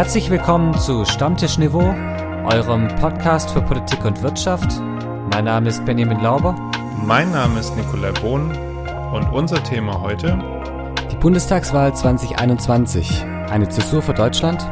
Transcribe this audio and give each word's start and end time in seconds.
Herzlich 0.00 0.30
willkommen 0.30 0.72
zu 0.78 1.04
Stammtisch 1.04 1.58
Niveau, 1.58 1.94
eurem 2.46 2.88
Podcast 3.02 3.50
für 3.50 3.60
Politik 3.60 4.02
und 4.06 4.22
Wirtschaft. 4.22 4.80
Mein 5.30 5.44
Name 5.44 5.68
ist 5.68 5.84
Benjamin 5.84 6.20
Lauber. 6.20 6.54
Mein 7.04 7.30
Name 7.32 7.60
ist 7.60 7.76
Nikolai 7.76 8.10
Bohn 8.12 8.50
und 9.12 9.30
unser 9.30 9.62
Thema 9.62 10.00
heute 10.00 10.38
die 11.12 11.16
Bundestagswahl 11.16 11.94
2021. 11.94 13.24
Eine 13.50 13.68
Zäsur 13.68 14.00
für 14.00 14.14
Deutschland? 14.14 14.62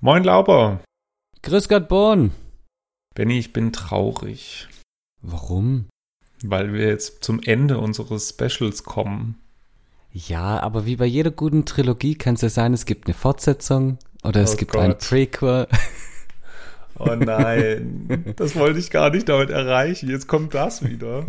Moin 0.00 0.24
Lauber. 0.24 0.80
Grüß 1.42 1.68
Gott 1.68 1.86
Bohn. 1.86 2.32
Benny, 3.14 3.38
ich 3.38 3.52
bin 3.52 3.72
traurig. 3.72 4.66
Warum? 5.22 5.86
Weil 6.42 6.72
wir 6.72 6.88
jetzt 6.88 7.22
zum 7.22 7.40
Ende 7.42 7.78
unseres 7.78 8.30
Specials 8.30 8.84
kommen. 8.84 9.36
Ja, 10.12 10.60
aber 10.60 10.86
wie 10.86 10.96
bei 10.96 11.06
jeder 11.06 11.30
guten 11.30 11.64
Trilogie 11.64 12.14
kann 12.14 12.34
es 12.34 12.40
ja 12.40 12.48
sein, 12.48 12.72
es 12.72 12.84
gibt 12.84 13.06
eine 13.06 13.14
Fortsetzung 13.14 13.98
oder 14.24 14.40
es 14.42 14.54
oh 14.54 14.56
gibt 14.56 14.72
Gott. 14.72 14.82
ein 14.82 14.98
Prequel. 14.98 15.68
Oh 17.02 17.14
nein, 17.14 18.34
das 18.36 18.56
wollte 18.56 18.78
ich 18.78 18.90
gar 18.90 19.08
nicht 19.08 19.28
damit 19.28 19.48
erreichen. 19.48 20.10
Jetzt 20.10 20.26
kommt 20.26 20.52
das 20.52 20.84
wieder. 20.84 21.24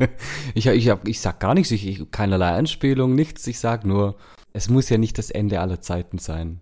ich, 0.54 0.66
ich, 0.66 0.92
ich 1.04 1.20
sag 1.20 1.38
gar 1.38 1.54
nichts, 1.54 1.70
ich, 1.70 1.86
ich, 1.86 2.10
keinerlei 2.10 2.50
Anspielung, 2.50 3.14
nichts. 3.14 3.46
Ich 3.46 3.60
sag 3.60 3.84
nur, 3.84 4.16
es 4.52 4.68
muss 4.68 4.88
ja 4.88 4.98
nicht 4.98 5.18
das 5.18 5.30
Ende 5.30 5.60
aller 5.60 5.80
Zeiten 5.80 6.18
sein. 6.18 6.60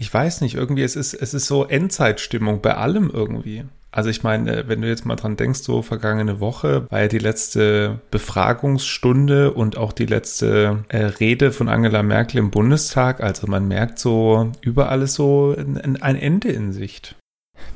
Ich 0.00 0.12
weiß 0.12 0.40
nicht, 0.40 0.54
irgendwie, 0.54 0.82
es 0.82 0.96
ist, 0.96 1.12
es 1.12 1.34
ist 1.34 1.46
so 1.46 1.66
Endzeitstimmung 1.66 2.62
bei 2.62 2.74
allem 2.74 3.10
irgendwie. 3.12 3.64
Also 3.92 4.08
ich 4.08 4.22
meine, 4.22 4.66
wenn 4.66 4.80
du 4.80 4.88
jetzt 4.88 5.04
mal 5.04 5.16
dran 5.16 5.36
denkst, 5.36 5.60
so 5.60 5.82
vergangene 5.82 6.40
Woche 6.40 6.86
war 6.90 7.02
ja 7.02 7.08
die 7.08 7.18
letzte 7.18 8.00
Befragungsstunde 8.10 9.52
und 9.52 9.76
auch 9.76 9.92
die 9.92 10.06
letzte 10.06 10.84
äh, 10.88 11.04
Rede 11.04 11.52
von 11.52 11.68
Angela 11.68 12.02
Merkel 12.02 12.38
im 12.38 12.50
Bundestag. 12.50 13.20
Also 13.20 13.46
man 13.46 13.68
merkt 13.68 13.98
so 13.98 14.50
überall 14.62 15.02
ist 15.02 15.14
so 15.14 15.54
ein, 15.54 16.00
ein 16.00 16.16
Ende 16.16 16.48
in 16.48 16.72
Sicht. 16.72 17.16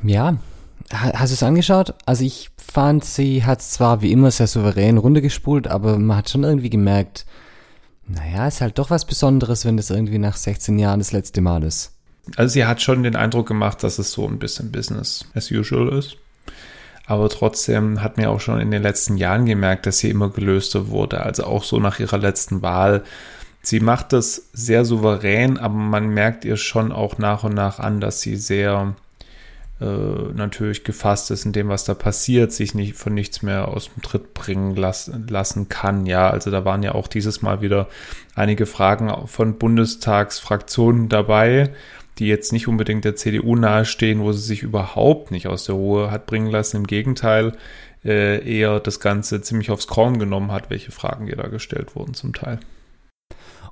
Ja, 0.03 0.39
Hast 0.91 1.31
du 1.31 1.35
es 1.35 1.43
angeschaut? 1.43 1.95
Also 2.07 2.25
ich 2.25 2.51
fand, 2.59 3.05
sie 3.05 3.45
hat 3.45 3.63
zwar 3.63 4.03
wie 4.03 4.13
immer 4.13 4.31
sehr 4.31 4.47
souverän 4.47 4.99
runtergespult, 4.99 5.67
aber 5.67 5.99
man 5.99 6.17
hat 6.17 6.31
schon 6.31 6.45
irgendwie 6.45 6.71
gemerkt, 6.71 7.27
naja, 8.07 8.47
ist 8.47 8.61
halt 8.61 8.79
doch 8.79 8.91
was 8.91 9.07
Besonderes, 9.07 9.65
wenn 9.65 9.77
das 9.79 9.91
irgendwie 9.91 10.19
nach 10.19 10.37
16 10.37 10.79
Jahren 10.79 11.01
das 11.01 11.13
letzte 11.13 11.41
Mal 11.41 11.63
ist. 11.63 11.95
Also 12.37 12.53
sie 12.53 12.65
hat 12.65 12.83
schon 12.83 13.03
den 13.03 13.17
Eindruck 13.17 13.47
gemacht, 13.47 13.83
dass 13.83 13.99
es 13.99 14.13
so 14.13 14.27
ein 14.27 14.39
bisschen 14.39 14.73
Business 14.73 15.27
as 15.35 15.51
usual 15.51 15.97
ist. 15.97 16.17
Aber 17.07 17.29
trotzdem 17.29 18.03
hat 18.03 18.17
mir 18.17 18.31
auch 18.31 18.41
schon 18.41 18.61
in 18.61 18.71
den 18.71 18.83
letzten 18.83 19.17
Jahren 19.19 19.45
gemerkt, 19.45 19.87
dass 19.87 19.99
sie 19.99 20.11
immer 20.11 20.31
gelöster 20.31 20.89
wurde. 20.89 21.23
Also 21.23 21.45
auch 21.45 21.65
so 21.65 21.79
nach 21.79 22.01
ihrer 22.01 22.19
letzten 22.19 22.63
Wahl. 22.63 23.05
Sie 23.61 23.81
macht 23.81 24.13
das 24.13 24.49
sehr 24.53 24.85
souverän, 24.85 25.59
aber 25.59 25.75
man 25.75 26.09
merkt 26.09 26.45
ihr 26.45 26.57
schon 26.57 26.93
auch 26.93 27.19
nach 27.19 27.45
und 27.45 27.55
nach 27.55 27.79
an, 27.79 28.01
dass 28.01 28.21
sie 28.21 28.37
sehr 28.37 28.95
äh, 29.81 30.33
natürlich 30.35 30.85
gefasst 30.85 31.31
ist 31.31 31.45
in 31.45 31.53
dem, 31.53 31.69
was 31.69 31.85
da 31.85 31.95
passiert, 31.95 32.53
sich 32.53 32.75
nicht 32.75 32.95
von 32.95 33.13
nichts 33.13 33.43
mehr 33.43 33.69
aus 33.69 33.91
dem 33.93 34.03
Tritt 34.03 34.33
bringen 34.33 34.77
las 34.77 35.11
lassen 35.29 35.69
kann. 35.69 36.07
Ja, 36.07 36.31
also 36.31 36.51
da 36.51 36.65
waren 36.65 36.83
ja 36.83 36.95
auch 36.95 37.09
dieses 37.09 37.43
Mal 37.43 37.61
wieder 37.61 37.89
einige 38.35 38.67
Fragen 38.67 39.13
von 39.27 39.59
Bundestagsfraktionen 39.59 41.09
dabei, 41.09 41.71
die 42.19 42.27
jetzt 42.27 42.53
nicht 42.53 42.69
unbedingt 42.69 43.05
der 43.05 43.17
CDU 43.17 43.57
nahestehen, 43.57 44.21
wo 44.21 44.33
sie 44.33 44.43
sich 44.43 44.63
überhaupt 44.63 45.31
nicht 45.31 45.49
aus 45.49 45.65
der 45.65 45.75
Ruhe 45.75 46.11
hat 46.11 46.27
bringen 46.27 46.51
lassen. 46.51 46.79
Im 46.79 46.87
Gegenteil, 46.87 47.53
äh, 48.05 48.47
eher 48.49 48.81
das 48.81 49.01
Ganze 49.01 49.43
ziemlich 49.43 49.71
aufs 49.71 49.87
Korn 49.87 50.19
genommen 50.19 50.53
hat, 50.53 50.71
welche 50.71 50.93
Fragen 50.93 51.27
ihr 51.27 51.37
da 51.37 51.49
gestellt 51.49 51.97
wurden 51.97 52.15
zum 52.15 52.35
Teil. 52.35 52.61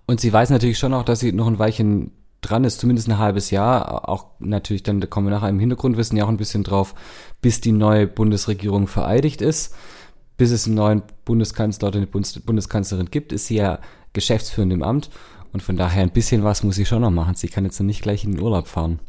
Und 0.07 0.21
sie 0.21 0.33
weiß 0.33 0.51
natürlich 0.51 0.79
schon 0.79 0.95
auch, 0.95 1.05
dass 1.05 1.21
sie 1.21 1.33
noch 1.33 1.47
ein 1.47 1.59
Weilchen 1.59 2.13
dran 2.41 2.65
ist, 2.65 2.81
zumindest 2.81 3.09
ein 3.09 3.19
halbes 3.19 3.51
Jahr. 3.51 4.09
Auch 4.09 4.27
natürlich, 4.41 4.83
dann 4.83 5.01
da 5.01 5.07
kommen 5.07 5.29
wir 5.29 5.31
nachher 5.31 5.49
im 5.49 5.61
Hintergrundwissen 5.61 6.19
ja 6.19 6.25
auch 6.25 6.29
ein 6.29 6.37
bisschen 6.37 6.65
drauf, 6.65 6.95
bis 7.41 7.61
die 7.61 7.73
neue 7.73 8.07
Bundesregierung 8.07 8.89
vereidigt 8.89 9.41
ist. 9.43 9.75
Bis 10.37 10.51
es 10.51 10.67
einen 10.67 10.75
neuen 10.75 11.03
Bundeskanzler 11.25 11.89
oder 11.89 11.99
eine 11.99 12.07
Bundeskanzlerin 12.07 13.11
gibt, 13.11 13.33
ist 13.33 13.47
sie 13.47 13.57
ja 13.57 13.79
geschäftsführend 14.13 14.73
im 14.73 14.83
Amt. 14.83 15.11
Und 15.53 15.63
von 15.63 15.77
daher 15.77 16.03
ein 16.03 16.11
bisschen 16.11 16.45
was 16.45 16.63
muss 16.63 16.77
sie 16.77 16.87
schon 16.87 17.03
noch 17.03 17.11
machen. 17.11 17.35
Sie 17.35 17.49
kann 17.49 17.65
jetzt 17.65 17.79
noch 17.79 17.87
nicht 17.87 18.03
gleich 18.03 18.25
in 18.25 18.33
den 18.33 18.41
Urlaub 18.41 18.69
fahren. 18.69 19.01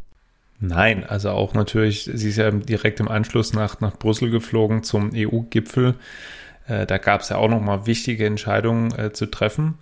Nein, 0.59 1.03
also 1.03 1.29
auch 1.29 1.53
natürlich, 1.53 2.09
sie 2.13 2.29
ist 2.29 2.37
ja 2.37 2.49
direkt 2.51 2.99
im 2.99 3.09
Anschluss 3.09 3.53
nach, 3.53 3.81
nach 3.81 3.97
Brüssel 3.97 4.29
geflogen 4.29 4.83
zum 4.83 5.11
EU-Gipfel. 5.13 5.95
Äh, 6.67 6.85
da 6.85 6.97
gab 6.97 7.21
es 7.21 7.29
ja 7.29 7.37
auch 7.37 7.49
nochmal 7.49 7.85
wichtige 7.85 8.25
Entscheidungen 8.25 8.97
äh, 8.97 9.11
zu 9.11 9.25
treffen. 9.25 9.75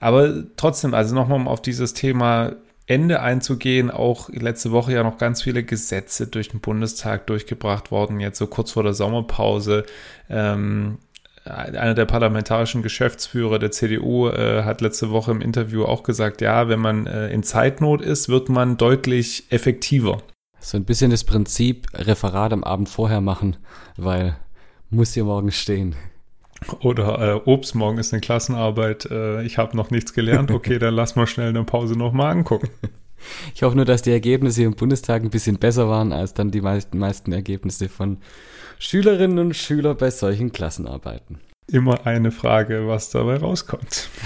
Aber 0.00 0.44
trotzdem, 0.56 0.94
also 0.94 1.14
nochmal 1.14 1.38
um 1.38 1.48
auf 1.48 1.62
dieses 1.62 1.94
Thema 1.94 2.56
Ende 2.86 3.20
einzugehen, 3.20 3.90
auch 3.90 4.28
letzte 4.28 4.70
Woche 4.70 4.92
ja 4.92 5.02
noch 5.02 5.18
ganz 5.18 5.42
viele 5.42 5.64
Gesetze 5.64 6.28
durch 6.28 6.48
den 6.48 6.60
Bundestag 6.60 7.26
durchgebracht 7.26 7.90
worden, 7.90 8.20
jetzt 8.20 8.38
so 8.38 8.46
kurz 8.46 8.72
vor 8.72 8.84
der 8.84 8.94
Sommerpause. 8.94 9.84
Ähm, 10.30 10.98
einer 11.46 11.94
der 11.94 12.04
parlamentarischen 12.04 12.82
Geschäftsführer 12.82 13.58
der 13.58 13.70
CDU 13.70 14.28
äh, 14.28 14.62
hat 14.64 14.80
letzte 14.80 15.10
Woche 15.10 15.30
im 15.30 15.40
Interview 15.40 15.84
auch 15.84 16.02
gesagt, 16.02 16.40
ja, 16.40 16.68
wenn 16.68 16.80
man 16.80 17.06
äh, 17.06 17.28
in 17.28 17.42
Zeitnot 17.42 18.02
ist, 18.02 18.28
wird 18.28 18.48
man 18.48 18.76
deutlich 18.76 19.44
effektiver. 19.50 20.22
So 20.60 20.76
ein 20.76 20.84
bisschen 20.84 21.10
das 21.10 21.24
Prinzip 21.24 21.86
Referat 21.94 22.52
am 22.52 22.64
Abend 22.64 22.88
vorher 22.88 23.20
machen, 23.20 23.56
weil 23.96 24.36
muss 24.90 25.14
hier 25.14 25.24
morgen 25.24 25.52
stehen. 25.52 25.94
Oder 26.80 27.18
äh, 27.18 27.40
Obst, 27.44 27.74
morgen 27.74 27.98
ist 27.98 28.12
eine 28.12 28.20
Klassenarbeit, 28.20 29.06
äh, 29.10 29.42
ich 29.42 29.58
habe 29.58 29.76
noch 29.76 29.90
nichts 29.90 30.14
gelernt, 30.14 30.50
okay, 30.50 30.78
dann 30.78 30.94
lass 30.94 31.16
mal 31.16 31.26
schnell 31.26 31.50
eine 31.50 31.64
Pause 31.64 31.96
nochmal 31.96 32.32
angucken. 32.32 32.68
Ich 33.54 33.62
hoffe 33.62 33.76
nur, 33.76 33.86
dass 33.86 34.02
die 34.02 34.10
Ergebnisse 34.10 34.62
im 34.62 34.74
Bundestag 34.74 35.22
ein 35.22 35.30
bisschen 35.30 35.58
besser 35.58 35.88
waren 35.88 36.12
als 36.12 36.34
dann 36.34 36.50
die 36.50 36.60
meisten, 36.60 36.98
meisten 36.98 37.32
Ergebnisse 37.32 37.88
von 37.88 38.18
Schülerinnen 38.78 39.38
und 39.38 39.56
Schülern 39.56 39.96
bei 39.96 40.10
solchen 40.10 40.52
Klassenarbeiten. 40.52 41.40
Immer 41.70 42.06
eine 42.06 42.30
Frage, 42.30 42.86
was 42.86 43.10
dabei 43.10 43.36
rauskommt. 43.36 44.08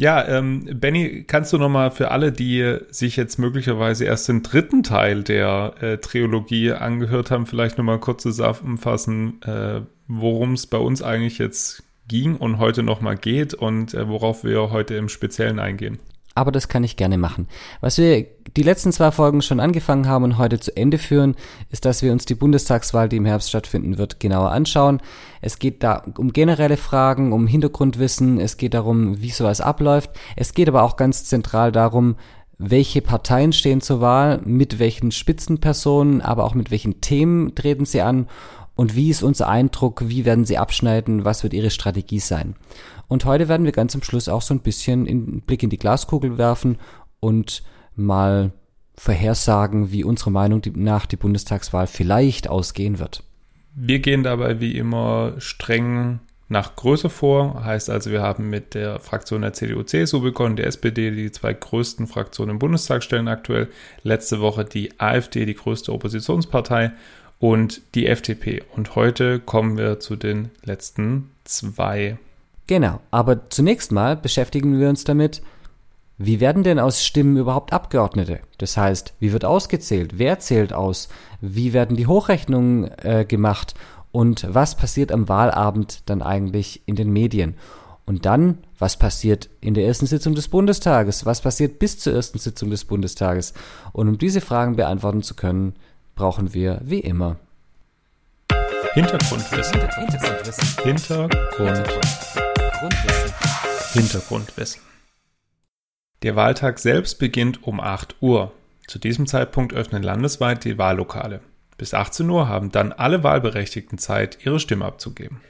Ja, 0.00 0.24
ähm, 0.28 0.64
Benny, 0.74 1.24
kannst 1.26 1.52
du 1.52 1.58
nochmal 1.58 1.90
für 1.90 2.12
alle, 2.12 2.30
die 2.30 2.78
sich 2.88 3.16
jetzt 3.16 3.36
möglicherweise 3.36 4.04
erst 4.04 4.28
den 4.28 4.44
dritten 4.44 4.84
Teil 4.84 5.24
der 5.24 5.74
äh, 5.80 5.98
Trilogie 5.98 6.70
angehört 6.70 7.32
haben, 7.32 7.46
vielleicht 7.46 7.78
nochmal 7.78 7.98
kurz 7.98 8.22
zusammenfassen, 8.22 9.42
äh, 9.42 9.80
worum 10.06 10.52
es 10.52 10.68
bei 10.68 10.78
uns 10.78 11.02
eigentlich 11.02 11.38
jetzt 11.38 11.82
ging 12.06 12.36
und 12.36 12.58
heute 12.58 12.84
nochmal 12.84 13.16
geht 13.16 13.54
und 13.54 13.92
äh, 13.92 14.08
worauf 14.08 14.44
wir 14.44 14.70
heute 14.70 14.94
im 14.94 15.08
Speziellen 15.08 15.58
eingehen 15.58 15.98
aber 16.38 16.52
das 16.52 16.68
kann 16.68 16.84
ich 16.84 16.96
gerne 16.96 17.18
machen. 17.18 17.48
Was 17.80 17.98
wir 17.98 18.24
die 18.56 18.62
letzten 18.62 18.92
zwei 18.92 19.10
Folgen 19.10 19.42
schon 19.42 19.58
angefangen 19.58 20.06
haben 20.06 20.22
und 20.22 20.38
heute 20.38 20.60
zu 20.60 20.74
Ende 20.76 20.96
führen, 20.96 21.34
ist, 21.70 21.84
dass 21.84 22.00
wir 22.00 22.12
uns 22.12 22.26
die 22.26 22.36
Bundestagswahl, 22.36 23.08
die 23.08 23.16
im 23.16 23.26
Herbst 23.26 23.48
stattfinden 23.48 23.98
wird, 23.98 24.20
genauer 24.20 24.52
anschauen. 24.52 25.00
Es 25.40 25.58
geht 25.58 25.82
da 25.82 26.04
um 26.16 26.32
generelle 26.32 26.76
Fragen, 26.76 27.32
um 27.32 27.48
Hintergrundwissen, 27.48 28.38
es 28.38 28.56
geht 28.56 28.74
darum, 28.74 29.20
wie 29.20 29.30
sowas 29.30 29.60
abläuft. 29.60 30.10
Es 30.36 30.54
geht 30.54 30.68
aber 30.68 30.84
auch 30.84 30.96
ganz 30.96 31.24
zentral 31.24 31.72
darum, 31.72 32.14
welche 32.56 33.02
Parteien 33.02 33.52
stehen 33.52 33.80
zur 33.80 34.00
Wahl, 34.00 34.40
mit 34.44 34.78
welchen 34.78 35.10
Spitzenpersonen, 35.10 36.20
aber 36.20 36.44
auch 36.44 36.54
mit 36.54 36.70
welchen 36.70 37.00
Themen 37.00 37.54
treten 37.56 37.84
sie 37.84 38.00
an 38.00 38.28
und 38.78 38.94
wie 38.94 39.10
ist 39.10 39.24
unser 39.24 39.48
Eindruck, 39.48 40.04
wie 40.06 40.24
werden 40.24 40.44
sie 40.44 40.56
abschneiden, 40.56 41.24
was 41.24 41.42
wird 41.42 41.52
ihre 41.52 41.70
Strategie 41.70 42.20
sein. 42.20 42.54
Und 43.08 43.24
heute 43.24 43.48
werden 43.48 43.64
wir 43.64 43.72
ganz 43.72 43.96
am 43.96 44.04
Schluss 44.04 44.28
auch 44.28 44.40
so 44.40 44.54
ein 44.54 44.60
bisschen 44.60 45.08
einen 45.08 45.40
Blick 45.40 45.64
in 45.64 45.70
die 45.70 45.78
Glaskugel 45.78 46.38
werfen 46.38 46.78
und 47.18 47.64
mal 47.96 48.52
vorhersagen, 48.94 49.90
wie 49.90 50.04
unsere 50.04 50.30
Meinung 50.30 50.62
nach 50.76 51.06
die 51.06 51.16
Bundestagswahl 51.16 51.88
vielleicht 51.88 52.48
ausgehen 52.48 53.00
wird. 53.00 53.24
Wir 53.74 53.98
gehen 53.98 54.22
dabei 54.22 54.60
wie 54.60 54.78
immer 54.78 55.32
streng 55.38 56.20
nach 56.46 56.76
Größe 56.76 57.10
vor. 57.10 57.64
Heißt 57.64 57.90
also, 57.90 58.12
wir 58.12 58.22
haben 58.22 58.48
mit 58.48 58.74
der 58.74 59.00
Fraktion 59.00 59.42
der 59.42 59.54
CDU-CSU 59.54 60.20
begonnen, 60.20 60.54
der 60.54 60.68
SPD, 60.68 61.10
die 61.10 61.32
zwei 61.32 61.52
größten 61.52 62.06
Fraktionen 62.06 62.52
im 62.52 62.58
Bundestag 62.60 63.02
stellen 63.02 63.26
aktuell. 63.26 63.70
Letzte 64.04 64.38
Woche 64.40 64.64
die 64.64 65.00
AfD, 65.00 65.46
die 65.46 65.54
größte 65.54 65.92
Oppositionspartei 65.92 66.92
und 67.38 67.82
die 67.94 68.06
FDP. 68.06 68.62
Und 68.74 68.94
heute 68.94 69.40
kommen 69.40 69.76
wir 69.76 70.00
zu 70.00 70.16
den 70.16 70.50
letzten 70.64 71.30
zwei 71.44 72.18
Genau, 72.68 73.00
aber 73.10 73.48
zunächst 73.48 73.92
mal 73.92 74.14
beschäftigen 74.14 74.78
wir 74.78 74.90
uns 74.90 75.02
damit, 75.02 75.40
wie 76.18 76.38
werden 76.38 76.64
denn 76.64 76.78
aus 76.78 77.02
Stimmen 77.02 77.38
überhaupt 77.38 77.72
Abgeordnete? 77.72 78.40
Das 78.58 78.76
heißt, 78.76 79.14
wie 79.20 79.32
wird 79.32 79.46
ausgezählt? 79.46 80.18
Wer 80.18 80.38
zählt 80.38 80.74
aus? 80.74 81.08
Wie 81.40 81.72
werden 81.72 81.96
die 81.96 82.06
Hochrechnungen 82.06 82.90
äh, 82.98 83.24
gemacht? 83.24 83.74
Und 84.12 84.46
was 84.50 84.74
passiert 84.74 85.12
am 85.12 85.30
Wahlabend 85.30 86.02
dann 86.06 86.20
eigentlich 86.20 86.82
in 86.84 86.94
den 86.94 87.10
Medien? 87.10 87.54
Und 88.04 88.26
dann, 88.26 88.58
was 88.78 88.98
passiert 88.98 89.48
in 89.60 89.72
der 89.72 89.86
ersten 89.86 90.06
Sitzung 90.06 90.34
des 90.34 90.48
Bundestages? 90.48 91.24
Was 91.24 91.40
passiert 91.40 91.78
bis 91.78 91.98
zur 91.98 92.14
ersten 92.14 92.38
Sitzung 92.38 92.68
des 92.68 92.84
Bundestages? 92.84 93.54
Und 93.92 94.08
um 94.08 94.18
diese 94.18 94.42
Fragen 94.42 94.76
beantworten 94.76 95.22
zu 95.22 95.34
können, 95.34 95.74
brauchen 96.18 96.52
wir 96.52 96.80
wie 96.82 96.98
immer 96.98 97.36
Hintergrundwissen. 98.94 99.80
Hintergrundwissen. 99.80 100.82
Hintergrund. 100.82 101.36
Grundwissen. 102.72 103.34
Hintergrundwissen. 103.92 104.82
Der 106.24 106.34
Wahltag 106.34 106.80
selbst 106.80 107.20
beginnt 107.20 107.62
um 107.62 107.78
8 107.78 108.16
Uhr. 108.20 108.52
Zu 108.88 108.98
diesem 108.98 109.28
Zeitpunkt 109.28 109.72
öffnen 109.72 110.02
landesweit 110.02 110.64
die 110.64 110.76
Wahllokale. 110.76 111.40
Bis 111.76 111.94
18 111.94 112.28
Uhr 112.28 112.48
haben 112.48 112.72
dann 112.72 112.92
alle 112.92 113.22
Wahlberechtigten 113.22 113.98
Zeit, 113.98 114.38
ihre 114.44 114.58
Stimme 114.58 114.86
abzugeben. 114.86 115.40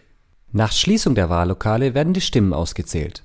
Nach 0.52 0.72
Schließung 0.72 1.14
der 1.14 1.30
Wahllokale 1.30 1.94
werden 1.94 2.12
die 2.12 2.20
Stimmen 2.20 2.52
ausgezählt. 2.52 3.22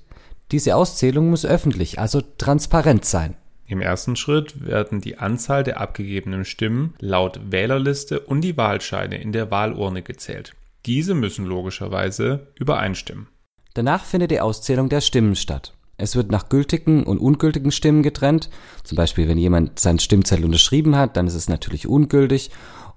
Diese 0.50 0.74
Auszählung 0.76 1.28
muss 1.28 1.44
öffentlich, 1.44 1.98
also 1.98 2.22
transparent 2.22 3.04
sein. 3.04 3.36
Im 3.66 3.80
ersten 3.80 4.14
Schritt 4.16 4.66
werden 4.66 5.00
die 5.00 5.18
Anzahl 5.18 5.64
der 5.64 5.80
abgegebenen 5.80 6.44
Stimmen 6.44 6.94
laut 6.98 7.40
Wählerliste 7.50 8.20
und 8.20 8.42
die 8.42 8.56
Wahlscheine 8.56 9.20
in 9.20 9.32
der 9.32 9.50
Wahlurne 9.50 10.02
gezählt. 10.02 10.54
Diese 10.84 11.14
müssen 11.14 11.46
logischerweise 11.46 12.48
übereinstimmen. 12.56 13.28
Danach 13.72 14.04
findet 14.04 14.30
die 14.30 14.40
Auszählung 14.40 14.90
der 14.90 15.00
Stimmen 15.00 15.34
statt. 15.34 15.72
Es 15.96 16.14
wird 16.16 16.30
nach 16.30 16.48
gültigen 16.48 17.04
und 17.04 17.18
ungültigen 17.18 17.72
Stimmen 17.72 18.02
getrennt. 18.02 18.50
Zum 18.82 18.96
Beispiel, 18.96 19.28
wenn 19.28 19.38
jemand 19.38 19.78
seinen 19.78 19.98
Stimmzettel 19.98 20.44
unterschrieben 20.44 20.96
hat, 20.96 21.16
dann 21.16 21.26
ist 21.26 21.34
es 21.34 21.48
natürlich 21.48 21.86
ungültig. 21.86 22.50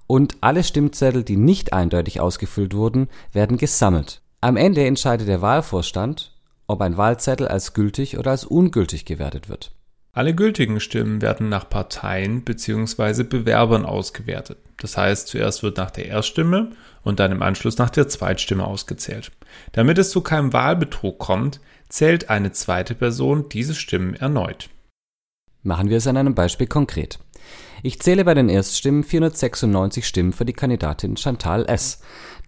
Und 0.06 0.36
alle 0.40 0.64
Stimmzettel, 0.64 1.22
die 1.22 1.36
nicht 1.36 1.72
eindeutig 1.72 2.20
ausgefüllt 2.20 2.74
wurden, 2.74 3.08
werden 3.32 3.56
gesammelt. 3.56 4.20
Am 4.40 4.56
Ende 4.56 4.84
entscheidet 4.84 5.28
der 5.28 5.42
Wahlvorstand, 5.42 6.32
ob 6.66 6.80
ein 6.80 6.96
Wahlzettel 6.96 7.48
als 7.48 7.72
gültig 7.72 8.18
oder 8.18 8.32
als 8.32 8.44
ungültig 8.44 9.04
gewertet 9.04 9.48
wird. 9.48 9.72
Alle 10.18 10.34
gültigen 10.34 10.80
Stimmen 10.80 11.22
werden 11.22 11.48
nach 11.48 11.70
Parteien 11.70 12.42
bzw. 12.42 13.22
Bewerbern 13.22 13.86
ausgewertet. 13.86 14.58
Das 14.78 14.96
heißt, 14.96 15.28
zuerst 15.28 15.62
wird 15.62 15.76
nach 15.76 15.92
der 15.92 16.06
Erststimme 16.06 16.72
und 17.04 17.20
dann 17.20 17.30
im 17.30 17.40
Anschluss 17.40 17.78
nach 17.78 17.90
der 17.90 18.08
Zweitstimme 18.08 18.66
ausgezählt. 18.66 19.30
Damit 19.70 19.96
es 19.96 20.10
zu 20.10 20.20
keinem 20.20 20.52
Wahlbetrug 20.52 21.20
kommt, 21.20 21.60
zählt 21.88 22.30
eine 22.30 22.50
zweite 22.50 22.96
Person 22.96 23.48
diese 23.48 23.76
Stimmen 23.76 24.14
erneut. 24.14 24.70
Machen 25.62 25.88
wir 25.88 25.98
es 25.98 26.08
an 26.08 26.16
einem 26.16 26.34
Beispiel 26.34 26.66
konkret. 26.66 27.20
Ich 27.84 28.00
zähle 28.00 28.24
bei 28.24 28.34
den 28.34 28.48
Erststimmen 28.48 29.04
496 29.04 30.04
Stimmen 30.04 30.32
für 30.32 30.44
die 30.44 30.52
Kandidatin 30.52 31.16
Chantal 31.16 31.64
S. 31.66 32.00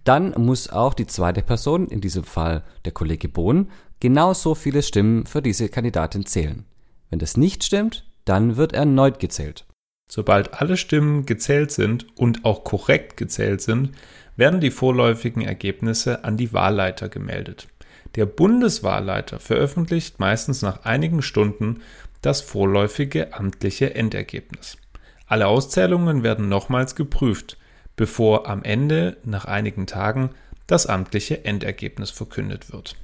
Dann 0.03 0.33
muss 0.33 0.71
auch 0.71 0.93
die 0.93 1.07
zweite 1.07 1.43
Person, 1.43 1.87
in 1.87 2.01
diesem 2.01 2.25
Fall 2.25 2.65
der 2.85 2.91
Kollege 2.91 3.29
Bohn, 3.29 3.71
genauso 4.01 4.57
viele 4.57 4.83
Stimmen 4.83 5.25
für 5.25 5.41
diese 5.41 5.69
Kandidatin 5.69 6.27
zählen. 6.27 6.65
Wenn 7.11 7.19
das 7.19 7.37
nicht 7.37 7.65
stimmt, 7.65 8.05
dann 8.25 8.57
wird 8.57 8.73
erneut 8.73 9.19
gezählt. 9.19 9.67
Sobald 10.11 10.55
alle 10.55 10.77
Stimmen 10.77 11.27
gezählt 11.27 11.71
sind 11.71 12.07
und 12.17 12.45
auch 12.45 12.65
korrekt 12.65 13.17
gezählt 13.17 13.61
sind, 13.61 13.93
werden 14.37 14.61
die 14.61 14.71
vorläufigen 14.71 15.43
Ergebnisse 15.43 16.25
an 16.25 16.37
die 16.37 16.53
Wahlleiter 16.53 17.09
gemeldet. 17.09 17.69
Der 18.17 18.27
Bundeswahlleiter 18.27 19.39
veröffentlicht 19.39 20.19
meistens 20.19 20.63
nach 20.63 20.85
einigen 20.85 21.23
Stunden 21.23 21.83
das 22.23 22.41
vorläufige 22.41 23.35
amtliche 23.35 23.95
Endergebnis. 23.95 24.77
Alle 25.27 25.47
Auszählungen 25.47 26.23
werden 26.23 26.49
nochmals 26.49 26.97
geprüft, 26.97 27.57
bevor 27.95 28.49
am 28.49 28.65
Ende 28.65 29.17
nach 29.25 29.45
einigen 29.45 29.87
Tagen 29.87 30.31
das 30.67 30.87
amtliche 30.87 31.45
Endergebnis 31.45 32.11
verkündet 32.11 32.73
wird. 32.73 32.97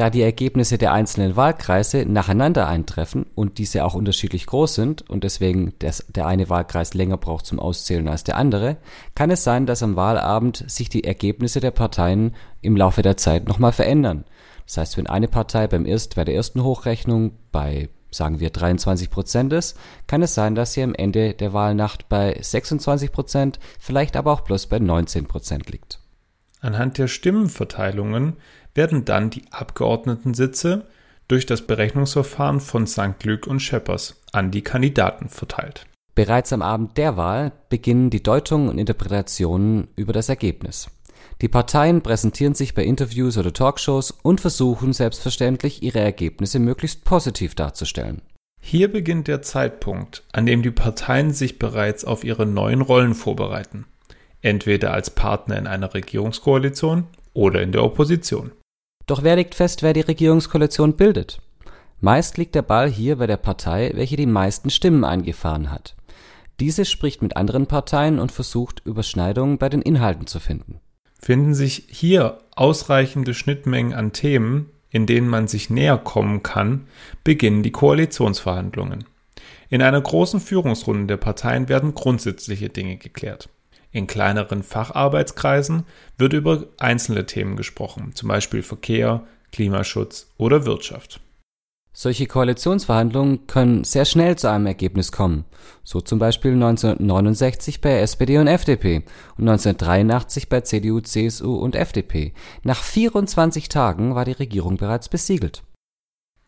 Da 0.00 0.08
die 0.08 0.22
Ergebnisse 0.22 0.78
der 0.78 0.94
einzelnen 0.94 1.36
Wahlkreise 1.36 2.06
nacheinander 2.06 2.66
eintreffen 2.66 3.26
und 3.34 3.58
diese 3.58 3.84
auch 3.84 3.92
unterschiedlich 3.92 4.46
groß 4.46 4.74
sind 4.74 5.10
und 5.10 5.24
deswegen 5.24 5.78
des, 5.78 6.06
der 6.08 6.26
eine 6.26 6.48
Wahlkreis 6.48 6.94
länger 6.94 7.18
braucht 7.18 7.44
zum 7.44 7.60
Auszählen 7.60 8.08
als 8.08 8.24
der 8.24 8.38
andere, 8.38 8.78
kann 9.14 9.30
es 9.30 9.44
sein, 9.44 9.66
dass 9.66 9.82
am 9.82 9.96
Wahlabend 9.96 10.64
sich 10.68 10.88
die 10.88 11.04
Ergebnisse 11.04 11.60
der 11.60 11.72
Parteien 11.72 12.34
im 12.62 12.78
Laufe 12.78 13.02
der 13.02 13.18
Zeit 13.18 13.46
nochmal 13.46 13.72
verändern. 13.72 14.24
Das 14.64 14.78
heißt, 14.78 14.96
wenn 14.96 15.06
eine 15.06 15.28
Partei 15.28 15.66
beim 15.66 15.84
erst, 15.84 16.14
bei 16.14 16.24
der 16.24 16.34
ersten 16.34 16.64
Hochrechnung 16.64 17.32
bei 17.52 17.90
sagen 18.10 18.40
wir 18.40 18.48
23 18.48 19.10
Prozent 19.10 19.52
ist, 19.52 19.78
kann 20.06 20.22
es 20.22 20.34
sein, 20.34 20.54
dass 20.54 20.72
sie 20.72 20.82
am 20.82 20.94
Ende 20.94 21.34
der 21.34 21.52
Wahlnacht 21.52 22.08
bei 22.08 22.38
26 22.40 23.12
Prozent, 23.12 23.58
vielleicht 23.78 24.16
aber 24.16 24.32
auch 24.32 24.40
bloß 24.40 24.66
bei 24.68 24.78
19 24.78 25.26
Prozent 25.26 25.68
liegt. 25.70 26.00
Anhand 26.62 26.98
der 26.98 27.08
Stimmenverteilungen 27.08 28.36
werden 28.74 29.04
dann 29.04 29.30
die 29.30 29.44
Abgeordnetensitze 29.50 30.86
durch 31.28 31.46
das 31.46 31.62
Berechnungsverfahren 31.62 32.60
von 32.60 32.86
St. 32.86 33.24
Luc 33.24 33.46
und 33.46 33.60
Scheppers 33.60 34.20
an 34.32 34.50
die 34.50 34.62
Kandidaten 34.62 35.28
verteilt. 35.28 35.86
Bereits 36.14 36.52
am 36.52 36.60
Abend 36.60 36.96
der 36.98 37.16
Wahl 37.16 37.52
beginnen 37.68 38.10
die 38.10 38.22
Deutungen 38.22 38.68
und 38.68 38.78
Interpretationen 38.78 39.88
über 39.96 40.12
das 40.12 40.28
Ergebnis. 40.28 40.90
Die 41.40 41.48
Parteien 41.48 42.02
präsentieren 42.02 42.54
sich 42.54 42.74
bei 42.74 42.84
Interviews 42.84 43.38
oder 43.38 43.52
Talkshows 43.52 44.10
und 44.22 44.40
versuchen 44.40 44.92
selbstverständlich, 44.92 45.82
ihre 45.82 46.00
Ergebnisse 46.00 46.58
möglichst 46.58 47.04
positiv 47.04 47.54
darzustellen. 47.54 48.20
Hier 48.60 48.92
beginnt 48.92 49.26
der 49.26 49.40
Zeitpunkt, 49.40 50.22
an 50.32 50.44
dem 50.44 50.62
die 50.62 50.70
Parteien 50.70 51.32
sich 51.32 51.58
bereits 51.58 52.04
auf 52.04 52.24
ihre 52.24 52.44
neuen 52.44 52.82
Rollen 52.82 53.14
vorbereiten, 53.14 53.86
entweder 54.42 54.92
als 54.92 55.10
Partner 55.10 55.56
in 55.56 55.66
einer 55.66 55.94
Regierungskoalition 55.94 57.06
oder 57.32 57.62
in 57.62 57.72
der 57.72 57.84
Opposition. 57.84 58.52
Doch 59.06 59.22
wer 59.22 59.36
legt 59.36 59.54
fest, 59.54 59.82
wer 59.82 59.92
die 59.92 60.00
Regierungskoalition 60.00 60.94
bildet? 60.94 61.40
Meist 62.00 62.38
liegt 62.38 62.54
der 62.54 62.62
Ball 62.62 62.88
hier 62.88 63.16
bei 63.16 63.26
der 63.26 63.36
Partei, 63.36 63.92
welche 63.94 64.16
die 64.16 64.26
meisten 64.26 64.70
Stimmen 64.70 65.04
eingefahren 65.04 65.70
hat. 65.70 65.96
Diese 66.60 66.84
spricht 66.84 67.22
mit 67.22 67.36
anderen 67.36 67.66
Parteien 67.66 68.18
und 68.18 68.32
versucht, 68.32 68.82
Überschneidungen 68.84 69.58
bei 69.58 69.68
den 69.68 69.82
Inhalten 69.82 70.26
zu 70.26 70.40
finden. 70.40 70.80
Finden 71.18 71.54
sich 71.54 71.86
hier 71.88 72.38
ausreichende 72.54 73.34
Schnittmengen 73.34 73.94
an 73.94 74.12
Themen, 74.12 74.70
in 74.90 75.06
denen 75.06 75.28
man 75.28 75.48
sich 75.48 75.70
näher 75.70 75.98
kommen 75.98 76.42
kann, 76.42 76.86
beginnen 77.24 77.62
die 77.62 77.72
Koalitionsverhandlungen. 77.72 79.04
In 79.68 79.82
einer 79.82 80.00
großen 80.00 80.40
Führungsrunde 80.40 81.06
der 81.06 81.16
Parteien 81.16 81.68
werden 81.68 81.94
grundsätzliche 81.94 82.68
Dinge 82.68 82.96
geklärt. 82.96 83.48
In 83.92 84.06
kleineren 84.06 84.62
Facharbeitskreisen 84.62 85.84
wird 86.16 86.32
über 86.32 86.64
einzelne 86.78 87.26
Themen 87.26 87.56
gesprochen, 87.56 88.14
zum 88.14 88.28
Beispiel 88.28 88.62
Verkehr, 88.62 89.24
Klimaschutz 89.52 90.28
oder 90.36 90.64
Wirtschaft. 90.64 91.20
Solche 91.92 92.26
Koalitionsverhandlungen 92.26 93.48
können 93.48 93.82
sehr 93.82 94.04
schnell 94.04 94.36
zu 94.36 94.48
einem 94.48 94.66
Ergebnis 94.66 95.10
kommen, 95.10 95.44
so 95.82 96.00
zum 96.00 96.20
Beispiel 96.20 96.52
1969 96.52 97.80
bei 97.80 97.98
SPD 97.98 98.38
und 98.38 98.46
FDP 98.46 99.02
und 99.36 99.48
1983 99.48 100.48
bei 100.48 100.60
CDU, 100.60 101.00
CSU 101.00 101.56
und 101.56 101.74
FDP. 101.74 102.32
Nach 102.62 102.80
24 102.80 103.68
Tagen 103.68 104.14
war 104.14 104.24
die 104.24 104.32
Regierung 104.32 104.76
bereits 104.76 105.08
besiegelt. 105.08 105.64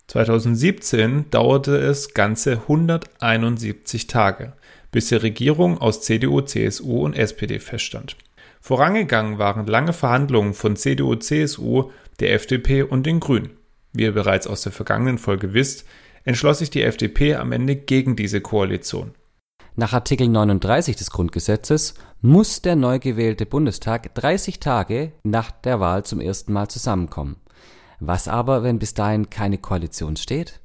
2017 0.06 1.30
dauerte 1.30 1.76
es 1.76 2.14
ganze 2.14 2.52
171 2.52 4.06
Tage, 4.06 4.52
bis 4.92 5.08
die 5.08 5.16
Regierung 5.16 5.78
aus 5.78 6.02
CDU, 6.02 6.42
CSU 6.42 7.04
und 7.04 7.14
SPD 7.14 7.58
feststand. 7.58 8.16
Vorangegangen 8.60 9.38
waren 9.38 9.66
lange 9.66 9.92
Verhandlungen 9.92 10.54
von 10.54 10.76
CDU, 10.76 11.16
CSU, 11.16 11.90
der 12.20 12.34
FDP 12.34 12.84
und 12.84 13.04
den 13.04 13.18
Grünen. 13.18 13.50
Wie 13.92 14.04
ihr 14.04 14.12
bereits 14.12 14.46
aus 14.46 14.62
der 14.62 14.70
vergangenen 14.70 15.18
Folge 15.18 15.52
wisst, 15.52 15.84
entschloss 16.22 16.58
sich 16.58 16.70
die 16.70 16.82
FDP 16.82 17.34
am 17.34 17.50
Ende 17.50 17.74
gegen 17.74 18.14
diese 18.14 18.40
Koalition. 18.40 19.14
Nach 19.74 19.94
Artikel 19.94 20.28
39 20.28 20.96
des 20.96 21.10
Grundgesetzes 21.10 21.94
muss 22.20 22.62
der 22.62 22.76
neu 22.76 22.98
gewählte 22.98 23.46
Bundestag 23.46 24.14
30 24.14 24.60
Tage 24.60 25.12
nach 25.24 25.50
der 25.50 25.80
Wahl 25.80 26.04
zum 26.04 26.20
ersten 26.20 26.52
Mal 26.52 26.68
zusammenkommen. 26.68 27.36
Was 27.98 28.28
aber, 28.28 28.62
wenn 28.62 28.78
bis 28.78 28.94
dahin 28.94 29.30
keine 29.30 29.58
Koalition 29.58 30.16
steht? 30.16 30.60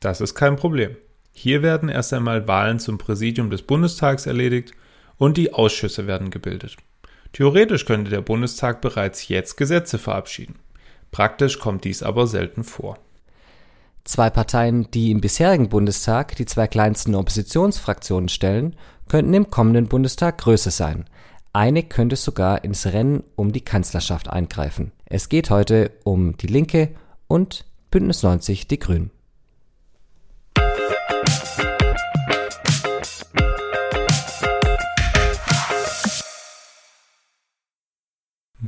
Das 0.00 0.20
ist 0.20 0.34
kein 0.34 0.56
Problem. 0.56 0.96
Hier 1.36 1.62
werden 1.62 1.88
erst 1.88 2.14
einmal 2.14 2.48
Wahlen 2.48 2.78
zum 2.78 2.96
Präsidium 2.96 3.50
des 3.50 3.62
Bundestags 3.62 4.24
erledigt 4.24 4.72
und 5.18 5.36
die 5.36 5.52
Ausschüsse 5.52 6.06
werden 6.06 6.30
gebildet. 6.30 6.76
Theoretisch 7.32 7.84
könnte 7.84 8.10
der 8.10 8.22
Bundestag 8.22 8.80
bereits 8.80 9.28
jetzt 9.28 9.56
Gesetze 9.56 9.98
verabschieden. 9.98 10.54
Praktisch 11.10 11.58
kommt 11.58 11.84
dies 11.84 12.02
aber 12.02 12.28
selten 12.28 12.62
vor. 12.62 12.98
Zwei 14.04 14.30
Parteien, 14.30 14.90
die 14.92 15.10
im 15.10 15.20
bisherigen 15.20 15.68
Bundestag 15.68 16.36
die 16.36 16.46
zwei 16.46 16.68
kleinsten 16.68 17.14
Oppositionsfraktionen 17.14 18.28
stellen, 18.28 18.76
könnten 19.08 19.34
im 19.34 19.50
kommenden 19.50 19.88
Bundestag 19.88 20.38
größer 20.38 20.70
sein. 20.70 21.06
Eine 21.52 21.82
könnte 21.82 22.16
sogar 22.16 22.64
ins 22.64 22.86
Rennen 22.86 23.24
um 23.34 23.52
die 23.52 23.62
Kanzlerschaft 23.62 24.28
eingreifen. 24.28 24.92
Es 25.06 25.28
geht 25.28 25.50
heute 25.50 25.90
um 26.04 26.36
die 26.36 26.48
Linke 26.48 26.90
und 27.26 27.64
Bündnis 27.90 28.22
90 28.22 28.68
Die 28.68 28.78
Grünen. 28.78 29.10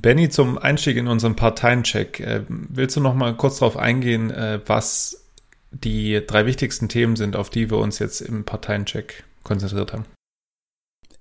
Benny, 0.07 0.29
zum 0.29 0.57
Einstieg 0.57 0.97
in 0.99 1.09
unseren 1.09 1.35
Parteiencheck, 1.35 2.21
äh, 2.21 2.43
willst 2.49 2.95
du 2.95 3.01
noch 3.01 3.15
mal 3.15 3.37
kurz 3.37 3.59
darauf 3.59 3.77
eingehen, 3.77 4.31
äh, 4.31 4.61
was 4.65 5.27
die 5.73 6.23
drei 6.25 6.47
wichtigsten 6.47 6.89
Themen 6.89 7.17
sind, 7.17 7.35
auf 7.35 7.51
die 7.51 7.71
wir 7.71 7.79
uns 7.79 7.99
jetzt 7.99 8.21
im 8.21 8.45
Parteiencheck 8.45 9.25
konzentriert 9.43 9.93
haben? 9.93 10.05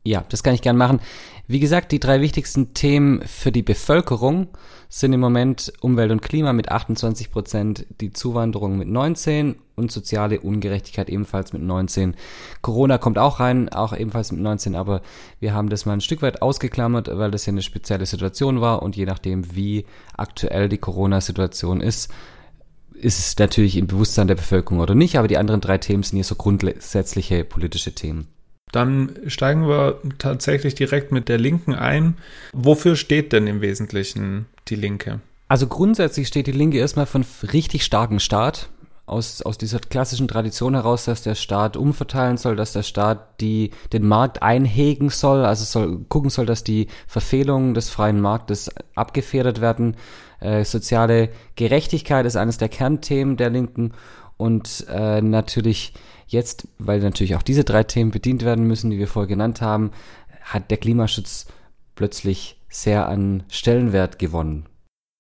Ja, 0.05 0.23
das 0.29 0.43
kann 0.43 0.53
ich 0.53 0.61
gern 0.61 0.77
machen. 0.77 0.99
Wie 1.47 1.59
gesagt, 1.59 1.91
die 1.91 1.99
drei 1.99 2.21
wichtigsten 2.21 2.75
Themen 2.75 3.21
für 3.25 3.51
die 3.51 3.63
Bevölkerung 3.63 4.47
sind 4.87 5.13
im 5.13 5.19
Moment 5.19 5.73
Umwelt 5.81 6.11
und 6.11 6.21
Klima 6.21 6.53
mit 6.53 6.69
28 6.69 7.31
Prozent, 7.31 7.87
die 8.01 8.13
Zuwanderung 8.13 8.77
mit 8.77 8.87
19 8.87 9.55
und 9.75 9.91
soziale 9.91 10.41
Ungerechtigkeit 10.41 11.09
ebenfalls 11.09 11.53
mit 11.53 11.63
19. 11.63 12.15
Corona 12.61 12.99
kommt 12.99 13.17
auch 13.17 13.39
rein, 13.39 13.67
auch 13.69 13.97
ebenfalls 13.97 14.31
mit 14.31 14.41
19, 14.41 14.75
aber 14.75 15.01
wir 15.39 15.55
haben 15.55 15.69
das 15.69 15.87
mal 15.87 15.93
ein 15.93 16.01
Stück 16.01 16.21
weit 16.21 16.43
ausgeklammert, 16.43 17.09
weil 17.11 17.31
das 17.31 17.47
ja 17.47 17.51
eine 17.51 17.63
spezielle 17.63 18.05
Situation 18.05 18.61
war 18.61 18.83
und 18.83 18.95
je 18.95 19.05
nachdem, 19.05 19.55
wie 19.55 19.85
aktuell 20.15 20.69
die 20.69 20.77
Corona-Situation 20.77 21.81
ist, 21.81 22.13
ist 22.93 23.19
es 23.19 23.37
natürlich 23.39 23.75
im 23.75 23.87
Bewusstsein 23.87 24.27
der 24.27 24.35
Bevölkerung 24.35 24.79
oder 24.79 24.93
nicht, 24.93 25.17
aber 25.17 25.27
die 25.27 25.37
anderen 25.37 25.61
drei 25.61 25.79
Themen 25.79 26.03
sind 26.03 26.17
hier 26.17 26.23
so 26.23 26.35
grundsätzliche 26.35 27.43
politische 27.43 27.93
Themen. 27.93 28.27
Dann 28.75 29.15
steigen 29.27 29.69
wir 29.69 30.01
tatsächlich 30.17 30.75
direkt 30.75 31.13
mit 31.13 31.29
der 31.29 31.37
Linken 31.37 31.73
ein. 31.73 32.17
Wofür 32.51 32.97
steht 32.97 33.31
denn 33.31 33.47
im 33.47 33.61
Wesentlichen 33.61 34.47
die 34.67 34.75
Linke? 34.75 35.21
Also 35.47 35.67
grundsätzlich 35.67 36.27
steht 36.27 36.47
die 36.47 36.51
Linke 36.51 36.77
erstmal 36.77 37.05
von 37.05 37.25
richtig 37.53 37.85
starken 37.85 38.19
Staat. 38.19 38.67
Aus, 39.05 39.43
aus 39.43 39.57
dieser 39.57 39.79
klassischen 39.79 40.27
Tradition 40.27 40.73
heraus, 40.73 41.05
dass 41.05 41.21
der 41.21 41.35
Staat 41.35 41.77
umverteilen 41.77 42.37
soll, 42.37 42.55
dass 42.55 42.73
der 42.73 42.81
Staat 42.81 43.39
die, 43.39 43.69
den 43.93 44.05
Markt 44.05 44.41
einhegen 44.41 45.09
soll, 45.09 45.45
also 45.45 45.63
soll 45.63 45.99
gucken 46.09 46.31
soll, 46.31 46.47
dass 46.47 46.63
die 46.63 46.87
Verfehlungen 47.07 47.75
des 47.75 47.89
freien 47.91 48.19
Marktes 48.19 48.71
abgefedert 48.95 49.61
werden. 49.61 49.95
Äh, 50.41 50.65
soziale 50.65 51.29
Gerechtigkeit 51.55 52.25
ist 52.25 52.35
eines 52.35 52.57
der 52.57 52.67
Kernthemen 52.67 53.37
der 53.37 53.51
Linken 53.51 53.93
und 54.37 54.85
äh, 54.89 55.21
natürlich 55.21 55.93
Jetzt, 56.27 56.67
weil 56.77 56.99
natürlich 56.99 57.35
auch 57.35 57.43
diese 57.43 57.63
drei 57.63 57.83
Themen 57.83 58.11
bedient 58.11 58.43
werden 58.43 58.65
müssen, 58.65 58.89
die 58.89 58.97
wir 58.97 59.07
vorher 59.07 59.27
genannt 59.27 59.61
haben, 59.61 59.91
hat 60.41 60.71
der 60.71 60.77
Klimaschutz 60.77 61.47
plötzlich 61.95 62.59
sehr 62.69 63.07
an 63.07 63.43
Stellenwert 63.49 64.19
gewonnen. 64.19 64.65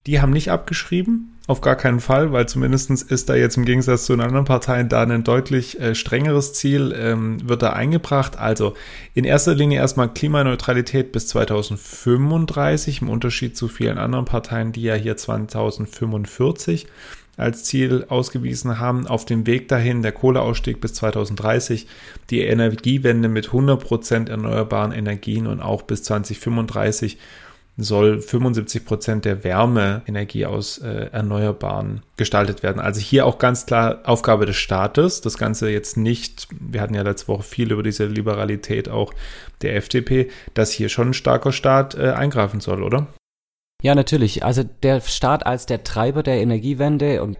Die 0.07 0.21
haben 0.21 0.31
nicht 0.31 0.51
abgeschrieben, 0.51 1.35
auf 1.47 1.61
gar 1.61 1.75
keinen 1.75 1.99
Fall, 1.99 2.31
weil 2.31 2.47
zumindest 2.47 2.89
ist 2.89 3.29
da 3.29 3.35
jetzt 3.35 3.55
im 3.55 3.65
Gegensatz 3.65 4.05
zu 4.05 4.13
den 4.13 4.21
anderen 4.21 4.45
Parteien 4.45 4.89
da 4.89 5.03
ein 5.03 5.23
deutlich 5.23 5.79
äh, 5.79 5.93
strengeres 5.93 6.53
Ziel, 6.53 6.93
ähm, 6.97 7.47
wird 7.47 7.61
da 7.61 7.73
eingebracht. 7.73 8.39
Also 8.39 8.73
in 9.13 9.25
erster 9.25 9.53
Linie 9.53 9.77
erstmal 9.77 10.11
Klimaneutralität 10.11 11.11
bis 11.11 11.27
2035, 11.27 13.03
im 13.03 13.09
Unterschied 13.09 13.55
zu 13.55 13.67
vielen 13.67 13.99
anderen 13.99 14.25
Parteien, 14.25 14.71
die 14.71 14.81
ja 14.81 14.95
hier 14.95 15.17
2045 15.17 16.87
als 17.37 17.63
Ziel 17.63 18.05
ausgewiesen 18.09 18.79
haben, 18.79 19.07
auf 19.07 19.25
dem 19.25 19.45
Weg 19.47 19.67
dahin 19.67 20.01
der 20.01 20.11
Kohleausstieg 20.11 20.79
bis 20.81 20.93
2030, 20.93 21.87
die 22.29 22.41
Energiewende 22.41 23.27
mit 23.27 23.49
100% 23.49 24.29
erneuerbaren 24.29 24.91
Energien 24.91 25.47
und 25.47 25.61
auch 25.61 25.81
bis 25.81 26.03
2035 26.03 27.17
soll 27.77 28.21
75 28.21 28.85
Prozent 28.85 29.25
der 29.25 29.43
Wärmeenergie 29.43 30.45
aus 30.45 30.77
äh, 30.77 31.09
Erneuerbaren 31.11 32.01
gestaltet 32.15 32.63
werden. 32.63 32.79
Also 32.79 33.01
hier 33.01 33.25
auch 33.25 33.37
ganz 33.37 33.65
klar 33.65 33.99
Aufgabe 34.05 34.45
des 34.45 34.55
Staates. 34.55 35.19
Das 35.19 35.37
Ganze 35.37 35.69
jetzt 35.69 35.97
nicht, 35.97 36.47
wir 36.57 36.79
hatten 36.79 36.93
ja 36.93 37.01
letzte 37.01 37.27
Woche 37.27 37.43
viel 37.43 37.71
über 37.71 37.83
diese 37.83 38.05
Liberalität 38.05 38.87
auch 38.87 39.13
der 39.61 39.75
FDP, 39.75 40.29
dass 40.53 40.71
hier 40.71 40.87
schon 40.87 41.09
ein 41.09 41.13
starker 41.13 41.51
Staat 41.51 41.95
äh, 41.95 42.11
eingreifen 42.11 42.61
soll, 42.61 42.81
oder? 42.81 43.07
Ja, 43.85 43.93
natürlich. 43.93 44.43
Also 44.43 44.63
der 44.81 44.99
Staat 44.99 45.45
als 45.45 45.67
der 45.67 45.83
Treiber 45.83 46.23
der 46.23 46.41
Energiewende 46.41 47.21
und 47.21 47.37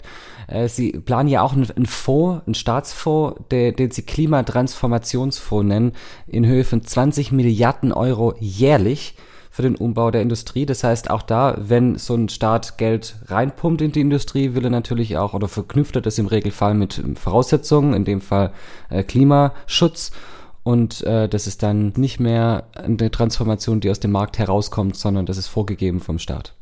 äh, 0.47 0.67
sie 0.67 0.91
planen 0.91 1.27
ja 1.27 1.41
auch 1.41 1.53
einen, 1.53 1.87
Fonds, 1.87 2.45
einen 2.45 2.53
Staatsfonds, 2.53 3.41
der, 3.49 3.71
den 3.71 3.89
sie 3.89 4.03
Klimatransformationsfonds 4.03 5.67
nennen, 5.67 5.93
in 6.27 6.45
Höhe 6.45 6.63
von 6.63 6.83
20 6.83 7.31
Milliarden 7.31 7.91
Euro 7.91 8.35
jährlich 8.39 9.15
für 9.49 9.63
den 9.63 9.75
Umbau 9.75 10.11
der 10.11 10.21
Industrie. 10.21 10.67
Das 10.67 10.83
heißt, 10.83 11.09
auch 11.09 11.23
da, 11.23 11.57
wenn 11.57 11.97
so 11.97 12.13
ein 12.13 12.29
Staat 12.29 12.77
Geld 12.77 13.15
reinpumpt 13.25 13.81
in 13.81 13.91
die 13.91 14.01
Industrie, 14.01 14.53
will 14.53 14.65
er 14.65 14.69
natürlich 14.69 15.17
auch 15.17 15.33
oder 15.33 15.47
verknüpft 15.47 15.95
er 15.95 16.03
das 16.03 16.19
im 16.19 16.27
Regelfall 16.27 16.75
mit 16.75 17.01
Voraussetzungen, 17.15 17.95
in 17.95 18.05
dem 18.05 18.21
Fall 18.21 18.51
äh, 18.91 19.01
Klimaschutz 19.01 20.11
und 20.65 21.03
äh, 21.03 21.29
das 21.29 21.45
ist 21.45 21.62
dann 21.62 21.93
nicht 21.95 22.19
mehr 22.19 22.63
eine 22.74 23.12
Transformation, 23.12 23.81
die 23.81 23.91
aus 23.91 24.00
dem 24.00 24.12
Markt 24.12 24.39
herauskommt, 24.39 24.98
sondern 24.98 25.27
das 25.27 25.38
ist 25.38 25.45
vorgegeben 25.45 26.00
vom 26.00 26.17
Staat. 26.17 26.55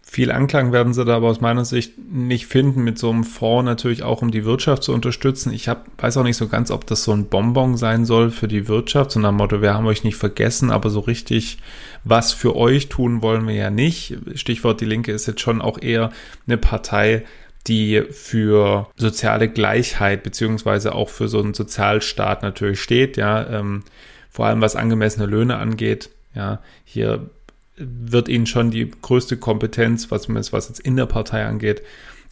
Viel 0.00 0.32
Anklang 0.32 0.72
werden 0.72 0.94
sie 0.94 1.04
da 1.04 1.16
aber 1.16 1.28
aus 1.28 1.42
meiner 1.42 1.66
Sicht 1.66 1.98
nicht 2.10 2.46
finden, 2.46 2.82
mit 2.82 2.98
so 2.98 3.10
einem 3.10 3.24
Fonds 3.24 3.66
natürlich 3.66 4.04
auch, 4.04 4.22
um 4.22 4.30
die 4.30 4.46
Wirtschaft 4.46 4.82
zu 4.82 4.94
unterstützen. 4.94 5.52
Ich 5.52 5.68
hab, 5.68 5.86
weiß 6.02 6.16
auch 6.16 6.22
nicht 6.24 6.38
so 6.38 6.48
ganz, 6.48 6.70
ob 6.70 6.86
das 6.86 7.04
so 7.04 7.12
ein 7.12 7.26
Bonbon 7.26 7.76
sein 7.76 8.06
soll 8.06 8.30
für 8.30 8.48
die 8.48 8.68
Wirtschaft, 8.68 9.10
so 9.10 9.20
nach 9.20 9.28
dem 9.28 9.36
Motto, 9.36 9.60
wir 9.60 9.74
haben 9.74 9.86
euch 9.86 10.02
nicht 10.02 10.16
vergessen, 10.16 10.70
aber 10.70 10.88
so 10.88 11.00
richtig 11.00 11.58
was 12.04 12.32
für 12.32 12.56
euch 12.56 12.88
tun 12.88 13.20
wollen 13.20 13.46
wir 13.46 13.54
ja 13.54 13.70
nicht. 13.70 14.16
Stichwort, 14.34 14.80
die 14.80 14.86
Linke 14.86 15.12
ist 15.12 15.26
jetzt 15.26 15.42
schon 15.42 15.60
auch 15.60 15.80
eher 15.80 16.10
eine 16.46 16.56
Partei, 16.56 17.24
die 17.66 18.02
für 18.10 18.88
soziale 18.96 19.48
Gleichheit 19.48 20.22
beziehungsweise 20.22 20.94
auch 20.94 21.08
für 21.08 21.28
so 21.28 21.40
einen 21.40 21.54
Sozialstaat 21.54 22.42
natürlich 22.42 22.80
steht, 22.80 23.16
ja, 23.16 23.46
ähm, 23.46 23.84
vor 24.30 24.46
allem 24.46 24.60
was 24.60 24.76
angemessene 24.76 25.26
Löhne 25.26 25.56
angeht, 25.56 26.10
ja, 26.34 26.60
hier 26.84 27.28
wird 27.76 28.28
ihnen 28.28 28.46
schon 28.46 28.70
die 28.70 28.90
größte 28.90 29.36
Kompetenz, 29.36 30.10
was, 30.10 30.28
was 30.28 30.68
jetzt 30.68 30.80
in 30.80 30.96
der 30.96 31.06
Partei 31.06 31.44
angeht, 31.44 31.82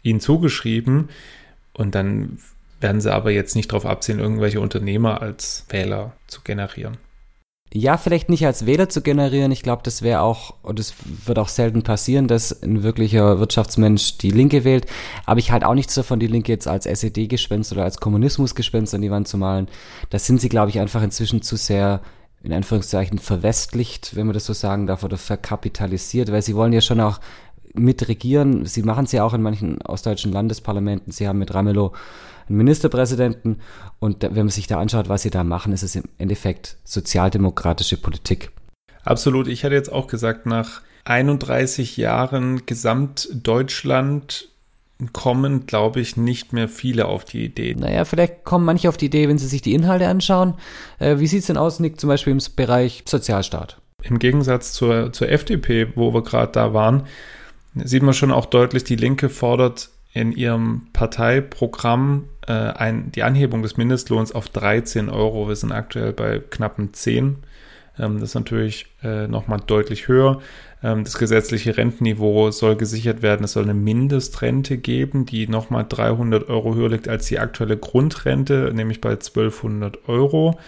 ihnen 0.03 0.21
zugeschrieben 0.21 1.09
und 1.73 1.95
dann 1.95 2.39
werden 2.81 3.01
sie 3.01 3.13
aber 3.13 3.31
jetzt 3.31 3.57
nicht 3.57 3.73
darauf 3.73 3.87
abzielen, 3.87 4.21
irgendwelche 4.21 4.61
Unternehmer 4.61 5.21
als 5.21 5.65
Wähler 5.69 6.13
zu 6.27 6.43
generieren. 6.43 6.97
Ja, 7.73 7.99
vielleicht 7.99 8.31
nicht 8.31 8.47
als 8.47 8.65
Wähler 8.65 8.89
zu 8.89 9.03
generieren. 9.03 9.53
Ich 9.53 9.63
glaube, 9.63 9.83
das 9.85 10.01
wäre 10.01 10.23
auch, 10.23 10.55
und 10.63 10.81
es 10.81 10.95
wird 11.27 11.39
auch 11.39 11.49
selten 11.49 11.83
passieren, 11.83 12.27
dass 12.27 12.63
ein 12.63 12.83
wirklicher 12.83 13.41
Wirtschaftsmensch 13.41 14.17
die 14.17 14.31
Linke 14.31 14.65
wählt. 14.65 14.87
Aber 15.27 15.39
ich 15.39 15.51
halte 15.53 15.69
auch 15.69 15.75
nichts 15.75 15.95
davon, 15.95 16.19
die 16.19 16.29
Linke 16.29 16.51
jetzt 16.51 16.67
als 16.67 16.87
SED-Gespenst 16.87 17.73
oder 17.73 17.85
als 17.85 17.99
Kommunismus-Gespenst 17.99 18.95
an 18.95 19.03
die 19.03 19.11
Wand 19.11 19.29
zu 19.29 19.37
malen. 19.37 19.69
Da 20.09 20.19
sind 20.19 20.41
sie, 20.41 20.49
glaube 20.49 20.71
ich, 20.71 20.81
einfach 20.81 21.03
inzwischen 21.03 21.43
zu 21.43 21.57
sehr, 21.57 22.01
in 22.43 22.55
Anführungszeichen, 22.55 23.19
verwestlicht, 23.19 24.17
wenn 24.17 24.27
man 24.27 24.35
das 24.35 24.47
so 24.47 24.55
sagen 24.55 24.87
darf, 24.87 25.05
oder 25.05 25.19
verkapitalisiert, 25.19 26.33
weil 26.33 26.41
sie 26.41 26.57
wollen 26.57 26.73
ja 26.73 26.81
schon 26.81 27.03
auch 27.03 27.21
mitregieren. 27.75 28.65
Sie 28.65 28.83
machen 28.83 29.05
es 29.05 29.13
ja 29.13 29.25
auch 29.25 29.35
in 29.35 29.43
manchen 29.43 29.83
ostdeutschen 29.83 30.33
Landesparlamenten. 30.33 31.13
Sie 31.13 31.29
haben 31.29 31.39
mit 31.39 31.53
Ramelow 31.53 31.93
einen 32.49 32.59
Ministerpräsidenten. 32.59 33.61
Und 33.99 34.23
wenn 34.23 34.35
man 34.35 34.49
sich 34.49 34.67
da 34.67 34.81
anschaut, 34.81 35.09
was 35.09 35.23
sie 35.23 35.31
da 35.31 35.45
machen, 35.45 35.73
ist 35.73 35.83
es 35.83 35.97
im 35.97 36.05
Endeffekt 36.19 36.77
sozialdemokratische 36.85 37.97
Politik. 37.97 38.51
Absolut. 39.05 39.49
Ich 39.49 39.63
hätte 39.63 39.75
jetzt 39.75 39.93
auch 39.93 40.07
gesagt, 40.07 40.47
nach 40.47 40.83
31 41.05 41.97
Jahren 41.97 42.67
Gesamtdeutschland 42.67 44.49
kommen, 45.13 45.67
glaube 45.67 46.01
ich, 46.01 46.17
nicht 46.17 46.53
mehr 46.53 46.69
viele 46.69 47.07
auf 47.07 47.25
die 47.25 47.45
Idee. 47.45 47.75
Naja, 47.79 48.05
vielleicht 48.05 48.45
kommen 48.45 48.65
manche 48.65 48.89
auf 48.89 48.97
die 48.97 49.07
Idee, 49.07 49.29
wenn 49.29 49.39
sie 49.39 49.47
sich 49.47 49.63
die 49.63 49.75
Inhalte 49.75 50.09
anschauen. 50.09 50.55
Äh, 50.99 51.19
wie 51.19 51.29
sieht 51.29 51.41
es 51.41 51.47
denn 51.47 51.57
aus, 51.57 51.79
Nick, 51.79 52.01
zum 52.01 52.09
Beispiel 52.09 52.33
im 52.33 52.41
Bereich 52.57 53.05
Sozialstaat? 53.07 53.81
Im 54.03 54.19
Gegensatz 54.19 54.73
zur, 54.73 55.13
zur 55.13 55.29
FDP, 55.29 55.93
wo 55.95 56.13
wir 56.13 56.23
gerade 56.23 56.53
da 56.53 56.75
waren, 56.75 57.05
sieht 57.75 58.03
man 58.03 58.15
schon 58.15 58.33
auch 58.33 58.47
deutlich, 58.47 58.85
die 58.85 58.97
Linke 58.97 59.29
fordert 59.29 59.91
in 60.19 60.33
ihrem 60.33 60.89
Parteiprogramm 60.93 62.25
äh, 62.49 62.53
ein, 62.53 63.13
die 63.13 63.23
Anhebung 63.23 63.63
des 63.63 63.77
Mindestlohns 63.77 64.33
auf 64.33 64.49
13 64.49 65.09
Euro. 65.09 65.47
Wir 65.47 65.55
sind 65.55 65.71
aktuell 65.71 66.13
bei 66.13 66.41
knappen 66.41 66.93
10. 66.93 67.37
Ähm, 68.01 68.19
das 68.19 68.31
ist 68.31 68.35
natürlich 68.35 68.87
äh, 69.05 69.29
nochmal 69.29 69.61
deutlich 69.65 70.09
höher. 70.09 70.41
Ähm, 70.83 71.05
das 71.05 71.19
gesetzliche 71.19 71.77
Rentenniveau 71.77 72.51
soll 72.51 72.75
gesichert 72.75 73.23
werden. 73.23 73.45
Es 73.45 73.53
soll 73.53 73.63
eine 73.63 73.75
Mindestrente 73.75 74.77
geben, 74.77 75.25
die 75.25 75.47
nochmal 75.47 75.87
300 75.89 76.49
Euro 76.49 76.75
höher 76.75 76.89
liegt 76.89 77.09
als 77.09 77.27
die 77.27 77.39
aktuelle 77.39 77.77
Grundrente, 77.77 78.73
nämlich 78.75 79.01
bei 79.01 79.11
1200 79.11 80.09
Euro. 80.09 80.59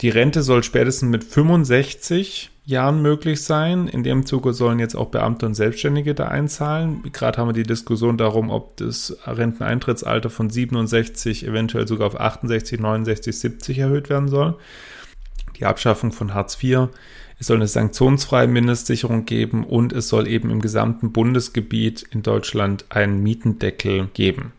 Die 0.00 0.10
Rente 0.10 0.42
soll 0.42 0.64
spätestens 0.64 1.08
mit 1.08 1.22
65 1.22 2.50
Jahren 2.68 3.00
möglich 3.00 3.42
sein. 3.44 3.88
In 3.88 4.02
dem 4.02 4.26
Zuge 4.26 4.52
sollen 4.52 4.78
jetzt 4.78 4.94
auch 4.94 5.08
Beamte 5.08 5.46
und 5.46 5.54
Selbstständige 5.54 6.14
da 6.14 6.28
einzahlen. 6.28 7.02
Gerade 7.12 7.38
haben 7.38 7.48
wir 7.48 7.54
die 7.54 7.62
Diskussion 7.62 8.18
darum, 8.18 8.50
ob 8.50 8.76
das 8.76 9.16
Renteneintrittsalter 9.24 10.28
von 10.28 10.50
67 10.50 11.46
eventuell 11.46 11.88
sogar 11.88 12.08
auf 12.08 12.20
68, 12.20 12.78
69, 12.78 13.38
70 13.38 13.78
erhöht 13.78 14.10
werden 14.10 14.28
soll. 14.28 14.58
Die 15.56 15.64
Abschaffung 15.64 16.12
von 16.12 16.34
Hartz 16.34 16.62
IV. 16.62 16.88
Es 17.38 17.46
soll 17.46 17.56
eine 17.56 17.68
sanktionsfreie 17.68 18.48
Mindestsicherung 18.48 19.24
geben 19.24 19.64
und 19.64 19.94
es 19.94 20.08
soll 20.08 20.28
eben 20.28 20.50
im 20.50 20.60
gesamten 20.60 21.10
Bundesgebiet 21.10 22.02
in 22.10 22.22
Deutschland 22.22 22.84
einen 22.90 23.22
Mietendeckel 23.22 24.08
geben. 24.12 24.52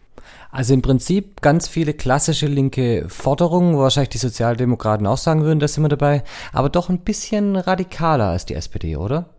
Also 0.52 0.74
im 0.74 0.82
Prinzip 0.82 1.42
ganz 1.42 1.68
viele 1.68 1.94
klassische 1.94 2.48
linke 2.48 3.06
Forderungen, 3.08 3.76
wo 3.76 3.82
wahrscheinlich 3.82 4.10
die 4.10 4.18
Sozialdemokraten 4.18 5.06
auch 5.06 5.18
sagen 5.18 5.44
würden, 5.44 5.60
da 5.60 5.68
sind 5.68 5.84
wir 5.84 5.90
dabei, 5.90 6.24
aber 6.52 6.70
doch 6.70 6.90
ein 6.90 7.00
bisschen 7.00 7.56
radikaler 7.56 8.30
als 8.30 8.46
die 8.46 8.56
SPD, 8.56 8.96
oder? 8.96 9.30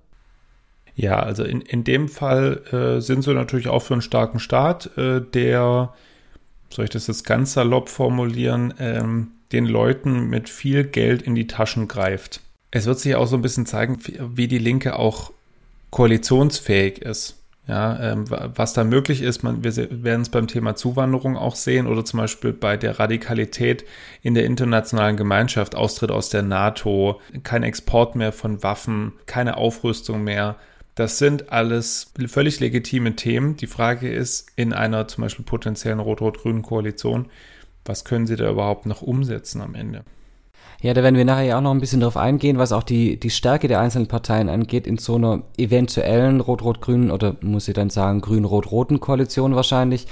Ja, 0.95 1.21
also 1.21 1.45
in, 1.45 1.63
in 1.63 1.83
dem 1.83 2.09
Fall 2.09 2.63
äh, 2.73 3.01
sind 3.01 3.23
sie 3.23 3.35
natürlich 3.35 3.69
auch 3.69 3.81
für 3.81 3.95
einen 3.95 4.03
starken 4.03 4.39
Staat, 4.39 4.97
äh, 4.97 5.21
der, 5.21 5.95
soll 6.69 6.85
ich 6.85 6.91
das 6.91 7.07
jetzt 7.09 7.25
ganz 7.25 7.55
salopp 7.55 7.89
formulieren, 7.89 8.75
ähm, 8.79 9.33
den 9.51 9.67
Leuten 9.67 10.29
mit 10.29 10.49
viel 10.49 10.85
Geld 10.85 11.23
in 11.23 11.35
die 11.35 11.49
Taschen 11.49 11.89
greift. 11.89 12.41
Es 12.71 12.87
wird 12.87 13.01
sich 13.01 13.17
auch 13.17 13.27
so 13.27 13.35
ein 13.37 13.43
bisschen 13.43 13.67
zeigen, 13.67 13.99
wie 14.37 14.47
die 14.47 14.59
Linke 14.59 14.97
auch 14.97 15.33
koalitionsfähig 15.91 17.03
ist. 17.03 17.40
Ja, 17.71 18.01
ähm, 18.01 18.25
was 18.29 18.73
da 18.73 18.83
möglich 18.83 19.23
ist, 19.23 19.45
man, 19.45 19.63
wir 19.63 19.77
werden 20.03 20.23
es 20.23 20.29
beim 20.29 20.49
Thema 20.49 20.75
Zuwanderung 20.75 21.37
auch 21.37 21.55
sehen 21.55 21.87
oder 21.87 22.05
zum 22.05 22.19
Beispiel 22.19 22.53
bei 22.53 22.77
der 22.77 22.99
Radikalität 22.99 23.85
in 24.23 24.35
der 24.35 24.45
internationalen 24.45 25.17
Gemeinschaft, 25.17 25.77
Austritt 25.77 26.11
aus 26.11 26.31
der 26.31 26.43
NATO, 26.43 27.21
kein 27.45 27.63
Export 27.63 28.17
mehr 28.17 28.33
von 28.33 28.65
Waffen, 28.65 29.13
keine 29.27 29.57
Aufrüstung 29.57 30.25
mehr. 30.25 30.57
Das 30.97 31.19
sind 31.19 31.53
alles 31.53 32.13
völlig 32.27 32.59
legitime 32.59 33.15
Themen. 33.15 33.55
Die 33.55 33.69
Frage 33.69 34.13
ist, 34.13 34.49
in 34.57 34.73
einer 34.73 35.07
zum 35.07 35.23
Beispiel 35.23 35.45
potenziellen 35.45 36.01
rot-rot-grünen 36.01 36.63
Koalition, 36.63 37.27
was 37.85 38.05
können 38.05 38.27
sie 38.27 38.35
da 38.35 38.51
überhaupt 38.51 38.87
noch 38.87 39.01
umsetzen 39.01 39.61
am 39.61 39.77
Ende? 39.77 40.03
Ja, 40.83 40.95
da 40.95 41.03
werden 41.03 41.17
wir 41.17 41.27
nachher 41.27 41.45
ja 41.45 41.59
auch 41.59 41.63
noch 41.63 41.73
ein 41.73 41.81
bisschen 41.81 42.01
drauf 42.01 42.17
eingehen, 42.17 42.57
was 42.57 42.73
auch 42.73 42.83
die, 42.83 43.21
die 43.21 43.29
Stärke 43.29 43.69
der 43.69 43.81
einzelnen 43.81 44.09
Parteien 44.09 44.49
angeht, 44.49 44.87
in 44.87 44.97
so 44.97 45.17
einer 45.17 45.43
eventuellen 45.59 46.41
rot-rot-grünen 46.41 47.11
oder 47.11 47.37
muss 47.43 47.69
ich 47.69 47.75
dann 47.75 47.91
sagen 47.91 48.23
grün-rot-roten 48.23 48.99
Koalition 48.99 49.55
wahrscheinlich. 49.55 50.07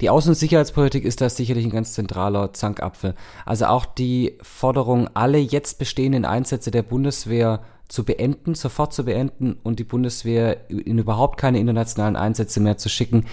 Die 0.00 0.10
Außen- 0.10 0.28
und 0.28 0.34
Sicherheitspolitik 0.34 1.04
ist 1.04 1.20
da 1.20 1.28
sicherlich 1.28 1.64
ein 1.64 1.70
ganz 1.70 1.92
zentraler 1.92 2.52
Zankapfel. 2.52 3.14
Also 3.46 3.66
auch 3.66 3.86
die 3.86 4.36
Forderung, 4.42 5.08
alle 5.14 5.38
jetzt 5.38 5.78
bestehenden 5.78 6.24
Einsätze 6.24 6.72
der 6.72 6.82
Bundeswehr 6.82 7.60
zu 7.86 8.04
beenden, 8.04 8.54
sofort 8.54 8.92
zu 8.92 9.04
beenden 9.04 9.56
und 9.62 9.78
die 9.78 9.84
Bundeswehr 9.84 10.68
in 10.68 10.98
überhaupt 10.98 11.38
keine 11.38 11.60
internationalen 11.60 12.16
Einsätze 12.16 12.60
mehr 12.60 12.76
zu 12.76 12.88
schicken, 12.88 13.24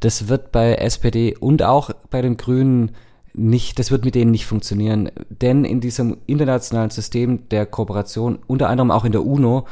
das 0.00 0.28
wird 0.28 0.50
bei 0.50 0.74
SPD 0.74 1.36
und 1.36 1.62
auch 1.62 1.90
bei 2.10 2.20
den 2.20 2.36
Grünen 2.36 2.92
nicht, 3.34 3.78
das 3.78 3.90
wird 3.90 4.04
mit 4.04 4.14
denen 4.14 4.30
nicht 4.30 4.46
funktionieren. 4.46 5.10
Denn 5.28 5.64
in 5.64 5.80
diesem 5.80 6.18
internationalen 6.26 6.90
System 6.90 7.48
der 7.48 7.66
Kooperation, 7.66 8.38
unter 8.46 8.68
anderem 8.68 8.90
auch 8.90 9.04
in 9.04 9.12
der 9.12 9.24
UNO, 9.24 9.66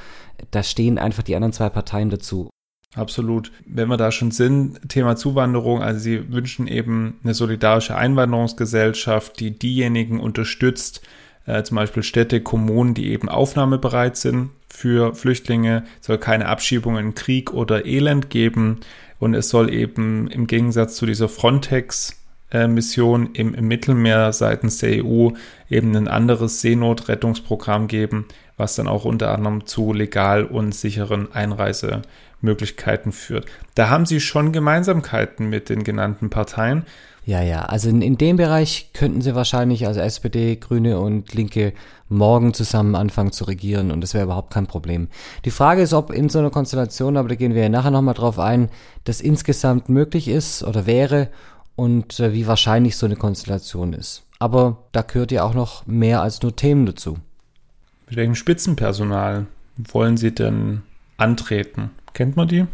da 0.51 0.63
stehen 0.63 0.99
einfach 0.99 1.23
die 1.23 1.35
anderen 1.35 1.53
zwei 1.53 1.69
Parteien 1.69 2.11
dazu. 2.11 2.51
Absolut. 2.97 3.53
Wenn 3.67 3.89
wir 3.89 3.97
da 3.97 4.11
schon 4.11 4.33
sind, 4.33 4.89
Thema 4.89 5.15
Zuwanderung, 5.15 5.81
also 5.81 6.01
Sie 6.01 6.33
wünschen 6.33 6.67
eben 6.67 7.21
eine 7.23 7.35
solidarische 7.35 7.95
Einwanderungsgesellschaft, 7.95 9.39
die 9.39 9.57
diejenigen 9.57 10.19
unterstützt, 10.19 11.03
äh, 11.47 11.63
zum 11.63 11.77
Beispiel 11.77 12.03
Städte, 12.03 12.41
Kommunen, 12.41 12.95
die 12.95 13.11
eben 13.11 13.29
aufnahmebereit 13.29 14.17
sind 14.17 14.51
für 14.69 15.15
Flüchtlinge, 15.15 15.85
es 16.01 16.09
soll 16.09 16.19
keine 16.19 16.47
Abschiebungen 16.47 17.15
Krieg 17.15 17.53
oder 17.53 17.87
Elend 17.87 18.29
geben 18.29 18.81
und 19.21 19.35
es 19.35 19.51
soll 19.51 19.73
eben 19.73 20.29
im 20.29 20.49
Gegensatz 20.49 20.97
zu 20.97 21.07
dieser 21.07 21.29
Frontex 21.29 22.20
Mission 22.53 23.31
im, 23.33 23.55
im, 23.55 23.69
Mittelmeer 23.69 24.33
seitens 24.33 24.79
der 24.79 25.05
EU 25.05 25.31
eben 25.69 25.95
ein 25.95 26.09
anderes 26.09 26.61
Seenotrettungsprogramm 26.61 27.87
geben, 27.87 28.27
was 28.57 28.75
dann 28.75 28.89
auch 28.89 29.05
unter 29.05 29.33
anderem 29.33 29.67
zu 29.67 29.93
legal 29.93 30.45
und 30.45 30.75
sicheren 30.75 31.33
Einreisemöglichkeiten 31.33 33.13
führt. 33.13 33.47
Da 33.75 33.89
haben 33.89 34.07
Sie 34.07 34.21
schon 34.21 34.53
Gemeinsamkeiten 34.53 35.49
mit 35.49 35.69
den 35.69 35.85
genannten 35.85 36.29
Parteien. 36.31 36.85
Ja, 37.25 37.43
ja, 37.43 37.67
also 37.67 37.89
in, 37.89 38.03
in 38.03 38.17
dem 38.19 38.37
Bereich 38.37 38.91
könnten 38.95 39.21
Sie 39.21 39.35
wahrscheinlich, 39.35 39.87
also 39.87 40.01
SPD, 40.01 40.57
Grüne 40.57 40.99
und 40.99 41.33
Linke, 41.35 41.75
morgen 42.09 42.55
zusammen 42.55 42.97
anfangen 42.97 43.31
zu 43.31 43.45
regieren 43.45 43.93
und 43.93 44.01
das 44.01 44.15
wäre 44.15 44.25
überhaupt 44.25 44.53
kein 44.53 44.67
Problem. 44.67 45.09
Die 45.45 45.53
Frage 45.53 45.83
ist, 45.83 45.93
ob 45.93 46.11
in 46.11 46.29
so 46.29 46.41
einer 46.41 46.51
Konstellation, 46.51 47.17
aber 47.17 47.29
da 47.29 47.37
gehen 47.37 47.55
wir 47.55 47.63
ja 47.63 47.69
nachher 47.69 47.93
nochmal 47.93 48.15
drauf 48.15 48.41
ein, 48.41 48.69
das 49.05 49.21
insgesamt 49.21 49.89
möglich 49.89 50.27
ist 50.27 50.65
oder 50.65 50.87
wäre 50.87 51.29
und 51.81 52.21
äh, 52.21 52.35
wie 52.35 52.47
wahrscheinlich 52.47 52.99
so 52.99 53.07
eine 53.07 53.17
Konstellation 53.17 53.95
ist. 53.95 54.23
Aber 54.39 54.85
da 54.93 55.01
gehört 55.01 55.33
ja 55.33 55.45
auch 55.45 55.55
noch 55.55 55.87
mehr 55.87 56.21
als 56.21 56.43
nur 56.43 56.55
Themen 56.55 56.85
dazu. 56.85 57.17
Mit 58.07 58.17
welchem 58.17 58.35
Spitzenpersonal 58.35 59.47
wollen 59.79 60.19
Sie 60.19 60.35
denn 60.35 60.83
antreten? 61.17 61.91
Kennt 62.13 62.37
man 62.37 62.49
die? 62.49 62.67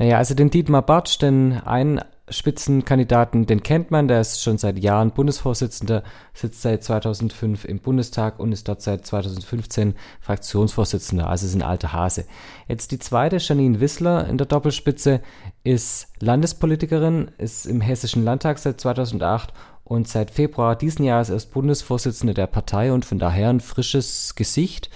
Naja, 0.00 0.18
also 0.18 0.34
den 0.34 0.50
Dietmar 0.50 0.82
Bartsch, 0.82 1.18
den 1.18 1.60
einen 1.60 2.00
Spitzenkandidaten, 2.30 3.44
den 3.44 3.62
kennt 3.62 3.90
man, 3.90 4.08
der 4.08 4.20
ist 4.20 4.42
schon 4.42 4.56
seit 4.56 4.78
Jahren 4.78 5.10
Bundesvorsitzender, 5.10 6.02
sitzt 6.32 6.62
seit 6.62 6.82
2005 6.82 7.66
im 7.66 7.80
Bundestag 7.80 8.38
und 8.38 8.52
ist 8.52 8.66
dort 8.66 8.80
seit 8.80 9.04
2015 9.04 9.94
Fraktionsvorsitzender, 10.20 11.28
also 11.28 11.46
ist 11.46 11.54
ein 11.54 11.62
alter 11.62 11.92
Hase. 11.92 12.24
Jetzt 12.66 12.92
die 12.92 12.98
zweite, 12.98 13.36
Janine 13.36 13.80
Wissler 13.80 14.26
in 14.26 14.38
der 14.38 14.46
Doppelspitze, 14.46 15.20
ist 15.64 16.08
Landespolitikerin, 16.20 17.30
ist 17.36 17.66
im 17.66 17.82
Hessischen 17.82 18.24
Landtag 18.24 18.58
seit 18.58 18.80
2008 18.80 19.52
und 19.84 20.08
seit 20.08 20.30
Februar 20.30 20.76
diesen 20.76 21.04
Jahres 21.04 21.28
erst 21.28 21.52
Bundesvorsitzende 21.52 22.32
der 22.32 22.46
Partei 22.46 22.90
und 22.90 23.04
von 23.04 23.18
daher 23.18 23.50
ein 23.50 23.60
frisches 23.60 24.34
Gesicht, 24.34 24.88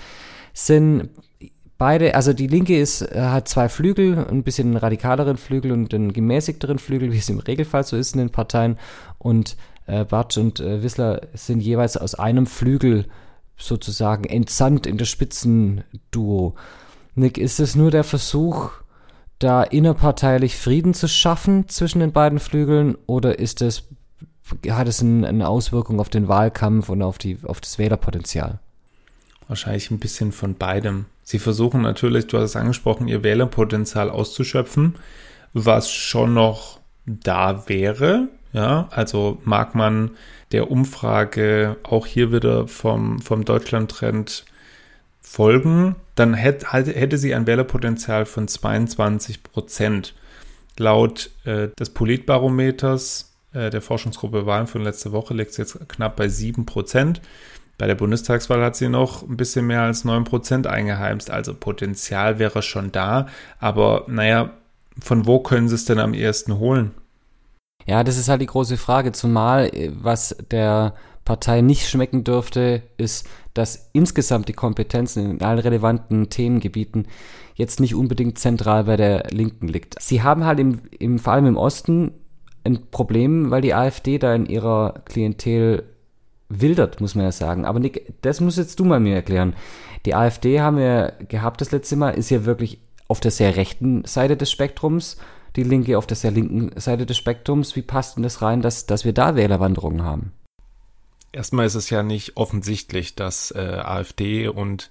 sind 0.55 1.11
Beide, 1.79 2.17
also 2.17 2.33
die 2.33 2.49
linke 2.49 2.77
ist, 2.77 3.03
äh, 3.03 3.21
hat 3.21 3.47
zwei 3.49 3.69
Flügel, 3.69 4.27
ein 4.29 4.43
bisschen 4.43 4.77
radikaleren 4.77 5.37
Flügel 5.37 5.71
und 5.71 5.95
einen 5.95 6.13
gemäßigteren 6.13 6.81
Flügel, 6.81 7.13
wie 7.13 7.19
es 7.19 7.29
im 7.29 7.39
Regelfall 7.39 7.85
so 7.85 7.97
ist 7.97 8.15
in 8.15 8.19
den 8.19 8.31
Parteien. 8.31 8.79
Und 9.19 9.57
äh, 9.87 10.05
Bartsch 10.05 10.39
und 10.39 10.59
äh, 10.59 10.83
Wissler 10.83 11.23
sind 11.35 11.61
jeweils 11.61 11.97
aus 11.97 12.17
einem 12.17 12.47
Flügel 12.47 13.07
sozusagen 13.57 14.25
entsandt 14.25 14.87
in 14.87 14.99
das 14.99 15.09
Spitzenduo. 15.09 16.55
Nick, 17.15 17.39
ist 17.39 17.61
es 17.61 17.77
nur 17.77 17.91
der 17.91 18.05
Versuch, 18.05 18.71
da 19.39 19.63
innerparteilich 19.63 20.57
Frieden 20.57 20.95
zu 20.95 21.09
schaffen 21.09 21.69
zwischen 21.69 22.01
den 22.01 22.13
beiden 22.13 22.41
Flügeln 22.41 22.97
oder 23.07 23.39
ist 23.39 23.63
es, 23.63 23.85
hat 24.69 24.89
es 24.89 25.01
ein, 25.01 25.25
eine 25.25 25.49
Auswirkung 25.49 26.01
auf 26.01 26.09
den 26.09 26.27
Wahlkampf 26.27 26.89
und 26.89 27.03
auf, 27.03 27.19
die, 27.19 27.39
auf 27.45 27.61
das 27.61 27.79
Wählerpotenzial? 27.79 28.59
Wahrscheinlich 29.49 29.91
ein 29.91 29.99
bisschen 29.99 30.33
von 30.33 30.55
beidem. 30.55 31.07
Sie 31.25 31.39
versuchen 31.39 31.83
natürlich, 31.83 32.27
du 32.27 32.39
hast 32.39 32.51
es 32.51 32.57
angesprochen, 32.57 33.09
ihr 33.09 33.25
Wählerpotenzial 33.25 34.11
auszuschöpfen, 34.11 34.97
was 35.53 35.91
schon 35.91 36.35
noch 36.35 36.81
da 37.07 37.69
wäre. 37.69 38.29
Ja, 38.53 38.89
also 38.91 39.41
mag 39.45 39.75
man 39.75 40.13
der 40.53 40.71
Umfrage 40.71 41.77
auch 41.83 42.07
hier 42.07 42.33
wieder 42.33 42.69
vom, 42.69 43.21
vom 43.21 43.45
Deutschland-Trend 43.45 44.45
folgen, 45.21 45.97
dann 46.15 46.35
hätte, 46.35 46.67
hätte 46.67 47.19
sie 47.19 47.35
ein 47.35 47.47
Wählerpotenzial 47.47 48.25
von 48.25 48.49
22 48.49 49.43
Prozent. 49.43 50.15
Laut 50.79 51.31
äh, 51.45 51.69
des 51.79 51.91
Politbarometers 51.91 53.33
äh, 53.53 53.71
der 53.71 53.83
Forschungsgruppe 53.83 54.47
Wahlen 54.47 54.67
von 54.67 54.83
letzter 54.83 55.13
Woche 55.13 55.35
liegt 55.35 55.51
es 55.51 55.57
jetzt 55.59 55.89
knapp 55.89 56.17
bei 56.17 56.29
7 56.29 56.65
Prozent. 56.65 57.21
Bei 57.79 57.87
der 57.87 57.95
Bundestagswahl 57.95 58.63
hat 58.63 58.75
sie 58.75 58.89
noch 58.89 59.23
ein 59.23 59.37
bisschen 59.37 59.67
mehr 59.67 59.83
als 59.83 60.05
9% 60.05 60.67
eingeheimst, 60.67 61.31
also 61.31 61.55
Potenzial 61.55 62.41
wäre 62.41 62.61
schon 62.61 62.91
da, 62.91 63.27
aber 63.61 64.05
naja, 64.09 64.51
von 65.01 65.27
wo 65.27 65.39
können 65.39 65.69
sie 65.69 65.77
es 65.77 65.85
denn 65.85 66.01
am 66.01 66.13
ehesten 66.13 66.59
holen? 66.59 66.91
Ja, 67.87 68.03
das 68.03 68.19
ist 68.19 68.29
halt 68.29 68.43
die 68.43 68.47
große 68.47 68.77
Frage, 68.77 69.13
zumal 69.13 69.71
was 70.03 70.37
der 70.51 70.95
Partei 71.25 71.61
nicht 71.61 71.89
schmecken 71.89 72.25
dürfte, 72.25 72.83
ist, 72.97 73.29
dass 73.55 73.91
insgesamt 73.93 74.49
die 74.49 74.55
Kompetenzen 74.55 75.31
in 75.31 75.43
allen 75.43 75.59
relevanten 75.59 76.31
Themengebieten 76.31 77.07
jetzt 77.55 77.81
nicht 77.81 77.95
unbedingt 77.95 78.39
zentral 78.39 78.85
bei 78.85 78.97
der 78.97 79.29
Linken 79.31 79.69
liegt. 79.69 80.01
Sie 80.03 80.23
haben 80.23 80.45
halt 80.45 80.59
im, 80.59 80.81
im 80.99 81.19
vor 81.19 81.35
allem 81.35 81.47
im 81.47 81.57
Osten 81.57 82.13
ein 82.65 82.91
Problem, 82.91 83.51
weil 83.51 83.63
die 83.63 83.75
AfD 83.75 84.19
da 84.19 84.35
in 84.35 84.47
ihrer 84.47 85.03
Klientel 85.05 85.85
wildert, 86.49 87.01
muss 87.01 87.15
man 87.15 87.25
ja 87.25 87.33
sagen. 87.33 87.65
Aber 87.65 87.79
Nick, 87.79 88.15
das 88.23 88.41
muss 88.41 88.57
jetzt 88.57 88.79
du 88.81 88.85
mal 88.85 89.01
mir 89.01 89.15
erklären. 89.15 89.55
Die 90.07 90.15
AfD 90.15 90.61
haben 90.61 90.79
wir 90.79 91.15
gehabt 91.29 91.61
das 91.61 91.71
letzte 91.71 91.97
Mal, 91.97 92.11
ist 92.11 92.31
ja 92.31 92.45
wirklich 92.45 92.79
auf 93.09 93.21
der 93.21 93.31
sehr 93.31 93.57
rechten 93.57 94.05
Seite 94.05 94.37
des 94.37 94.51
Spektrums, 94.51 95.17
die 95.57 95.63
Linke 95.63 95.99
auf 95.99 96.07
der 96.07 96.17
sehr 96.17 96.31
linken 96.31 96.79
Seite 96.79 97.07
des 97.07 97.17
Spektrums. 97.17 97.75
Wie 97.75 97.83
passt 97.83 98.17
denn 98.17 98.23
das 98.23 98.43
rein, 98.43 98.63
dass, 98.63 98.87
dass 98.87 99.05
wir 99.05 99.13
da 99.13 99.35
Wählerwanderungen 99.35 100.05
haben? 100.05 100.33
Erstmal 101.33 101.67
ist 101.67 101.75
es 101.75 101.91
ja 101.91 102.03
nicht 102.03 102.37
offensichtlich, 102.37 103.15
dass 103.15 103.51
äh, 103.51 103.59
AfD 103.59 104.49
und 104.49 104.91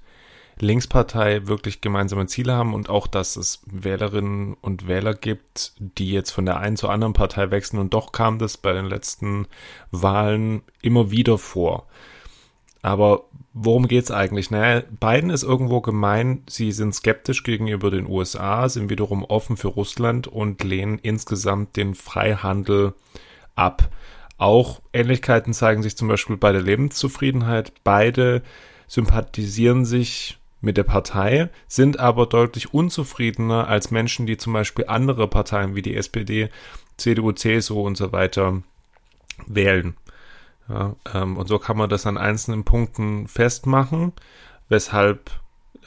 Linkspartei 0.59 1.47
wirklich 1.47 1.81
gemeinsame 1.81 2.25
Ziele 2.27 2.53
haben 2.53 2.73
und 2.73 2.89
auch, 2.89 3.07
dass 3.07 3.35
es 3.35 3.61
Wählerinnen 3.65 4.55
und 4.61 4.87
Wähler 4.87 5.13
gibt, 5.13 5.73
die 5.79 6.11
jetzt 6.11 6.31
von 6.31 6.45
der 6.45 6.57
einen 6.57 6.77
zur 6.77 6.91
anderen 6.91 7.13
Partei 7.13 7.51
wechseln 7.51 7.79
und 7.79 7.93
doch 7.93 8.11
kam 8.11 8.39
das 8.39 8.57
bei 8.57 8.73
den 8.73 8.85
letzten 8.85 9.47
Wahlen 9.91 10.63
immer 10.81 11.11
wieder 11.11 11.37
vor. 11.37 11.87
Aber 12.81 13.25
worum 13.53 13.87
geht's 13.87 14.11
eigentlich? 14.11 14.49
Naja, 14.49 14.83
Biden 14.99 15.29
ist 15.29 15.43
irgendwo 15.43 15.81
gemein, 15.81 16.43
sie 16.47 16.71
sind 16.71 16.93
skeptisch 16.95 17.43
gegenüber 17.43 17.91
den 17.91 18.07
USA, 18.07 18.69
sind 18.69 18.89
wiederum 18.89 19.23
offen 19.23 19.57
für 19.57 19.67
Russland 19.67 20.27
und 20.27 20.63
lehnen 20.63 20.99
insgesamt 20.99 21.75
den 21.75 21.95
Freihandel 21.95 22.93
ab. 23.55 23.89
Auch 24.37 24.81
Ähnlichkeiten 24.93 25.53
zeigen 25.53 25.83
sich 25.83 25.97
zum 25.97 26.07
Beispiel 26.07 26.37
bei 26.37 26.51
der 26.51 26.61
Lebenszufriedenheit. 26.61 27.73
Beide 27.83 28.43
sympathisieren 28.87 29.83
sich 29.83 30.37
mit 30.67 30.77
der 30.77 30.83
Partei, 30.83 31.49
sind 31.67 31.97
aber 31.97 32.27
deutlich 32.27 32.73
unzufriedener 32.73 33.67
als 33.67 33.89
Menschen, 33.89 34.27
die 34.27 34.37
zum 34.37 34.53
Beispiel 34.53 34.85
andere 34.87 35.27
Parteien 35.27 35.75
wie 35.75 35.81
die 35.81 35.95
SPD, 35.95 36.49
CDU, 36.97 37.31
CSU 37.31 37.79
und 37.79 37.95
so 37.95 38.11
weiter 38.11 38.61
wählen. 39.47 39.95
Ja, 40.67 40.95
ähm, 41.13 41.37
und 41.37 41.47
so 41.47 41.57
kann 41.57 41.77
man 41.77 41.89
das 41.89 42.05
an 42.05 42.17
einzelnen 42.17 42.65
Punkten 42.65 43.27
festmachen, 43.29 44.11
weshalb 44.67 45.31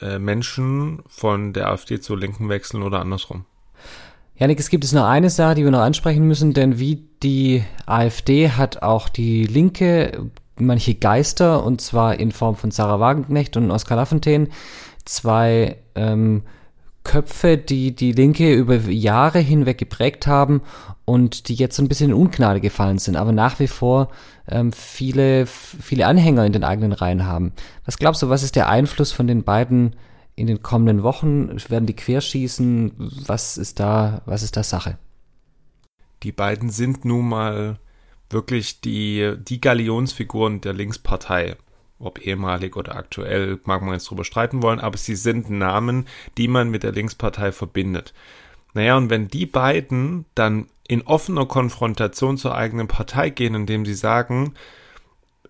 äh, 0.01 0.17
Menschen 0.17 1.03
von 1.07 1.53
der 1.53 1.69
AfD 1.69 1.99
zur 1.99 2.17
Linken 2.17 2.49
wechseln 2.49 2.81
oder 2.81 2.99
andersrum. 2.99 3.45
Janik, 4.35 4.59
es 4.59 4.69
gibt 4.69 4.83
es 4.83 4.93
noch 4.93 5.05
eine 5.05 5.29
Sache, 5.29 5.53
die 5.53 5.63
wir 5.63 5.69
noch 5.69 5.81
ansprechen 5.81 6.27
müssen, 6.27 6.53
denn 6.53 6.79
wie 6.79 7.05
die 7.21 7.63
AfD 7.85 8.49
hat 8.49 8.81
auch 8.81 9.07
die 9.07 9.45
Linke 9.45 10.31
manche 10.57 10.95
Geister, 10.95 11.63
und 11.63 11.81
zwar 11.81 12.19
in 12.19 12.31
Form 12.31 12.55
von 12.55 12.71
Sarah 12.71 12.99
Wagenknecht 12.99 13.57
und 13.57 13.71
Oskar 13.71 13.97
Lafontaine, 13.97 14.47
zwei 15.05 15.77
ähm, 15.95 16.43
Köpfe, 17.03 17.57
die 17.57 17.95
die 17.95 18.11
Linke 18.11 18.53
über 18.53 18.75
Jahre 18.75 19.39
hinweg 19.39 19.77
geprägt 19.77 20.27
haben 20.27 20.61
und 21.05 21.47
die 21.47 21.55
jetzt 21.55 21.75
so 21.75 21.83
ein 21.83 21.87
bisschen 21.87 22.11
in 22.11 22.15
Ungnade 22.15 22.61
gefallen 22.61 22.99
sind, 22.99 23.15
aber 23.15 23.31
nach 23.31 23.59
wie 23.59 23.67
vor 23.67 24.09
ähm, 24.47 24.71
viele, 24.71 25.47
viele 25.47 26.05
Anhänger 26.05 26.45
in 26.45 26.53
den 26.53 26.63
eigenen 26.63 26.91
Reihen 26.91 27.25
haben. 27.25 27.53
Was 27.85 27.97
glaubst 27.97 28.21
du, 28.21 28.29
was 28.29 28.43
ist 28.43 28.55
der 28.55 28.69
Einfluss 28.69 29.11
von 29.11 29.27
den 29.27 29.43
beiden 29.43 29.95
in 30.35 30.47
den 30.47 30.61
kommenden 30.61 31.01
Wochen? 31.01 31.49
Werden 31.69 31.87
die 31.87 31.95
querschießen? 31.95 32.93
Was 33.25 33.57
ist 33.57 33.79
da, 33.79 34.21
was 34.25 34.43
ist 34.43 34.55
da 34.55 34.63
Sache? 34.63 34.97
Die 36.23 36.31
beiden 36.31 36.69
sind 36.69 37.03
nun 37.03 37.29
mal 37.29 37.79
wirklich 38.33 38.81
die, 38.81 39.35
die 39.37 39.61
Galionsfiguren 39.61 40.61
der 40.61 40.73
Linkspartei 40.73 41.55
ob 42.03 42.25
ehemalig 42.25 42.75
oder 42.75 42.95
aktuell, 42.95 43.59
mag 43.63 43.81
man 43.81 43.93
jetzt 43.93 44.09
drüber 44.09 44.23
streiten 44.23 44.61
wollen, 44.61 44.79
aber 44.79 44.97
sie 44.97 45.15
sind 45.15 45.49
Namen, 45.49 46.07
die 46.37 46.47
man 46.47 46.69
mit 46.69 46.83
der 46.83 46.91
Linkspartei 46.91 47.51
verbindet. 47.51 48.13
Naja, 48.73 48.97
und 48.97 49.09
wenn 49.09 49.27
die 49.27 49.45
beiden 49.45 50.25
dann 50.35 50.67
in 50.87 51.01
offener 51.03 51.45
Konfrontation 51.45 52.37
zur 52.37 52.55
eigenen 52.55 52.87
Partei 52.87 53.29
gehen, 53.29 53.55
indem 53.55 53.85
sie 53.85 53.93
sagen, 53.93 54.53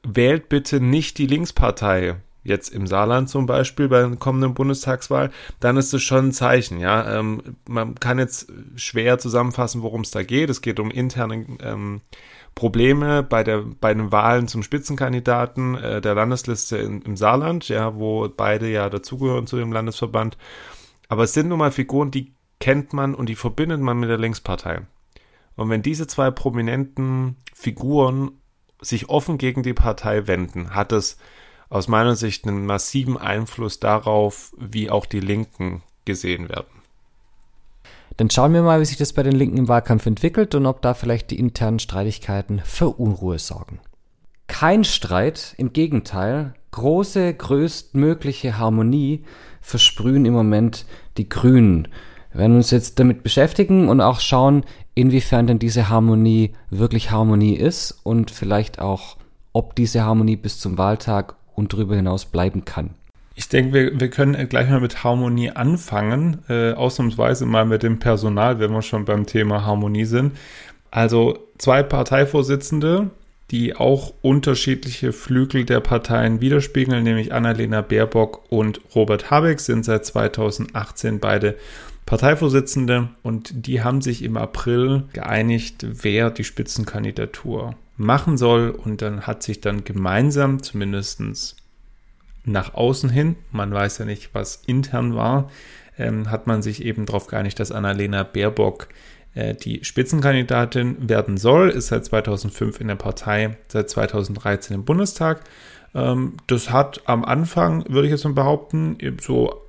wählt 0.04 0.50
bitte 0.50 0.80
nicht 0.80 1.18
die 1.18 1.28
Linkspartei, 1.28 2.16
jetzt 2.44 2.70
im 2.70 2.88
Saarland 2.88 3.30
zum 3.30 3.46
Beispiel 3.46 3.88
bei 3.88 4.02
der 4.02 4.16
kommenden 4.16 4.56
Bundestagswahl, 4.56 5.30
dann 5.60 5.78
ist 5.78 5.94
es 5.94 6.02
schon 6.02 6.30
ein 6.30 6.32
Zeichen. 6.32 6.80
Ja, 6.80 7.20
ähm, 7.20 7.58
man 7.68 7.96
kann 7.96 8.18
jetzt 8.18 8.52
schwer 8.76 9.20
zusammenfassen, 9.20 9.84
worum 9.84 10.02
es 10.02 10.10
da 10.10 10.24
geht. 10.24 10.50
Es 10.50 10.62
geht 10.62 10.80
um 10.80 10.90
interne 10.90 11.46
ähm, 11.62 12.02
Probleme 12.56 13.24
bei 13.24 13.44
der 13.44 13.64
bei 13.80 13.94
den 13.94 14.12
Wahlen 14.12 14.48
zum 14.48 14.64
Spitzenkandidaten 14.64 15.76
äh, 15.76 16.02
der 16.02 16.16
Landesliste 16.16 16.78
in, 16.78 17.02
im 17.02 17.16
Saarland, 17.18 17.68
ja, 17.70 17.96
wo 17.96 18.28
beide 18.30 18.70
ja 18.70 18.90
dazugehören 18.90 19.48
zu 19.48 19.58
dem 19.58 19.72
Landesverband. 19.72 20.38
Aber 21.08 21.24
es 21.24 21.34
sind 21.34 21.50
nun 21.50 21.60
mal 21.60 21.72
Figuren, 21.72 22.12
die 22.12 22.34
kennt 22.60 22.94
man 22.94 23.16
und 23.16 23.28
die 23.28 23.36
verbindet 23.36 23.82
man 23.82 24.00
mit 24.00 24.10
der 24.10 24.18
Linkspartei. 24.18 24.82
Und 25.56 25.70
wenn 25.70 25.82
diese 25.82 26.08
zwei 26.08 26.32
prominenten 26.32 27.38
Figuren 27.54 28.32
sich 28.80 29.10
offen 29.10 29.38
gegen 29.38 29.64
die 29.64 29.74
Partei 29.74 30.28
wenden, 30.28 30.74
hat 30.74 30.92
es 30.92 31.18
aus 31.70 31.88
meiner 31.88 32.16
Sicht 32.16 32.48
einen 32.48 32.66
massiven 32.66 33.18
Einfluss 33.18 33.80
darauf, 33.80 34.54
wie 34.58 34.90
auch 34.90 35.06
die 35.06 35.20
Linken 35.20 35.84
gesehen 36.06 36.50
werden. 36.50 36.81
Dann 38.18 38.30
schauen 38.30 38.54
wir 38.54 38.62
mal, 38.62 38.80
wie 38.82 38.86
sich 38.86 38.98
das 38.98 39.14
bei 39.14 39.24
den 39.24 39.36
Linken 39.36 39.58
im 39.58 39.68
Wahlkampf 39.68 40.06
entwickelt 40.06 40.56
und 40.56 40.66
ob 40.66 40.82
da 40.82 40.94
vielleicht 40.94 41.32
die 41.32 41.40
internen 41.40 41.80
Streitigkeiten 41.80 42.62
für 42.64 42.90
Unruhe 42.90 43.40
sorgen. 43.40 43.80
Kein 44.48 44.84
Streit, 44.84 45.56
im 45.58 45.74
Gegenteil, 45.74 46.54
große, 46.72 47.34
größtmögliche 47.34 48.58
Harmonie 48.58 49.24
versprühen 49.62 50.26
im 50.26 50.34
Moment 50.34 50.86
die 51.18 51.30
Grünen. 51.30 51.88
Wir 52.32 52.42
werden 52.42 52.56
uns 52.56 52.72
jetzt 52.72 53.00
damit 53.00 53.24
beschäftigen 53.24 53.90
und 53.90 54.02
auch 54.02 54.20
schauen, 54.20 54.64
inwiefern 54.96 55.48
denn 55.48 55.60
diese 55.60 55.90
Harmonie 55.90 56.54
wirklich 56.70 57.12
Harmonie 57.12 57.56
ist 57.56 58.00
und 58.04 58.32
vielleicht 58.32 58.80
auch, 58.80 59.18
ob 59.54 59.76
diese 59.76 60.04
Harmonie 60.04 60.38
bis 60.38 60.60
zum 60.60 60.78
Wahltag 60.78 61.36
und 61.56 61.74
darüber 61.74 61.96
hinaus 61.96 62.26
bleiben 62.26 62.64
kann. 62.66 62.96
Ich 63.42 63.50
denke, 63.50 63.74
wir, 63.74 64.00
wir 64.00 64.12
können 64.12 64.50
gleich 64.50 64.70
mal 64.70 64.80
mit 64.80 65.04
Harmonie 65.04 65.50
anfangen, 65.50 66.44
äh, 66.48 66.74
ausnahmsweise 66.74 67.48
mal 67.48 67.66
mit 67.66 67.82
dem 67.82 67.98
Personal, 67.98 68.60
wenn 68.60 68.72
wir 68.72 68.84
schon 68.84 69.04
beim 69.04 69.26
Thema 69.26 69.66
Harmonie 69.66 70.06
sind. 70.06 70.38
Also 70.92 71.40
zwei 71.58 71.82
Parteivorsitzende, 71.82 73.10
die 73.50 73.76
auch 73.76 74.14
unterschiedliche 74.22 75.12
Flügel 75.12 75.66
der 75.66 75.80
Parteien 75.80 76.40
widerspiegeln, 76.40 77.04
nämlich 77.04 77.34
Annalena 77.34 77.82
Baerbock 77.82 78.44
und 78.52 78.80
Robert 78.94 79.32
Habeck, 79.32 79.60
sind 79.60 79.86
seit 79.86 80.06
2018 80.06 81.20
beide 81.20 81.58
Parteivorsitzende 82.06 83.10
und 83.24 83.66
die 83.66 83.82
haben 83.82 84.04
sich 84.04 84.22
im 84.22 84.38
April 84.38 85.06
geeinigt, 85.14 85.84
wer 85.90 86.30
die 86.30 86.44
Spitzenkandidatur 86.44 87.74
machen 87.98 88.38
soll 88.38 88.70
und 88.70 89.02
dann 89.02 89.22
hat 89.22 89.42
sich 89.42 89.62
dann 89.62 89.84
gemeinsam 89.84 90.62
zumindestens 90.62 91.56
nach 92.44 92.74
außen 92.74 93.10
hin, 93.10 93.36
man 93.52 93.74
weiß 93.74 94.00
ja 94.00 94.06
nicht, 94.06 94.34
was 94.34 94.64
intern 94.66 95.16
war, 95.16 95.50
ähm, 95.98 96.32
hat 96.32 96.48
man 96.48 96.62
sich 96.62 96.84
eben 96.84 97.06
darauf 97.06 97.28
geeinigt, 97.28 97.60
dass 97.60 97.72
Annalena 97.72 98.24
Baerbock 98.24 98.88
äh, 99.34 99.54
die 99.54 99.84
Spitzenkandidatin 99.84 101.10
werden 101.10 101.38
soll, 101.38 101.70
ist 101.70 101.88
seit 101.88 102.06
2005 102.06 102.82
in 102.82 102.88
der 102.88 102.96
Partei, 102.96 103.58
seit 103.68 103.90
2013 103.90 104.76
im 104.76 104.86
Bundestag. 104.86 105.42
Ähm, 105.94 106.34
das 106.48 106.72
hat 106.72 107.02
am 107.06 107.24
Anfang, 107.24 107.86
würde 107.88 108.08
ich 108.08 108.12
jetzt 108.12 108.24
mal 108.24 108.34
behaupten, 108.34 108.98
so 109.22 109.62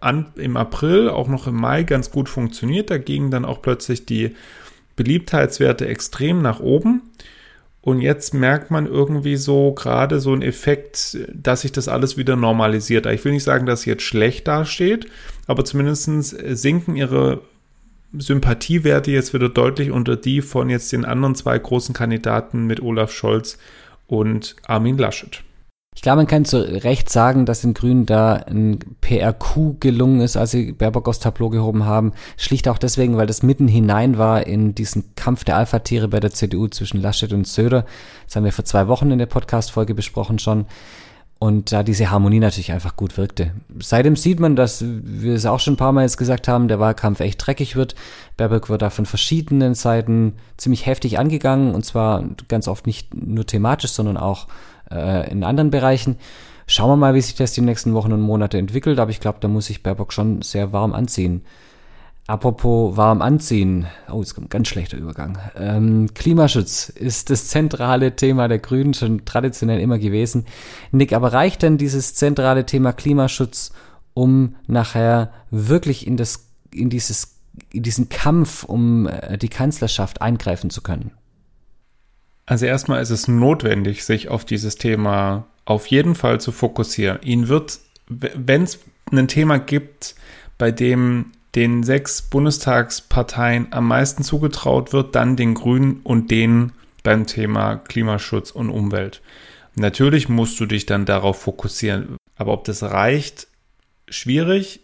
an, 0.00 0.32
im 0.36 0.56
April, 0.56 1.08
auch 1.08 1.28
noch 1.28 1.46
im 1.46 1.56
Mai 1.56 1.82
ganz 1.82 2.10
gut 2.10 2.28
funktioniert. 2.28 2.90
Da 2.90 2.98
gingen 2.98 3.30
dann 3.30 3.44
auch 3.44 3.62
plötzlich 3.62 4.06
die 4.06 4.34
Beliebtheitswerte 4.96 5.86
extrem 5.86 6.42
nach 6.42 6.60
oben. 6.60 7.02
Und 7.86 8.00
jetzt 8.00 8.34
merkt 8.34 8.72
man 8.72 8.86
irgendwie 8.86 9.36
so 9.36 9.72
gerade 9.72 10.18
so 10.18 10.32
einen 10.32 10.42
Effekt, 10.42 11.18
dass 11.32 11.60
sich 11.60 11.70
das 11.70 11.86
alles 11.86 12.16
wieder 12.16 12.34
normalisiert. 12.34 13.06
Ich 13.06 13.24
will 13.24 13.30
nicht 13.30 13.44
sagen, 13.44 13.64
dass 13.64 13.80
es 13.80 13.84
jetzt 13.84 14.02
schlecht 14.02 14.48
dasteht, 14.48 15.06
aber 15.46 15.64
zumindest 15.64 16.04
sinken 16.58 16.96
ihre 16.96 17.42
Sympathiewerte 18.12 19.12
jetzt 19.12 19.34
wieder 19.34 19.48
deutlich 19.48 19.92
unter 19.92 20.16
die 20.16 20.42
von 20.42 20.68
jetzt 20.68 20.90
den 20.90 21.04
anderen 21.04 21.36
zwei 21.36 21.56
großen 21.56 21.94
Kandidaten 21.94 22.66
mit 22.66 22.82
Olaf 22.82 23.12
Scholz 23.12 23.56
und 24.08 24.56
Armin 24.66 24.98
Laschet. 24.98 25.44
Ich 25.96 26.02
glaube, 26.02 26.18
man 26.18 26.26
kann 26.26 26.44
zu 26.44 26.58
Recht 26.58 27.10
sagen, 27.10 27.46
dass 27.46 27.62
den 27.62 27.72
Grünen 27.72 28.04
da 28.04 28.34
ein 28.34 28.78
PR-Coup 29.00 29.80
gelungen 29.80 30.20
ist, 30.20 30.36
als 30.36 30.50
sie 30.50 30.72
Baerbock 30.72 31.08
aus 31.08 31.20
Tableau 31.20 31.48
gehoben 31.48 31.86
haben. 31.86 32.12
Schlicht 32.36 32.68
auch 32.68 32.76
deswegen, 32.76 33.16
weil 33.16 33.26
das 33.26 33.42
mitten 33.42 33.66
hinein 33.66 34.18
war 34.18 34.46
in 34.46 34.74
diesen 34.74 35.14
Kampf 35.16 35.42
der 35.44 35.56
Alpha-Tiere 35.56 36.06
bei 36.06 36.20
der 36.20 36.32
CDU 36.32 36.68
zwischen 36.68 37.00
Laschet 37.00 37.32
und 37.32 37.48
Söder. 37.48 37.86
Das 38.26 38.36
haben 38.36 38.44
wir 38.44 38.52
vor 38.52 38.66
zwei 38.66 38.88
Wochen 38.88 39.10
in 39.10 39.18
der 39.18 39.26
Podcast-Folge 39.26 39.94
besprochen 39.94 40.38
schon. 40.38 40.66
Und 41.38 41.72
da 41.72 41.82
diese 41.82 42.10
Harmonie 42.10 42.40
natürlich 42.40 42.72
einfach 42.72 42.96
gut 42.96 43.16
wirkte. 43.16 43.52
Seitdem 43.78 44.16
sieht 44.16 44.38
man, 44.38 44.54
dass 44.54 44.84
wir 44.86 45.34
es 45.34 45.44
auch 45.44 45.60
schon 45.60 45.74
ein 45.74 45.78
paar 45.78 45.92
Mal 45.92 46.02
jetzt 46.02 46.18
gesagt 46.18 46.46
haben, 46.46 46.68
der 46.68 46.80
Wahlkampf 46.80 47.20
echt 47.20 47.46
dreckig 47.46 47.74
wird. 47.74 47.94
Baerbock 48.36 48.68
wird 48.68 48.82
da 48.82 48.90
von 48.90 49.06
verschiedenen 49.06 49.74
Seiten 49.74 50.34
ziemlich 50.58 50.84
heftig 50.84 51.18
angegangen 51.18 51.74
und 51.74 51.84
zwar 51.84 52.24
ganz 52.48 52.68
oft 52.68 52.86
nicht 52.86 53.14
nur 53.14 53.46
thematisch, 53.46 53.92
sondern 53.92 54.18
auch 54.18 54.46
äh, 54.90 55.30
in 55.30 55.44
anderen 55.44 55.70
Bereichen. 55.70 56.16
Schauen 56.66 56.90
wir 56.90 56.96
mal, 56.96 57.14
wie 57.14 57.20
sich 57.20 57.36
das 57.36 57.52
die 57.52 57.60
nächsten 57.60 57.94
Wochen 57.94 58.12
und 58.12 58.20
Monate 58.20 58.58
entwickelt, 58.58 58.98
aber 58.98 59.10
ich 59.10 59.20
glaube, 59.20 59.38
da 59.40 59.48
muss 59.48 59.66
sich 59.66 59.82
Baerbock 59.82 60.12
schon 60.12 60.42
sehr 60.42 60.72
warm 60.72 60.92
anziehen. 60.94 61.42
Apropos 62.26 62.96
warm 62.96 63.22
anziehen, 63.22 63.86
oh, 64.10 64.18
jetzt 64.18 64.34
kommt 64.34 64.46
ein 64.46 64.50
ganz 64.50 64.66
schlechter 64.66 64.96
Übergang. 64.96 65.38
Ähm, 65.56 66.08
Klimaschutz 66.12 66.88
ist 66.88 67.30
das 67.30 67.46
zentrale 67.46 68.16
Thema 68.16 68.48
der 68.48 68.58
Grünen 68.58 68.94
schon 68.94 69.24
traditionell 69.24 69.78
immer 69.78 69.98
gewesen. 69.98 70.44
Nick, 70.90 71.12
aber 71.12 71.32
reicht 71.32 71.62
denn 71.62 71.78
dieses 71.78 72.14
zentrale 72.14 72.66
Thema 72.66 72.92
Klimaschutz, 72.92 73.70
um 74.12 74.56
nachher 74.66 75.30
wirklich 75.52 76.04
in 76.04 76.16
das, 76.16 76.48
in 76.72 76.90
dieses, 76.90 77.36
in 77.70 77.84
diesen 77.84 78.08
Kampf 78.08 78.64
um 78.64 79.06
äh, 79.06 79.38
die 79.38 79.48
Kanzlerschaft 79.48 80.20
eingreifen 80.20 80.70
zu 80.70 80.82
können? 80.82 81.12
Also 82.46 82.66
erstmal 82.66 83.02
ist 83.02 83.10
es 83.10 83.28
notwendig, 83.28 84.04
sich 84.04 84.28
auf 84.28 84.44
dieses 84.44 84.76
Thema 84.76 85.46
auf 85.64 85.88
jeden 85.88 86.14
Fall 86.14 86.40
zu 86.40 86.52
fokussieren. 86.52 87.18
Ihnen 87.22 87.48
wird, 87.48 87.80
wenn 88.08 88.62
es 88.62 88.78
ein 89.10 89.28
Thema 89.28 89.58
gibt, 89.58 90.14
bei 90.58 90.70
dem 90.70 91.32
den 91.56 91.82
sechs 91.82 92.22
Bundestagsparteien 92.22 93.68
am 93.72 93.88
meisten 93.88 94.22
zugetraut 94.22 94.92
wird, 94.92 95.14
dann 95.14 95.36
den 95.36 95.54
Grünen 95.54 96.00
und 96.04 96.30
denen 96.30 96.72
beim 97.02 97.26
Thema 97.26 97.76
Klimaschutz 97.76 98.50
und 98.50 98.68
Umwelt. 98.68 99.22
Natürlich 99.74 100.28
musst 100.28 100.60
du 100.60 100.66
dich 100.66 100.86
dann 100.86 101.06
darauf 101.06 101.40
fokussieren. 101.40 102.16
Aber 102.36 102.52
ob 102.52 102.64
das 102.64 102.82
reicht, 102.82 103.48
schwierig. 104.08 104.80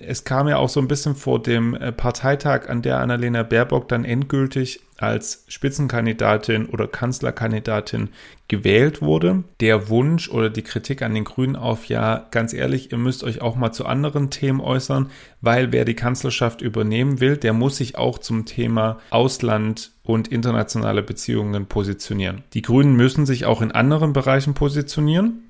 Es 0.00 0.24
kam 0.24 0.48
ja 0.48 0.56
auch 0.56 0.68
so 0.68 0.80
ein 0.80 0.88
bisschen 0.88 1.14
vor 1.14 1.40
dem 1.40 1.74
äh, 1.74 1.92
Parteitag, 1.92 2.68
an 2.68 2.82
der 2.82 2.98
Annalena 2.98 3.44
Baerbock 3.44 3.88
dann 3.88 4.04
endgültig 4.04 4.80
als 4.96 5.44
Spitzenkandidatin 5.46 6.66
oder 6.66 6.88
Kanzlerkandidatin 6.88 8.08
gewählt 8.48 9.00
wurde. 9.00 9.44
Der 9.60 9.88
Wunsch 9.88 10.28
oder 10.28 10.50
die 10.50 10.62
Kritik 10.62 11.02
an 11.02 11.14
den 11.14 11.24
Grünen 11.24 11.54
auf, 11.54 11.86
ja, 11.86 12.26
ganz 12.32 12.52
ehrlich, 12.52 12.90
ihr 12.90 12.98
müsst 12.98 13.22
euch 13.22 13.40
auch 13.40 13.54
mal 13.54 13.72
zu 13.72 13.86
anderen 13.86 14.30
Themen 14.30 14.60
äußern, 14.60 15.08
weil 15.40 15.72
wer 15.72 15.84
die 15.84 15.94
Kanzlerschaft 15.94 16.60
übernehmen 16.62 17.20
will, 17.20 17.36
der 17.36 17.52
muss 17.52 17.76
sich 17.76 17.96
auch 17.96 18.18
zum 18.18 18.46
Thema 18.46 18.98
Ausland 19.10 19.92
und 20.02 20.28
internationale 20.28 21.02
Beziehungen 21.02 21.66
positionieren. 21.66 22.42
Die 22.54 22.62
Grünen 22.62 22.96
müssen 22.96 23.24
sich 23.24 23.46
auch 23.46 23.62
in 23.62 23.70
anderen 23.70 24.12
Bereichen 24.12 24.54
positionieren 24.54 25.49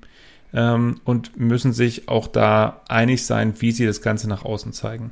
ähm, 0.53 0.95
und 1.03 1.39
müssen 1.39 1.73
sich 1.73 2.07
auch 2.09 2.27
da 2.27 2.81
einig 2.87 3.25
sein, 3.25 3.53
wie 3.59 3.71
sie 3.71 3.85
das 3.85 4.01
Ganze 4.01 4.27
nach 4.27 4.43
außen 4.45 4.73
zeigen. 4.73 5.11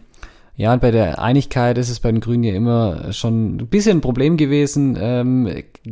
Ja, 0.60 0.74
und 0.74 0.82
bei 0.82 0.92
der 0.92 1.20
Einigkeit 1.20 1.78
ist 1.78 1.90
es 1.90 2.02
bei 2.02 2.12
den 2.12 2.20
Grünen 2.20 2.44
ja 2.44 2.54
immer 2.54 3.14
schon 3.14 3.56
ein 3.56 3.68
bisschen 3.68 4.00
ein 4.00 4.02
Problem 4.02 4.36
gewesen. 4.36 4.98
Ähm, 5.00 5.48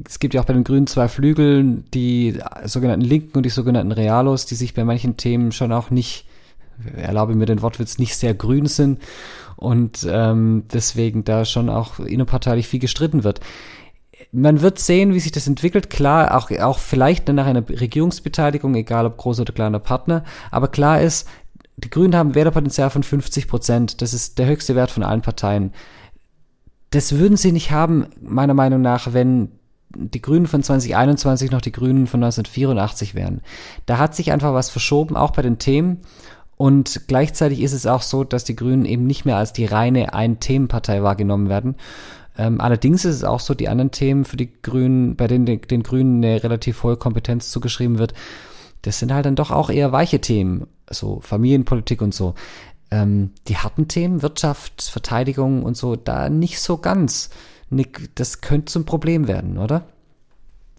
es 0.05 0.19
gibt 0.19 0.33
ja 0.33 0.41
auch 0.41 0.45
bei 0.45 0.51
den 0.51 0.65
Grünen 0.65 0.87
zwei 0.87 1.07
Flügel, 1.07 1.83
die 1.93 2.37
sogenannten 2.65 3.05
Linken 3.05 3.37
und 3.37 3.45
die 3.45 3.49
sogenannten 3.49 3.93
Realos, 3.93 4.45
die 4.45 4.55
sich 4.55 4.73
bei 4.73 4.83
manchen 4.83 5.15
Themen 5.15 5.53
schon 5.53 5.71
auch 5.71 5.89
nicht, 5.89 6.25
erlaube 6.97 7.33
mir 7.33 7.45
den 7.45 7.61
Wortwitz, 7.61 7.97
nicht 7.97 8.17
sehr 8.17 8.33
grün 8.33 8.65
sind 8.65 8.99
und 9.55 10.05
ähm, 10.09 10.65
deswegen 10.73 11.23
da 11.23 11.45
schon 11.45 11.69
auch 11.69 11.99
innerparteilich 11.99 12.67
viel 12.67 12.81
gestritten 12.81 13.23
wird 13.23 13.39
man 14.31 14.61
wird 14.61 14.79
sehen, 14.79 15.13
wie 15.13 15.19
sich 15.19 15.31
das 15.31 15.47
entwickelt. 15.47 15.89
Klar, 15.89 16.35
auch, 16.35 16.51
auch 16.51 16.79
vielleicht 16.79 17.27
nach 17.29 17.45
einer 17.45 17.67
Regierungsbeteiligung, 17.67 18.75
egal 18.75 19.05
ob 19.05 19.17
großer 19.17 19.41
oder 19.41 19.53
kleiner 19.53 19.79
Partner. 19.79 20.23
Aber 20.51 20.67
klar 20.67 21.01
ist, 21.01 21.27
die 21.77 21.89
Grünen 21.89 22.15
haben 22.15 22.35
Wählerpotenzial 22.35 22.89
von 22.89 23.03
50 23.03 23.47
Prozent. 23.47 24.01
Das 24.01 24.13
ist 24.13 24.39
der 24.39 24.47
höchste 24.47 24.75
Wert 24.75 24.91
von 24.91 25.03
allen 25.03 25.21
Parteien. 25.21 25.73
Das 26.89 27.17
würden 27.17 27.37
sie 27.37 27.51
nicht 27.51 27.71
haben, 27.71 28.07
meiner 28.21 28.53
Meinung 28.53 28.81
nach, 28.81 29.13
wenn 29.13 29.51
die 29.89 30.21
Grünen 30.21 30.47
von 30.47 30.63
2021 30.63 31.51
noch 31.51 31.61
die 31.61 31.71
Grünen 31.71 32.07
von 32.07 32.23
1984 32.23 33.15
wären. 33.15 33.41
Da 33.85 33.97
hat 33.97 34.15
sich 34.15 34.31
einfach 34.31 34.53
was 34.53 34.69
verschoben, 34.69 35.15
auch 35.15 35.31
bei 35.31 35.41
den 35.41 35.59
Themen. 35.59 36.01
Und 36.57 37.03
gleichzeitig 37.07 37.61
ist 37.61 37.73
es 37.73 37.85
auch 37.85 38.01
so, 38.01 38.23
dass 38.23 38.43
die 38.43 38.55
Grünen 38.55 38.85
eben 38.85 39.05
nicht 39.05 39.25
mehr 39.25 39.37
als 39.37 39.53
die 39.53 39.65
reine 39.65 40.13
Ein-Themenpartei 40.13 41.03
wahrgenommen 41.03 41.49
werden. 41.49 41.75
Ähm, 42.37 42.61
allerdings 42.61 43.03
ist 43.05 43.15
es 43.15 43.23
auch 43.23 43.39
so, 43.39 43.53
die 43.53 43.67
anderen 43.67 43.91
Themen 43.91 44.25
für 44.25 44.37
die 44.37 44.51
Grünen, 44.61 45.15
bei 45.15 45.27
denen 45.27 45.45
den, 45.45 45.61
den 45.61 45.83
Grünen 45.83 46.23
eine 46.23 46.43
relativ 46.43 46.83
hohe 46.83 46.97
Kompetenz 46.97 47.49
zugeschrieben 47.49 47.97
wird, 47.97 48.13
das 48.83 48.99
sind 48.99 49.11
halt 49.11 49.25
dann 49.25 49.35
doch 49.35 49.51
auch 49.51 49.69
eher 49.69 49.91
weiche 49.91 50.21
Themen, 50.21 50.67
so 50.89 51.19
Familienpolitik 51.19 52.01
und 52.01 52.13
so. 52.13 52.35
Ähm, 52.91 53.31
die 53.47 53.57
harten 53.57 53.87
Themen, 53.87 54.21
Wirtschaft, 54.21 54.83
Verteidigung 54.83 55.63
und 55.63 55.75
so, 55.75 55.95
da 55.95 56.29
nicht 56.29 56.61
so 56.61 56.77
ganz. 56.77 57.29
Das 58.15 58.41
könnte 58.41 58.71
zum 58.71 58.85
Problem 58.85 59.27
werden, 59.27 59.57
oder? 59.57 59.83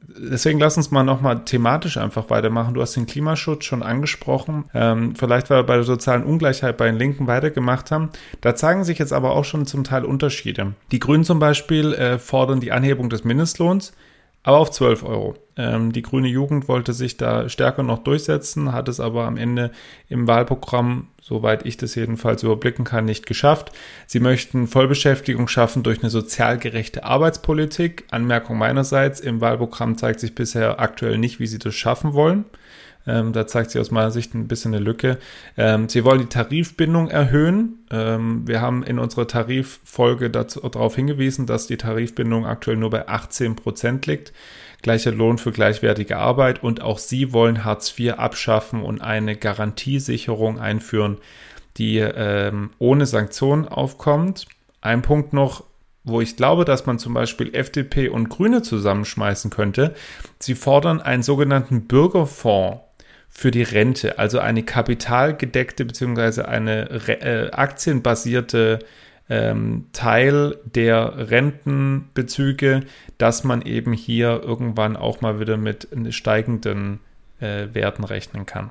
Deswegen 0.08 0.58
lass 0.58 0.78
uns 0.78 0.90
mal 0.90 1.02
nochmal 1.02 1.44
thematisch 1.44 1.98
einfach 1.98 2.30
weitermachen. 2.30 2.72
Du 2.72 2.80
hast 2.80 2.96
den 2.96 3.06
Klimaschutz 3.06 3.64
schon 3.64 3.82
angesprochen. 3.82 4.64
Ähm, 4.72 5.14
vielleicht, 5.14 5.50
weil 5.50 5.58
wir 5.58 5.66
bei 5.66 5.74
der 5.74 5.84
sozialen 5.84 6.24
Ungleichheit 6.24 6.78
bei 6.78 6.86
den 6.86 6.96
Linken 6.96 7.26
weitergemacht 7.26 7.90
haben. 7.90 8.08
Da 8.40 8.56
zeigen 8.56 8.84
sich 8.84 8.98
jetzt 8.98 9.12
aber 9.12 9.32
auch 9.32 9.44
schon 9.44 9.66
zum 9.66 9.84
Teil 9.84 10.06
Unterschiede. 10.06 10.72
Die 10.92 10.98
Grünen 10.98 11.24
zum 11.24 11.38
Beispiel 11.38 11.92
äh, 11.92 12.18
fordern 12.18 12.60
die 12.60 12.72
Anhebung 12.72 13.10
des 13.10 13.24
Mindestlohns 13.24 13.92
aber 14.48 14.58
auf 14.58 14.70
12 14.70 15.04
Euro. 15.04 15.34
Ähm, 15.56 15.92
die 15.92 16.00
grüne 16.00 16.28
Jugend 16.28 16.68
wollte 16.68 16.94
sich 16.94 17.16
da 17.18 17.48
stärker 17.50 17.82
noch 17.82 17.98
durchsetzen, 17.98 18.72
hat 18.72 18.88
es 18.88 19.00
aber 19.00 19.26
am 19.26 19.36
Ende 19.36 19.72
im 20.08 20.26
Wahlprogramm, 20.26 21.08
soweit 21.28 21.66
ich 21.66 21.76
das 21.76 21.94
jedenfalls 21.94 22.42
überblicken 22.42 22.84
kann, 22.84 23.04
nicht 23.04 23.26
geschafft. 23.26 23.72
Sie 24.06 24.20
möchten 24.20 24.66
Vollbeschäftigung 24.66 25.46
schaffen 25.46 25.82
durch 25.82 26.00
eine 26.00 26.10
sozial 26.10 26.58
gerechte 26.58 27.04
Arbeitspolitik. 27.04 28.04
Anmerkung 28.10 28.56
meinerseits, 28.56 29.20
im 29.20 29.40
Wahlprogramm 29.40 29.98
zeigt 29.98 30.20
sich 30.20 30.34
bisher 30.34 30.80
aktuell 30.80 31.18
nicht, 31.18 31.38
wie 31.38 31.46
sie 31.46 31.58
das 31.58 31.74
schaffen 31.74 32.14
wollen. 32.14 32.46
Ähm, 33.06 33.32
da 33.32 33.46
zeigt 33.46 33.70
sich 33.70 33.80
aus 33.80 33.90
meiner 33.90 34.10
Sicht 34.10 34.34
ein 34.34 34.48
bisschen 34.48 34.74
eine 34.74 34.82
Lücke. 34.82 35.18
Ähm, 35.56 35.88
sie 35.88 36.04
wollen 36.04 36.20
die 36.20 36.26
Tarifbindung 36.26 37.08
erhöhen. 37.08 37.78
Ähm, 37.90 38.46
wir 38.46 38.60
haben 38.60 38.82
in 38.82 38.98
unserer 38.98 39.26
Tariffolge 39.26 40.30
dazu, 40.30 40.60
darauf 40.60 40.96
hingewiesen, 40.96 41.46
dass 41.46 41.66
die 41.66 41.76
Tarifbindung 41.76 42.46
aktuell 42.46 42.76
nur 42.76 42.90
bei 42.90 43.06
18 43.06 43.54
Prozent 43.54 44.06
liegt. 44.06 44.32
Gleicher 44.82 45.12
Lohn 45.12 45.38
für 45.38 45.50
gleichwertige 45.50 46.18
Arbeit 46.18 46.62
und 46.62 46.82
auch 46.82 46.98
sie 46.98 47.32
wollen 47.32 47.64
Hartz 47.64 47.92
IV 47.98 48.14
abschaffen 48.14 48.82
und 48.82 49.00
eine 49.00 49.36
Garantiesicherung 49.36 50.58
einführen, 50.60 51.18
die 51.76 51.98
ähm, 51.98 52.70
ohne 52.78 53.06
Sanktionen 53.06 53.66
aufkommt. 53.66 54.46
Ein 54.80 55.02
Punkt 55.02 55.32
noch, 55.32 55.64
wo 56.04 56.20
ich 56.20 56.36
glaube, 56.36 56.64
dass 56.64 56.86
man 56.86 56.98
zum 56.98 57.14
Beispiel 57.14 57.54
FDP 57.54 58.08
und 58.08 58.28
Grüne 58.28 58.62
zusammenschmeißen 58.62 59.50
könnte. 59.50 59.94
Sie 60.38 60.54
fordern 60.54 61.00
einen 61.00 61.22
sogenannten 61.22 61.86
Bürgerfonds 61.86 62.80
für 63.28 63.50
die 63.50 63.62
Rente, 63.62 64.18
also 64.18 64.38
eine 64.38 64.62
kapitalgedeckte 64.62 65.84
bzw. 65.84 66.42
eine 66.42 66.88
äh, 67.08 67.50
aktienbasierte 67.50 68.80
ähm, 69.28 69.86
Teil 69.92 70.56
der 70.64 71.30
Rentenbezüge, 71.30 72.84
dass 73.18 73.44
man 73.44 73.62
eben 73.62 73.92
hier 73.92 74.42
irgendwann 74.42 74.96
auch 74.96 75.20
mal 75.20 75.40
wieder 75.40 75.56
mit 75.56 75.88
steigenden 76.10 77.00
äh, 77.40 77.68
Werten 77.72 78.04
rechnen 78.04 78.46
kann. 78.46 78.70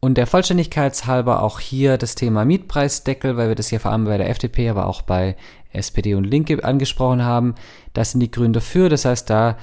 Und 0.00 0.18
der 0.18 0.26
Vollständigkeitshalber 0.26 1.42
auch 1.42 1.60
hier 1.60 1.96
das 1.96 2.14
Thema 2.14 2.44
Mietpreisdeckel, 2.44 3.38
weil 3.38 3.48
wir 3.48 3.54
das 3.54 3.70
ja 3.70 3.78
vor 3.78 3.90
allem 3.90 4.04
bei 4.04 4.18
der 4.18 4.28
FDP, 4.28 4.68
aber 4.68 4.86
auch 4.86 5.00
bei 5.00 5.34
SPD 5.72 6.14
und 6.14 6.24
Linke 6.24 6.62
angesprochen 6.62 7.22
haben. 7.22 7.54
Das 7.94 8.10
sind 8.10 8.20
die 8.20 8.30
Gründe 8.30 8.58
dafür. 8.58 8.90
Das 8.90 9.06
heißt, 9.06 9.30
da 9.30 9.56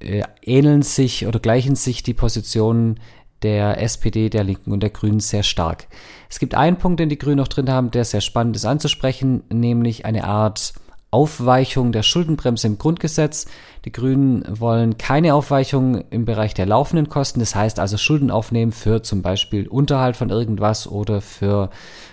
äh, 0.00 0.24
ähneln 0.42 0.82
sich 0.82 1.26
oder 1.26 1.38
gleichen 1.38 1.76
sich 1.76 2.02
die 2.02 2.14
Positionen 2.14 2.98
der 3.44 3.80
SPD, 3.80 4.30
der 4.30 4.42
Linken 4.42 4.72
und 4.72 4.82
der 4.82 4.90
Grünen 4.90 5.20
sehr 5.20 5.42
stark. 5.42 5.86
Es 6.28 6.38
gibt 6.38 6.54
einen 6.54 6.78
Punkt, 6.78 6.98
den 6.98 7.10
die 7.10 7.18
Grünen 7.18 7.36
noch 7.36 7.48
drin 7.48 7.70
haben, 7.70 7.90
der 7.90 8.04
sehr 8.04 8.22
spannend 8.22 8.56
ist 8.56 8.64
anzusprechen, 8.64 9.44
nämlich 9.50 10.06
eine 10.06 10.24
Art 10.24 10.72
Aufweichung 11.10 11.92
der 11.92 12.02
Schuldenbremse 12.02 12.66
im 12.66 12.76
Grundgesetz. 12.76 13.46
Die 13.84 13.92
Grünen 13.92 14.44
wollen 14.48 14.98
keine 14.98 15.34
Aufweichung 15.34 16.02
im 16.10 16.24
Bereich 16.24 16.54
der 16.54 16.66
laufenden 16.66 17.08
Kosten, 17.08 17.38
das 17.38 17.54
heißt 17.54 17.78
also 17.78 17.98
Schulden 17.98 18.32
aufnehmen 18.32 18.72
für 18.72 19.00
zum 19.00 19.22
Beispiel 19.22 19.68
Unterhalt 19.68 20.16
von 20.16 20.30
irgendwas 20.30 20.88
oder 20.88 21.20
für 21.20 21.70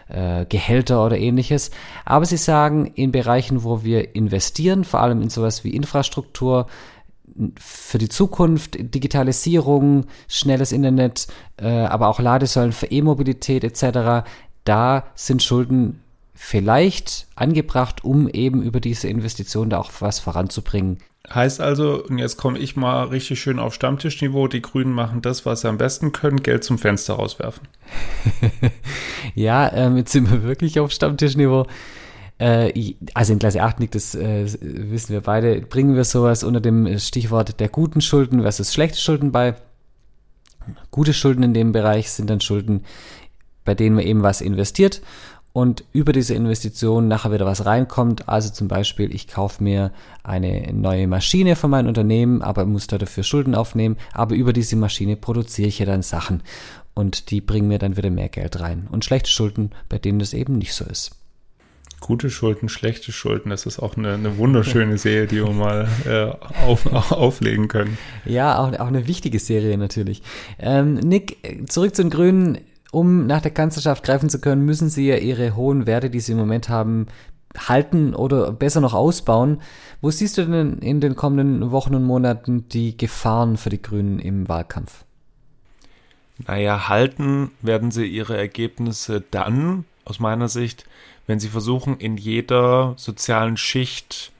äh, 0.08 0.46
Gehälter 0.46 1.04
oder 1.04 1.17
ähnliches. 1.17 1.72
Aber 2.06 2.26
sie 2.26 2.38
sagen, 2.38 2.86
in 2.94 3.12
Bereichen, 3.12 3.63
wo 3.63 3.84
wir 3.84 4.13
investieren, 4.15 4.84
vor 4.84 5.00
allem 5.00 5.24
in 5.24 5.30
sowas 5.30 5.63
wie 5.63 5.72
Infrastruktur, 5.72 6.67
für 7.58 7.98
die 7.98 8.10
Zukunft, 8.10 8.78
Digitalisierung, 8.80 10.06
schnelles 10.28 10.72
Internet, 10.72 11.28
äh, 11.58 11.67
aber 11.67 12.08
auch 12.08 12.20
Ladesäulen 12.20 12.72
für 12.72 12.88
E-Mobilität 12.88 13.63
etc., 13.63 14.28
da 14.63 15.06
sind 15.15 15.41
Schulden 15.41 16.02
vielleicht 16.36 17.28
angebracht, 17.36 18.04
um 18.04 18.28
eben 18.28 18.62
über 18.62 18.80
diese 18.80 19.08
Investition 19.08 19.70
da 19.70 19.80
auch 19.80 19.91
was 20.00 20.20
voranzubringen. 20.20 20.98
Heißt 21.32 21.62
also, 21.62 22.04
und 22.04 22.17
jetzt 22.17 22.38
komme 22.38 22.58
ich 22.58 22.76
mal 22.76 23.06
richtig 23.06 23.39
schön 23.39 23.60
auf 23.60 23.76
Stammtischniveau, 23.76 24.48
die 24.48 24.62
Grünen 24.62 24.91
machen 24.91 25.22
das, 25.22 25.46
was 25.46 25.62
sie 25.62 25.70
am 25.70 25.78
besten 25.78 26.12
können, 26.12 26.41
Geld 26.41 26.63
zum 26.63 26.78
Fenster 26.80 27.13
rauswerfen. 27.13 27.67
ja, 29.36 29.72
ähm, 29.72 29.98
jetzt 29.98 30.12
sind 30.12 30.32
wir 30.32 30.44
wirklich 30.44 30.80
auf 30.80 30.91
Stammtischniveau. 30.91 31.67
Äh, 32.41 32.95
also 33.13 33.34
in 33.34 33.39
Klasse 33.39 33.62
8 33.62 33.80
liegt 33.80 33.93
das, 33.93 34.15
äh, 34.15 34.51
wissen 34.62 35.13
wir 35.13 35.21
beide, 35.21 35.62
bringen 35.62 35.95
wir 35.95 36.04
sowas 36.04 36.43
unter 36.43 36.60
dem 36.60 36.97
Stichwort 36.97 37.60
der 37.60 37.69
guten 37.69 38.01
Schulden 38.01 38.41
versus 38.41 38.73
schlechte 38.73 38.97
Schulden 38.97 39.32
bei. 39.32 39.54
Gute 40.89 41.13
Schulden 41.13 41.43
in 41.43 41.54
dem 41.54 41.71
Bereich 41.71 42.12
sind 42.12 42.30
dann 42.30 42.41
Schulden, 42.41 42.84
bei 43.63 43.75
denen 43.75 43.95
man 43.95 44.06
eben 44.06 44.23
was 44.23 44.41
investiert 44.41 45.01
und 45.54 45.84
über 45.91 46.13
diese 46.13 46.34
Investition 46.34 47.08
nachher 47.08 47.32
wieder 47.32 47.45
was 47.45 47.65
reinkommt. 47.65 48.27
Also 48.27 48.49
zum 48.49 48.67
Beispiel, 48.67 49.13
ich 49.13 49.27
kaufe 49.27 49.63
mir 49.63 49.91
eine 50.23 50.73
neue 50.73 51.08
Maschine 51.08 51.56
von 51.56 51.69
meinem 51.69 51.88
Unternehmen, 51.88 52.41
aber 52.41 52.65
muss 52.65 52.88
da 52.88 52.97
dafür 52.97 53.23
Schulden 53.23 53.54
aufnehmen. 53.54 53.97
Aber 54.13 54.34
über 54.34 54.54
diese 54.54 54.75
Maschine 54.77 55.15
produziere 55.15 55.67
ich 55.67 55.80
ja 55.80 55.86
dann 55.86 56.01
Sachen 56.01 56.41
und 56.95 57.30
die 57.30 57.41
bringen 57.41 57.67
mir 57.67 57.80
dann 57.80 57.97
wieder 57.97 58.10
mehr 58.10 58.30
Geld 58.30 58.60
rein. 58.60 58.88
Und 58.91 59.06
schlechte 59.06 59.30
Schulden, 59.30 59.71
bei 59.89 59.99
denen 59.99 60.19
das 60.19 60.34
eben 60.34 60.58
nicht 60.58 60.73
so 60.73 60.86
ist. 60.86 61.21
Gute 62.02 62.30
Schulden, 62.30 62.68
schlechte 62.68 63.14
Schulden, 63.14 63.52
das 63.52 63.66
ist 63.66 63.80
auch 63.80 63.96
eine, 63.96 64.16
eine 64.16 64.38
wunderschöne 64.38 64.98
Serie, 64.98 65.28
die 65.28 65.38
wir 65.38 65.52
mal 65.52 65.88
äh, 66.06 66.66
auf, 66.66 66.86
auflegen 67.12 67.70
können. 67.70 67.98
Ja, 68.26 68.58
auch, 68.58 68.74
auch 68.74 68.88
eine 68.88 69.08
wichtige 69.08 69.40
Serie 69.40 69.78
natürlich. 69.78 70.22
Ähm, 70.60 70.96
Nick, 70.96 71.70
zurück 71.70 71.96
zu 71.96 72.02
den 72.04 72.10
Grünen. 72.10 72.58
Um 72.92 73.26
nach 73.26 73.42
der 73.42 73.52
Kanzlerschaft 73.52 74.04
greifen 74.04 74.30
zu 74.30 74.42
können, 74.42 74.66
müssen 74.66 74.90
sie 74.90 75.08
ja 75.08 75.16
ihre 75.16 75.56
hohen 75.56 75.88
Werte, 75.88 76.10
die 76.10 76.20
sie 76.20 76.34
im 76.34 76.38
Moment 76.38 76.68
haben, 76.68 77.08
halten 77.58 78.14
oder 78.14 78.52
besser 78.52 78.82
noch 78.82 78.94
ausbauen. 78.94 79.62
Wo 80.02 80.12
siehst 80.12 80.38
du 80.38 80.46
denn 80.46 80.80
in 80.80 81.00
den 81.00 81.16
kommenden 81.16 81.72
Wochen 81.72 81.96
und 81.96 82.04
Monaten 82.04 82.68
die 82.68 82.98
Gefahren 82.98 83.56
für 83.56 83.70
die 83.70 83.82
Grünen 83.82 84.20
im 84.20 84.50
Wahlkampf? 84.50 85.06
Naja, 86.48 86.90
halten 86.90 87.52
werden 87.62 87.92
sie 87.92 88.06
ihre 88.06 88.36
Ergebnisse 88.36 89.24
dann, 89.32 89.86
aus 90.06 90.20
meiner 90.20 90.50
Sicht, 90.50 90.86
wenn 91.28 91.40
sie 91.40 91.50
versuchen, 91.50 91.98
in 91.98 92.18
jeder 92.18 92.94
sozialen 92.98 93.58
Schicht 93.58 94.32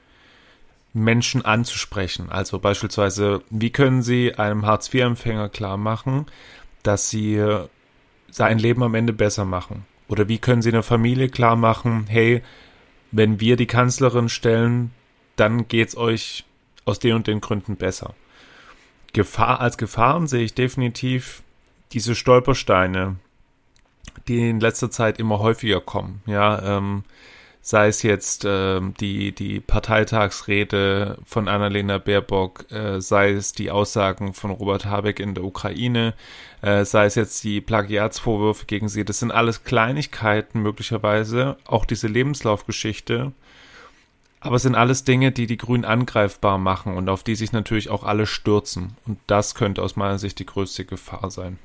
Menschen 0.92 1.44
anzusprechen. 1.44 2.30
Also 2.30 2.58
beispielsweise, 2.58 3.42
wie 3.50 3.70
können 3.70 4.02
Sie 4.02 4.34
einem 4.34 4.66
Hartz-IV-Empfänger 4.66 5.48
klar 5.48 5.76
machen, 5.76 6.26
dass 6.82 7.08
Sie 7.08 7.42
sein 8.30 8.58
Leben 8.58 8.82
am 8.82 8.94
Ende 8.94 9.12
besser 9.12 9.44
machen? 9.44 9.86
Oder 10.08 10.28
wie 10.28 10.38
können 10.38 10.62
Sie 10.62 10.68
einer 10.68 10.82
Familie 10.82 11.28
klar 11.28 11.56
machen, 11.56 12.06
hey, 12.08 12.42
wenn 13.10 13.40
wir 13.40 13.56
die 13.56 13.66
Kanzlerin 13.66 14.28
stellen, 14.28 14.90
dann 15.36 15.68
geht's 15.68 15.96
euch 15.96 16.44
aus 16.84 16.98
den 16.98 17.14
und 17.14 17.26
den 17.26 17.40
Gründen 17.40 17.76
besser. 17.76 18.14
Gefahr, 19.12 19.60
als 19.60 19.78
Gefahren 19.78 20.26
sehe 20.26 20.44
ich 20.44 20.54
definitiv 20.54 21.42
diese 21.92 22.14
Stolpersteine, 22.14 23.16
die 24.28 24.48
in 24.50 24.60
letzter 24.60 24.90
Zeit 24.90 25.18
immer 25.18 25.38
häufiger 25.38 25.80
kommen. 25.80 26.22
Ja, 26.26 26.78
ähm, 26.78 27.04
sei 27.62 27.86
es 27.86 28.02
jetzt 28.02 28.44
ähm, 28.44 28.92
die, 28.98 29.32
die 29.32 29.60
Parteitagsrede 29.60 31.18
von 31.24 31.48
Annalena 31.48 31.98
Baerbock, 31.98 32.70
äh, 32.72 33.00
sei 33.00 33.30
es 33.30 33.52
die 33.52 33.70
Aussagen 33.70 34.34
von 34.34 34.50
Robert 34.50 34.84
Habeck 34.84 35.20
in 35.20 35.34
der 35.34 35.44
Ukraine, 35.44 36.14
äh, 36.60 36.84
sei 36.84 37.06
es 37.06 37.14
jetzt 37.14 37.44
die 37.44 37.60
Plagiatsvorwürfe 37.60 38.66
gegen 38.66 38.88
sie. 38.88 39.04
Das 39.04 39.20
sind 39.20 39.30
alles 39.30 39.62
Kleinigkeiten 39.62 40.60
möglicherweise, 40.60 41.56
auch 41.64 41.84
diese 41.84 42.08
Lebenslaufgeschichte. 42.08 43.32
Aber 44.40 44.56
es 44.56 44.62
sind 44.62 44.74
alles 44.74 45.04
Dinge, 45.04 45.30
die 45.30 45.46
die 45.46 45.56
Grünen 45.56 45.84
angreifbar 45.84 46.58
machen 46.58 46.96
und 46.96 47.08
auf 47.08 47.22
die 47.22 47.36
sich 47.36 47.52
natürlich 47.52 47.90
auch 47.90 48.02
alle 48.02 48.26
stürzen. 48.26 48.96
Und 49.06 49.20
das 49.28 49.54
könnte 49.54 49.82
aus 49.82 49.94
meiner 49.94 50.18
Sicht 50.18 50.40
die 50.40 50.46
größte 50.46 50.84
Gefahr 50.84 51.30
sein. 51.30 51.60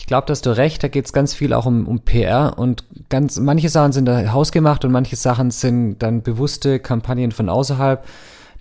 Ich 0.00 0.06
glaube, 0.06 0.26
dass 0.26 0.40
du 0.40 0.56
recht, 0.56 0.82
da 0.82 0.88
geht 0.88 1.04
es 1.04 1.12
ganz 1.12 1.34
viel 1.34 1.52
auch 1.52 1.66
um, 1.66 1.86
um 1.86 2.00
PR 2.00 2.58
und 2.58 2.84
ganz 3.10 3.38
manche 3.38 3.68
Sachen 3.68 3.92
sind 3.92 4.06
da 4.06 4.32
hausgemacht 4.32 4.82
und 4.86 4.92
manche 4.92 5.14
Sachen 5.14 5.50
sind 5.50 5.98
dann 5.98 6.22
bewusste 6.22 6.80
Kampagnen 6.80 7.32
von 7.32 7.50
außerhalb. 7.50 8.02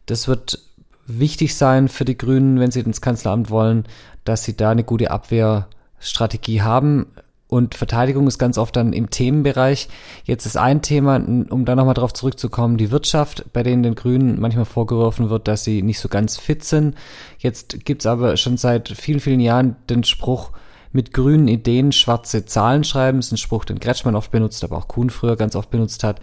Das 0.05 0.27
wird 0.27 0.59
wichtig 1.07 1.55
sein 1.55 1.87
für 1.87 2.03
die 2.03 2.17
Grünen, 2.17 2.59
wenn 2.59 2.71
sie 2.71 2.81
ins 2.81 2.99
Kanzleramt 2.99 3.49
wollen, 3.49 3.85
dass 4.25 4.43
sie 4.43 4.57
da 4.57 4.71
eine 4.71 4.83
gute 4.83 5.11
Abwehrstrategie 5.11 6.61
haben. 6.61 7.05
Und 7.47 7.73
Verteidigung 7.73 8.27
ist 8.27 8.37
ganz 8.37 8.57
oft 8.57 8.75
dann 8.75 8.91
im 8.91 9.09
Themenbereich. 9.09 9.87
Jetzt 10.25 10.45
ist 10.45 10.57
ein 10.57 10.81
Thema, 10.81 11.15
um 11.15 11.63
da 11.63 11.73
nochmal 11.73 11.93
drauf 11.93 12.13
zurückzukommen, 12.13 12.77
die 12.77 12.91
Wirtschaft, 12.91 13.45
bei 13.53 13.63
denen 13.63 13.81
den 13.81 13.95
Grünen 13.95 14.41
manchmal 14.41 14.65
vorgeworfen 14.65 15.29
wird, 15.29 15.47
dass 15.47 15.63
sie 15.63 15.83
nicht 15.83 15.99
so 15.99 16.09
ganz 16.09 16.35
fit 16.35 16.65
sind. 16.65 16.95
Jetzt 17.37 17.85
gibt's 17.85 18.05
aber 18.05 18.35
schon 18.35 18.57
seit 18.57 18.89
vielen, 18.89 19.21
vielen 19.21 19.39
Jahren 19.39 19.77
den 19.89 20.03
Spruch, 20.03 20.51
mit 20.91 21.13
grünen 21.13 21.47
Ideen 21.47 21.91
schwarze 21.91 22.45
Zahlen 22.45 22.83
schreiben. 22.83 23.19
Das 23.19 23.27
ist 23.27 23.33
ein 23.33 23.37
Spruch, 23.37 23.65
den 23.65 23.79
Kretschmann 23.79 24.15
oft 24.15 24.31
benutzt, 24.31 24.63
aber 24.63 24.77
auch 24.77 24.87
Kuhn 24.87 25.09
früher 25.09 25.35
ganz 25.35 25.55
oft 25.55 25.69
benutzt 25.69 26.03
hat. 26.03 26.19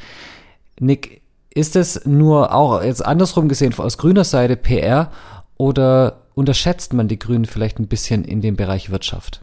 Nick, 0.80 1.22
ist 1.50 1.76
es 1.76 2.04
nur 2.04 2.54
auch 2.54 2.82
jetzt 2.82 3.04
andersrum 3.04 3.48
gesehen 3.48 3.74
aus 3.78 3.98
grüner 3.98 4.24
Seite 4.24 4.56
PR 4.56 5.10
oder 5.56 6.22
unterschätzt 6.34 6.92
man 6.92 7.08
die 7.08 7.18
Grünen 7.18 7.46
vielleicht 7.46 7.78
ein 7.78 7.88
bisschen 7.88 8.24
in 8.24 8.42
dem 8.42 8.56
Bereich 8.56 8.90
Wirtschaft? 8.90 9.40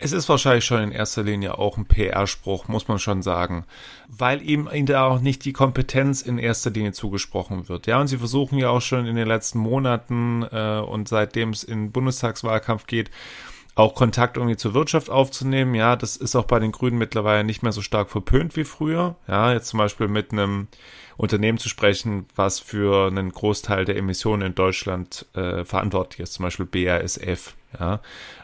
Es 0.00 0.12
ist 0.12 0.28
wahrscheinlich 0.28 0.64
schon 0.64 0.80
in 0.80 0.92
erster 0.92 1.24
Linie 1.24 1.58
auch 1.58 1.76
ein 1.76 1.86
PR-Spruch, 1.86 2.68
muss 2.68 2.86
man 2.86 3.00
schon 3.00 3.20
sagen, 3.20 3.64
weil 4.06 4.40
ihm 4.48 4.68
da 4.86 5.08
auch 5.08 5.18
nicht 5.18 5.44
die 5.44 5.52
Kompetenz 5.52 6.22
in 6.22 6.38
erster 6.38 6.70
Linie 6.70 6.92
zugesprochen 6.92 7.68
wird. 7.68 7.88
Ja, 7.88 8.00
und 8.00 8.06
sie 8.06 8.18
versuchen 8.18 8.58
ja 8.58 8.70
auch 8.70 8.80
schon 8.80 9.06
in 9.06 9.16
den 9.16 9.26
letzten 9.26 9.58
Monaten 9.58 10.44
äh, 10.52 10.78
und 10.78 11.08
seitdem 11.08 11.50
es 11.50 11.64
in 11.64 11.90
Bundestagswahlkampf 11.90 12.86
geht, 12.86 13.10
auch 13.78 13.94
Kontakt 13.94 14.36
irgendwie 14.36 14.56
zur 14.56 14.74
Wirtschaft 14.74 15.08
aufzunehmen. 15.08 15.74
Ja, 15.74 15.94
das 15.94 16.16
ist 16.16 16.34
auch 16.34 16.46
bei 16.46 16.58
den 16.58 16.72
Grünen 16.72 16.98
mittlerweile 16.98 17.44
nicht 17.44 17.62
mehr 17.62 17.70
so 17.70 17.80
stark 17.80 18.10
verpönt 18.10 18.56
wie 18.56 18.64
früher. 18.64 19.14
Ja, 19.28 19.52
jetzt 19.52 19.68
zum 19.68 19.78
Beispiel 19.78 20.08
mit 20.08 20.32
einem 20.32 20.66
Unternehmen 21.16 21.58
zu 21.58 21.68
sprechen, 21.68 22.26
was 22.34 22.58
für 22.58 23.06
einen 23.06 23.30
Großteil 23.30 23.84
der 23.84 23.96
Emissionen 23.96 24.48
in 24.48 24.54
Deutschland 24.56 25.26
äh, 25.34 25.64
verantwortlich 25.64 26.20
ist, 26.20 26.32
zum 26.34 26.42
Beispiel 26.42 26.66
BASF. 26.66 27.54
Ja, 27.78 28.00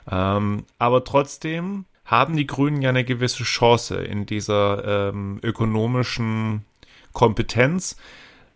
ähm, 0.09 0.66
aber 0.79 1.03
trotzdem 1.03 1.87
haben 2.05 2.37
die 2.37 2.47
Grünen 2.47 2.81
ja 2.81 2.90
eine 2.90 3.05
gewisse 3.05 3.42
Chance 3.42 3.97
in 3.97 4.27
dieser 4.27 5.09
ähm, 5.09 5.40
ökonomischen 5.42 6.64
Kompetenz, 7.12 7.97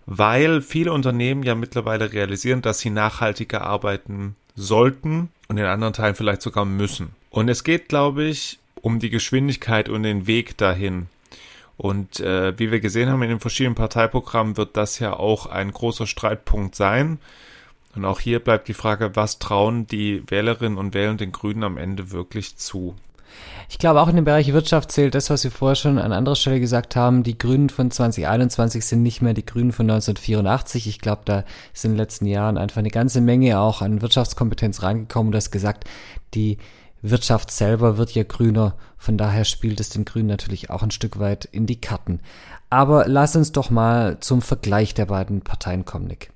weil 0.07 0.61
viele 0.61 0.93
Unternehmen 0.93 1.43
ja 1.43 1.57
mittlerweile 1.57 2.13
realisieren, 2.13 2.63
dass 2.63 2.79
sie 2.79 2.91
nachhaltiger 2.91 3.63
arbeiten 3.63 4.37
sollten 4.59 5.31
und 5.49 5.57
in 5.57 5.65
anderen 5.65 5.95
Teilen 5.95 6.15
vielleicht 6.15 6.43
sogar 6.43 6.65
müssen. 6.65 7.11
Und 7.31 7.49
es 7.49 7.65
geht, 7.65 7.89
glaube 7.89 8.25
ich, 8.25 8.59
um 8.83 8.99
die 8.99 9.11
Geschwindigkeit 9.11 9.89
und 9.89 10.03
den 10.03 10.27
Weg 10.27 10.57
dahin. 10.57 11.07
Und 11.77 12.21
äh, 12.21 12.59
wie 12.59 12.73
wir 12.73 12.81
gesehen 12.81 13.09
haben 13.09 13.23
in 13.23 13.29
den 13.29 13.41
verschiedenen 13.41 13.77
Parteiprogrammen, 13.77 14.57
wird 14.57 14.77
das 14.77 14.99
ja 14.99 15.13
auch 15.15 15.47
ein 15.47 15.71
großer 15.71 16.07
Streitpunkt 16.07 16.75
sein. 16.75 17.19
Und 17.95 18.05
auch 18.05 18.21
hier 18.21 18.41
bleibt 18.41 18.69
die 18.69 18.75
Frage, 18.75 19.15
was 19.15 19.39
trauen 19.39 19.87
die 19.87 20.23
Wählerinnen 20.29 20.77
und 20.77 20.93
Wähler 20.93 21.15
den 21.15 21.33
Grünen 21.33 21.63
am 21.63 21.79
Ende 21.79 22.11
wirklich 22.11 22.57
zu? 22.57 22.97
Ich 23.71 23.79
glaube, 23.79 24.01
auch 24.01 24.09
in 24.09 24.17
dem 24.17 24.25
Bereich 24.25 24.53
Wirtschaft 24.53 24.91
zählt 24.91 25.15
das, 25.15 25.29
was 25.29 25.45
wir 25.45 25.51
vorher 25.51 25.77
schon 25.77 25.99
an 25.99 26.13
anderer 26.13 26.37
Stelle 26.37 26.59
gesagt 26.59 26.97
haben. 26.97 27.23
Die 27.23 27.37
Grünen 27.37 27.69
von 27.69 27.91
2021 27.91 28.85
sind 28.85 29.03
nicht 29.03 29.21
mehr 29.21 29.35
die 29.35 29.45
Grünen 29.45 29.73
von 29.73 29.85
1984. 29.91 30.87
Ich 30.87 31.01
glaube, 31.01 31.23
da 31.27 31.45
ist 31.75 31.85
in 31.85 31.93
den 31.93 31.99
letzten 31.99 32.27
Jahren 32.27 32.57
einfach 32.57 32.79
eine 32.79 32.91
ganze 32.91 33.21
Menge 33.21 33.59
auch 33.61 33.83
an 33.83 34.01
Wirtschaftskompetenz 34.01 34.83
reingekommen. 34.83 35.33
Du 35.33 35.37
hast 35.37 35.51
gesagt, 35.51 35.85
die 36.35 36.57
Wirtschaft 37.03 37.51
selber 37.51 37.99
wird 37.99 38.13
ja 38.13 38.25
grüner. 38.25 38.75
Von 38.97 39.19
daher 39.19 39.45
spielt 39.45 39.81
es 39.81 39.91
den 39.91 40.05
Grünen 40.05 40.29
natürlich 40.29 40.71
auch 40.71 40.83
ein 40.83 40.91
Stück 40.91 41.19
weit 41.19 41.45
in 41.45 41.67
die 41.67 41.81
Karten. 41.81 42.21
Aber 42.71 43.07
lass 43.07 43.37
uns 43.37 43.53
doch 43.53 43.71
mal 43.71 44.19
zum 44.21 44.43
Vergleich 44.43 44.95
der 44.95 45.07
beiden 45.07 45.43
Parteien 45.43 45.85
kommen, 45.85 46.07
Nick. 46.07 46.31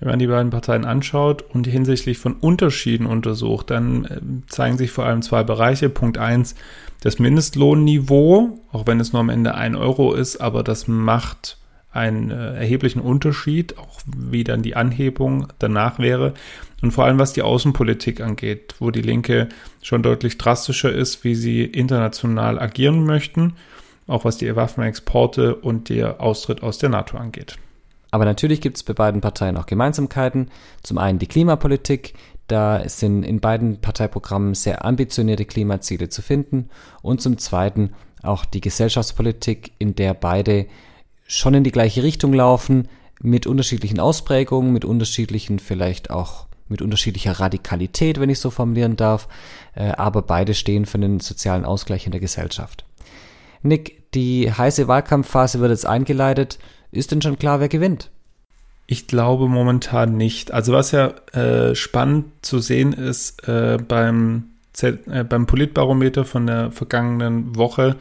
Wenn 0.00 0.08
man 0.08 0.18
die 0.18 0.26
beiden 0.26 0.50
Parteien 0.50 0.86
anschaut 0.86 1.42
und 1.42 1.66
hinsichtlich 1.66 2.18
von 2.18 2.32
Unterschieden 2.34 3.06
untersucht, 3.06 3.70
dann 3.70 4.04
äh, 4.06 4.20
zeigen 4.48 4.78
sich 4.78 4.90
vor 4.90 5.04
allem 5.04 5.20
zwei 5.20 5.44
Bereiche. 5.44 5.90
Punkt 5.90 6.16
eins, 6.16 6.54
das 7.02 7.18
Mindestlohnniveau, 7.18 8.60
auch 8.72 8.86
wenn 8.86 8.98
es 8.98 9.12
nur 9.12 9.20
am 9.20 9.28
Ende 9.28 9.54
ein 9.54 9.76
Euro 9.76 10.14
ist, 10.14 10.38
aber 10.38 10.62
das 10.62 10.88
macht 10.88 11.58
einen 11.92 12.30
äh, 12.30 12.54
erheblichen 12.54 13.00
Unterschied, 13.00 13.76
auch 13.76 14.00
wie 14.06 14.42
dann 14.42 14.62
die 14.62 14.74
Anhebung 14.74 15.48
danach 15.58 15.98
wäre. 15.98 16.32
Und 16.80 16.92
vor 16.92 17.04
allem 17.04 17.18
was 17.18 17.34
die 17.34 17.42
Außenpolitik 17.42 18.22
angeht, 18.22 18.76
wo 18.78 18.90
die 18.90 19.02
Linke 19.02 19.50
schon 19.82 20.02
deutlich 20.02 20.38
drastischer 20.38 20.92
ist, 20.92 21.24
wie 21.24 21.34
sie 21.34 21.62
international 21.64 22.58
agieren 22.58 23.04
möchten, 23.04 23.54
auch 24.06 24.24
was 24.24 24.38
die 24.38 24.56
Waffenexporte 24.56 25.56
und 25.56 25.90
der 25.90 26.22
Austritt 26.22 26.62
aus 26.62 26.78
der 26.78 26.88
NATO 26.88 27.18
angeht. 27.18 27.58
Aber 28.10 28.24
natürlich 28.24 28.60
gibt 28.60 28.76
es 28.76 28.82
bei 28.82 28.92
beiden 28.92 29.20
Parteien 29.20 29.56
auch 29.56 29.66
Gemeinsamkeiten. 29.66 30.50
Zum 30.82 30.98
einen 30.98 31.18
die 31.18 31.26
Klimapolitik, 31.26 32.14
da 32.48 32.88
sind 32.88 33.22
in 33.22 33.40
beiden 33.40 33.80
Parteiprogrammen 33.80 34.54
sehr 34.54 34.84
ambitionierte 34.84 35.44
Klimaziele 35.44 36.08
zu 36.08 36.22
finden. 36.22 36.68
Und 37.02 37.20
zum 37.20 37.38
zweiten 37.38 37.92
auch 38.22 38.44
die 38.44 38.60
Gesellschaftspolitik, 38.60 39.72
in 39.78 39.94
der 39.94 40.14
beide 40.14 40.66
schon 41.26 41.54
in 41.54 41.64
die 41.64 41.72
gleiche 41.72 42.02
Richtung 42.02 42.32
laufen, 42.32 42.88
mit 43.22 43.46
unterschiedlichen 43.46 44.00
Ausprägungen, 44.00 44.72
mit 44.72 44.84
unterschiedlichen, 44.84 45.58
vielleicht 45.58 46.10
auch 46.10 46.46
mit 46.68 46.82
unterschiedlicher 46.82 47.32
Radikalität, 47.32 48.18
wenn 48.18 48.30
ich 48.30 48.38
so 48.38 48.50
formulieren 48.50 48.96
darf, 48.96 49.28
äh, 49.74 49.90
aber 49.90 50.22
beide 50.22 50.54
stehen 50.54 50.86
für 50.86 50.98
einen 50.98 51.20
sozialen 51.20 51.64
Ausgleich 51.64 52.06
in 52.06 52.12
der 52.12 52.20
Gesellschaft. 52.20 52.84
Nick, 53.62 54.12
die 54.14 54.50
heiße 54.50 54.88
Wahlkampfphase 54.88 55.60
wird 55.60 55.70
jetzt 55.70 55.86
eingeleitet. 55.86 56.58
Ist 56.92 57.12
denn 57.12 57.22
schon 57.22 57.38
klar, 57.38 57.60
wer 57.60 57.68
gewinnt? 57.68 58.10
Ich 58.86 59.06
glaube 59.06 59.48
momentan 59.48 60.16
nicht. 60.16 60.50
Also 60.50 60.72
was 60.72 60.90
ja 60.90 61.14
äh, 61.32 61.74
spannend 61.74 62.26
zu 62.42 62.58
sehen 62.58 62.92
ist 62.92 63.46
äh, 63.46 63.78
beim, 63.78 64.50
Z 64.72 65.06
äh, 65.06 65.22
beim 65.22 65.46
Politbarometer 65.46 66.24
von 66.24 66.46
der 66.46 66.72
vergangenen 66.72 67.54
Woche, 67.54 67.96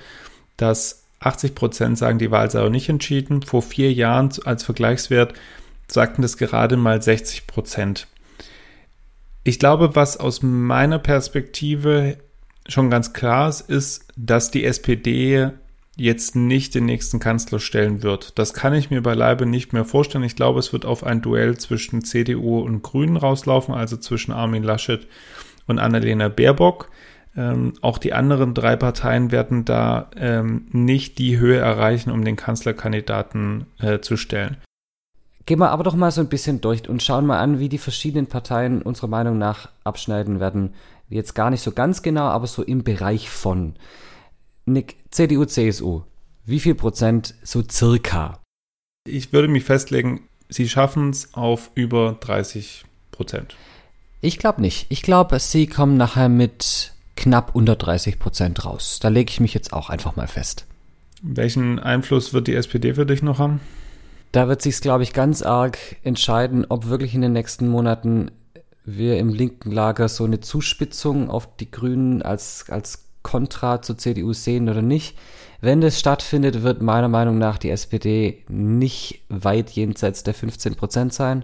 dass 0.58 1.04
80 1.20 1.54
Prozent 1.54 1.98
sagen, 1.98 2.18
die 2.18 2.32
Wahl 2.32 2.50
sei 2.50 2.62
auch 2.62 2.70
nicht 2.70 2.90
entschieden. 2.90 3.44
Vor 3.44 3.62
vier 3.62 3.94
Jahren 3.94 4.32
als 4.46 4.64
Vergleichswert 4.64 5.34
sagten 5.88 6.22
das 6.22 6.38
gerade 6.38 6.78
mal 6.78 7.02
60 7.02 7.46
Prozent. 7.46 8.08
Ich 9.44 9.60
glaube, 9.60 9.96
was 9.96 10.18
aus 10.18 10.42
meiner 10.42 11.00
Perspektive 11.00 12.18
schon 12.68 12.90
ganz 12.90 13.14
klar 13.14 13.50
ist, 13.50 13.62
ist, 13.62 14.08
dass 14.16 14.52
die 14.52 14.64
SPD 14.64 15.52
jetzt 15.96 16.36
nicht 16.36 16.76
den 16.76 16.86
nächsten 16.86 17.20
Kanzler 17.20 17.60
stellen 17.60 18.04
wird. 18.04 18.40
Das 18.40 18.54
kann 18.54 18.74
ich 18.74 18.90
mir 18.90 19.02
beileibe 19.02 19.46
nicht 19.46 19.74
mehr 19.74 19.86
vorstellen. 19.86 20.24
Ich 20.24 20.36
glaube, 20.36 20.60
es 20.60 20.72
wird 20.72 20.86
auf 20.86 21.04
ein 21.04 21.22
Duell 21.22 21.58
zwischen 21.58 22.04
CDU 22.04 22.60
und 22.60 22.82
Grünen 22.82 23.18
rauslaufen, 23.18 23.74
also 23.74 23.98
zwischen 23.98 24.32
Armin 24.32 24.64
Laschet 24.64 25.08
und 25.68 25.80
Annalena 25.80 26.30
Baerbock. 26.30 26.90
Ähm, 27.36 27.74
auch 27.82 27.98
die 27.98 28.14
anderen 28.14 28.54
drei 28.54 28.76
Parteien 28.76 29.32
werden 29.32 29.66
da 29.66 30.10
ähm, 30.16 30.68
nicht 30.72 31.18
die 31.20 31.38
Höhe 31.38 31.58
erreichen, 31.58 32.12
um 32.12 32.26
den 32.26 32.36
Kanzlerkandidaten 32.36 33.66
äh, 33.80 34.00
zu 34.00 34.18
stellen. 34.18 34.58
Gehen 35.46 35.60
wir 35.60 35.72
aber 35.72 35.84
doch 35.84 35.96
mal 35.96 36.12
so 36.12 36.22
ein 36.22 36.30
bisschen 36.30 36.62
durch 36.62 36.88
und 36.90 37.02
schauen 37.02 37.26
mal 37.26 37.40
an, 37.40 37.60
wie 37.60 37.70
die 37.70 37.78
verschiedenen 37.78 38.28
Parteien 38.28 38.82
unserer 38.82 39.08
Meinung 39.08 39.38
nach 39.38 39.70
abschneiden 39.84 40.40
werden. 40.40 40.74
Jetzt 41.10 41.34
gar 41.34 41.50
nicht 41.50 41.62
so 41.62 41.72
ganz 41.72 42.04
genau, 42.04 42.26
aber 42.26 42.46
so 42.46 42.62
im 42.62 42.84
Bereich 42.84 43.30
von. 43.30 43.76
Nick, 44.66 44.98
CDU, 45.12 45.46
CSU, 45.46 46.02
wie 46.46 46.60
viel 46.60 46.76
Prozent 46.76 47.36
so 47.44 47.64
circa? 47.70 48.40
Ich 49.08 49.34
würde 49.34 49.48
mich 49.48 49.64
festlegen, 49.64 50.22
sie 50.50 50.70
schaffen 50.70 51.10
es 51.10 51.34
auf 51.34 51.72
über 51.76 52.18
30 52.20 52.86
Prozent. 53.12 53.56
Ich 54.22 54.38
glaube 54.38 54.62
nicht. 54.62 54.86
Ich 54.90 55.02
glaube, 55.02 55.40
sie 55.40 55.68
kommen 55.68 55.98
nachher 55.98 56.30
mit 56.30 56.94
knapp 57.16 57.56
unter 57.56 57.76
30 57.76 58.20
Prozent 58.20 58.66
raus. 58.66 59.00
Da 59.02 59.08
lege 59.08 59.32
ich 59.32 59.40
mich 59.40 59.54
jetzt 59.54 59.74
auch 59.74 59.90
einfach 59.90 60.16
mal 60.16 60.28
fest. 60.28 60.66
Welchen 61.22 61.80
Einfluss 61.80 62.34
wird 62.34 62.48
die 62.48 62.56
SPD 62.56 62.94
für 62.94 63.06
dich 63.06 63.22
noch 63.22 63.40
haben? 63.40 63.60
Da 64.32 64.48
wird 64.48 64.62
sich, 64.62 64.80
glaube 64.80 65.04
ich, 65.04 65.14
ganz 65.14 65.42
arg 65.42 65.78
entscheiden, 66.04 66.66
ob 66.70 66.88
wirklich 66.88 67.16
in 67.16 67.22
den 67.22 67.34
nächsten 67.34 67.68
Monaten 67.68 68.32
wir 68.86 69.18
im 69.18 69.30
linken 69.30 69.72
Lager 69.72 70.08
so 70.08 70.24
eine 70.24 70.40
Zuspitzung 70.40 71.30
auf 71.30 71.56
die 71.58 71.72
Grünen 71.72 72.22
als, 72.22 72.66
als 72.70 73.09
Kontra 73.24 73.82
zur 73.82 73.98
CDU 73.98 74.34
sehen 74.34 74.70
oder 74.70 74.82
nicht. 74.82 75.18
Wenn 75.62 75.82
das 75.82 76.00
stattfindet, 76.00 76.64
wird 76.64 76.82
meiner 76.82 77.10
Meinung 77.10 77.38
nach 77.38 77.58
die 77.58 77.70
SPD 77.70 78.44
nicht 78.48 79.22
weit 79.30 79.70
jenseits 79.72 80.24
der 80.24 80.34
15 80.34 80.76
Prozent 80.76 81.14
sein, 81.14 81.44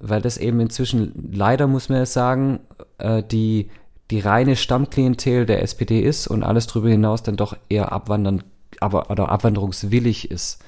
weil 0.00 0.20
das 0.20 0.36
eben 0.36 0.60
inzwischen 0.60 1.30
leider, 1.32 1.66
muss 1.66 1.88
man 1.88 1.98
es 1.98 2.12
sagen, 2.12 2.60
äh, 2.98 3.22
die, 3.22 3.70
die 4.10 4.20
reine 4.20 4.56
Stammklientel 4.56 5.46
der 5.46 5.62
SPD 5.62 6.00
ist 6.00 6.26
und 6.26 6.42
alles 6.42 6.66
darüber 6.66 6.88
hinaus 6.88 7.22
dann 7.22 7.36
doch 7.36 7.56
eher 7.68 7.92
abwandern, 7.92 8.42
aber, 8.80 9.10
oder 9.10 9.28
abwanderungswillig 9.28 10.30
ist. 10.30 10.60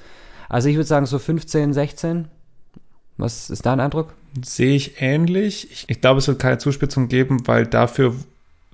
Also 0.47 0.69
ich 0.69 0.75
würde 0.75 0.87
sagen 0.87 1.05
so 1.05 1.19
15, 1.19 1.73
16. 1.73 2.27
Was 3.17 3.49
ist 3.49 3.65
dein 3.65 3.81
Eindruck? 3.81 4.13
Sehe 4.43 4.75
ich 4.75 5.01
ähnlich. 5.01 5.69
Ich, 5.71 5.85
ich 5.89 6.01
glaube, 6.01 6.19
es 6.19 6.27
wird 6.27 6.39
keine 6.39 6.57
Zuspitzung 6.57 7.09
geben, 7.09 7.45
weil 7.45 7.67
dafür 7.67 8.15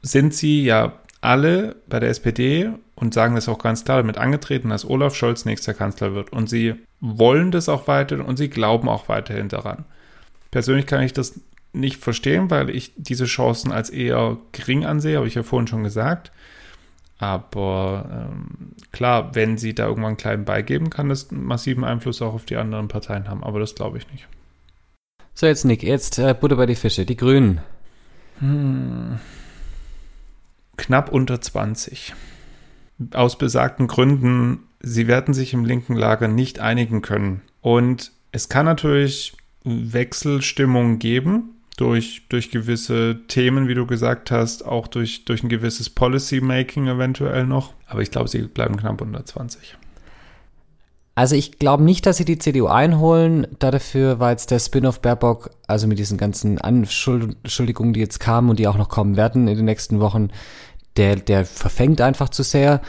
sind 0.03 0.35
sie 0.35 0.63
ja 0.63 0.93
alle 1.25 1.75
bei 1.87 1.99
der 1.99 2.09
SPD 2.09 2.69
und 2.95 3.13
sagen 3.13 3.35
das 3.35 3.49
auch 3.49 3.59
ganz 3.59 3.83
klar 3.83 3.97
damit 3.97 4.17
angetreten, 4.17 4.69
dass 4.69 4.87
Olaf 4.87 5.15
Scholz 5.15 5.45
nächster 5.45 5.73
Kanzler 5.73 6.13
wird. 6.13 6.31
Und 6.31 6.49
sie 6.49 6.75
wollen 7.01 7.51
das 7.51 7.67
auch 7.67 7.87
weiter 7.87 8.25
und 8.25 8.37
sie 8.37 8.49
glauben 8.49 8.87
auch 8.87 9.09
weiterhin 9.09 9.49
daran. 9.49 9.85
Persönlich 10.51 10.85
kann 10.85 11.03
ich 11.03 11.13
das 11.13 11.39
nicht 11.73 11.97
verstehen, 11.97 12.49
weil 12.49 12.69
ich 12.69 12.93
diese 12.95 13.25
Chancen 13.25 13.71
als 13.71 13.89
eher 13.89 14.37
gering 14.53 14.85
ansehe, 14.85 15.17
habe 15.17 15.27
ich 15.27 15.35
ja 15.35 15.43
vorhin 15.43 15.67
schon 15.67 15.83
gesagt. 15.83 16.31
Aber 17.17 18.29
ähm, 18.31 18.73
klar, 18.91 19.35
wenn 19.35 19.57
sie 19.57 19.73
da 19.73 19.87
irgendwann 19.87 20.09
einen 20.09 20.17
kleinen 20.17 20.45
beigeben, 20.45 20.89
kann 20.89 21.09
das 21.09 21.31
einen 21.31 21.43
massiven 21.43 21.83
Einfluss 21.83 22.21
auch 22.21 22.33
auf 22.33 22.45
die 22.45 22.57
anderen 22.57 22.87
Parteien 22.87 23.27
haben. 23.29 23.43
Aber 23.43 23.59
das 23.59 23.75
glaube 23.75 23.97
ich 23.97 24.09
nicht. 24.11 24.27
So, 25.33 25.47
jetzt 25.47 25.65
Nick, 25.65 25.83
jetzt 25.83 26.17
äh, 26.17 26.33
Butter 26.33 26.55
bei 26.55 26.65
die 26.65 26.75
Fische. 26.75 27.05
Die 27.05 27.17
Grünen. 27.17 27.61
Hm 28.39 29.19
knapp 30.77 31.11
unter 31.11 31.41
20. 31.41 32.13
Aus 33.13 33.37
besagten 33.37 33.87
Gründen, 33.87 34.59
sie 34.81 35.07
werden 35.07 35.33
sich 35.33 35.53
im 35.53 35.65
linken 35.65 35.95
Lager 35.95 36.27
nicht 36.27 36.59
einigen 36.59 37.01
können. 37.01 37.41
Und 37.61 38.11
es 38.31 38.49
kann 38.49 38.65
natürlich 38.65 39.35
Wechselstimmung 39.63 40.99
geben 40.99 41.55
durch, 41.77 42.23
durch 42.29 42.51
gewisse 42.51 43.19
Themen, 43.27 43.67
wie 43.67 43.73
du 43.73 43.85
gesagt 43.85 44.31
hast, 44.31 44.65
auch 44.65 44.87
durch, 44.87 45.25
durch 45.25 45.43
ein 45.43 45.49
gewisses 45.49 45.89
Policy-Making 45.89 46.87
eventuell 46.87 47.45
noch. 47.45 47.73
Aber 47.87 48.01
ich 48.01 48.11
glaube, 48.11 48.29
sie 48.29 48.43
bleiben 48.43 48.77
knapp 48.77 49.01
unter 49.01 49.25
20. 49.25 49.77
Also 51.17 51.37
ich 51.37 51.59
glaube 51.59 51.83
nicht, 51.83 52.05
dass 52.05 52.17
sie 52.17 52.25
die 52.25 52.37
CDU 52.37 52.67
einholen. 52.67 53.47
dafür 53.59 54.19
war 54.19 54.31
jetzt 54.31 54.51
der 54.51 54.59
Spin-off 54.59 54.99
Baerbock, 54.99 55.49
also 55.65 55.87
mit 55.87 55.97
diesen 55.97 56.17
ganzen 56.17 56.59
Anschuldigungen, 56.59 57.93
die 57.93 58.01
jetzt 58.01 58.19
kamen 58.19 58.49
und 58.49 58.59
die 58.59 58.67
auch 58.67 58.77
noch 58.77 58.89
kommen 58.89 59.15
werden 59.15 59.47
in 59.47 59.55
den 59.55 59.65
nächsten 59.65 60.01
Wochen, 60.01 60.29
der, 60.97 61.15
der 61.15 61.45
verfängt 61.45 62.01
einfach 62.01 62.27
zu 62.27 62.43
sehr. 62.43 62.81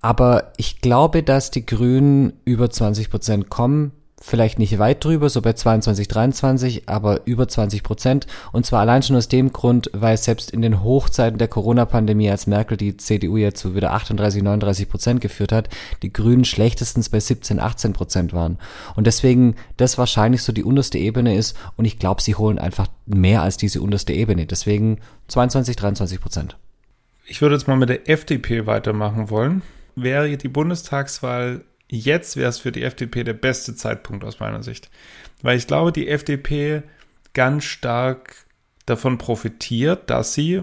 Aber 0.00 0.52
ich 0.56 0.80
glaube, 0.80 1.22
dass 1.22 1.52
die 1.52 1.64
Grünen 1.64 2.32
über 2.44 2.70
20 2.70 3.08
Prozent 3.08 3.48
kommen. 3.48 3.92
Vielleicht 4.24 4.60
nicht 4.60 4.78
weit 4.78 5.04
drüber, 5.04 5.28
so 5.28 5.42
bei 5.42 5.52
22, 5.52 6.06
23, 6.06 6.88
aber 6.88 7.22
über 7.24 7.48
20 7.48 7.82
Prozent. 7.82 8.28
Und 8.52 8.64
zwar 8.64 8.80
allein 8.80 9.02
schon 9.02 9.16
aus 9.16 9.26
dem 9.26 9.52
Grund, 9.52 9.90
weil 9.92 10.16
selbst 10.16 10.52
in 10.52 10.62
den 10.62 10.84
Hochzeiten 10.84 11.38
der 11.38 11.48
Corona-Pandemie, 11.48 12.30
als 12.30 12.46
Merkel 12.46 12.76
die 12.76 12.96
CDU 12.96 13.36
jetzt 13.36 13.60
so 13.60 13.74
wieder 13.74 13.92
38, 13.92 14.44
39 14.44 14.88
Prozent 14.88 15.20
geführt 15.20 15.50
hat, 15.50 15.68
die 16.02 16.12
Grünen 16.12 16.44
schlechtestens 16.44 17.08
bei 17.08 17.18
17, 17.18 17.58
18 17.58 17.92
Prozent 17.94 18.32
waren. 18.32 18.58
Und 18.94 19.08
deswegen 19.08 19.56
das 19.76 19.98
wahrscheinlich 19.98 20.44
so 20.44 20.52
die 20.52 20.64
unterste 20.64 20.98
Ebene 20.98 21.36
ist. 21.36 21.56
Und 21.76 21.84
ich 21.84 21.98
glaube, 21.98 22.22
sie 22.22 22.36
holen 22.36 22.60
einfach 22.60 22.86
mehr 23.06 23.42
als 23.42 23.56
diese 23.56 23.82
unterste 23.82 24.12
Ebene. 24.12 24.46
Deswegen 24.46 25.00
22, 25.28 25.74
23 25.74 26.20
Prozent. 26.20 26.56
Ich 27.26 27.42
würde 27.42 27.56
jetzt 27.56 27.66
mal 27.66 27.76
mit 27.76 27.88
der 27.88 28.08
FDP 28.08 28.66
weitermachen 28.66 29.30
wollen. 29.30 29.62
Wäre 29.96 30.36
die 30.36 30.48
Bundestagswahl 30.48 31.64
jetzt, 31.92 32.36
wäre 32.36 32.48
es 32.48 32.58
für 32.58 32.72
die 32.72 32.82
FDP 32.82 33.22
der 33.24 33.34
beste 33.34 33.74
Zeitpunkt 33.76 34.24
aus 34.24 34.40
meiner 34.40 34.62
Sicht. 34.62 34.90
Weil 35.42 35.58
ich 35.58 35.66
glaube, 35.66 35.92
die 35.92 36.08
FDP 36.08 36.82
ganz 37.34 37.64
stark 37.64 38.46
davon 38.86 39.18
profitiert, 39.18 40.10
dass 40.10 40.34
sie 40.34 40.62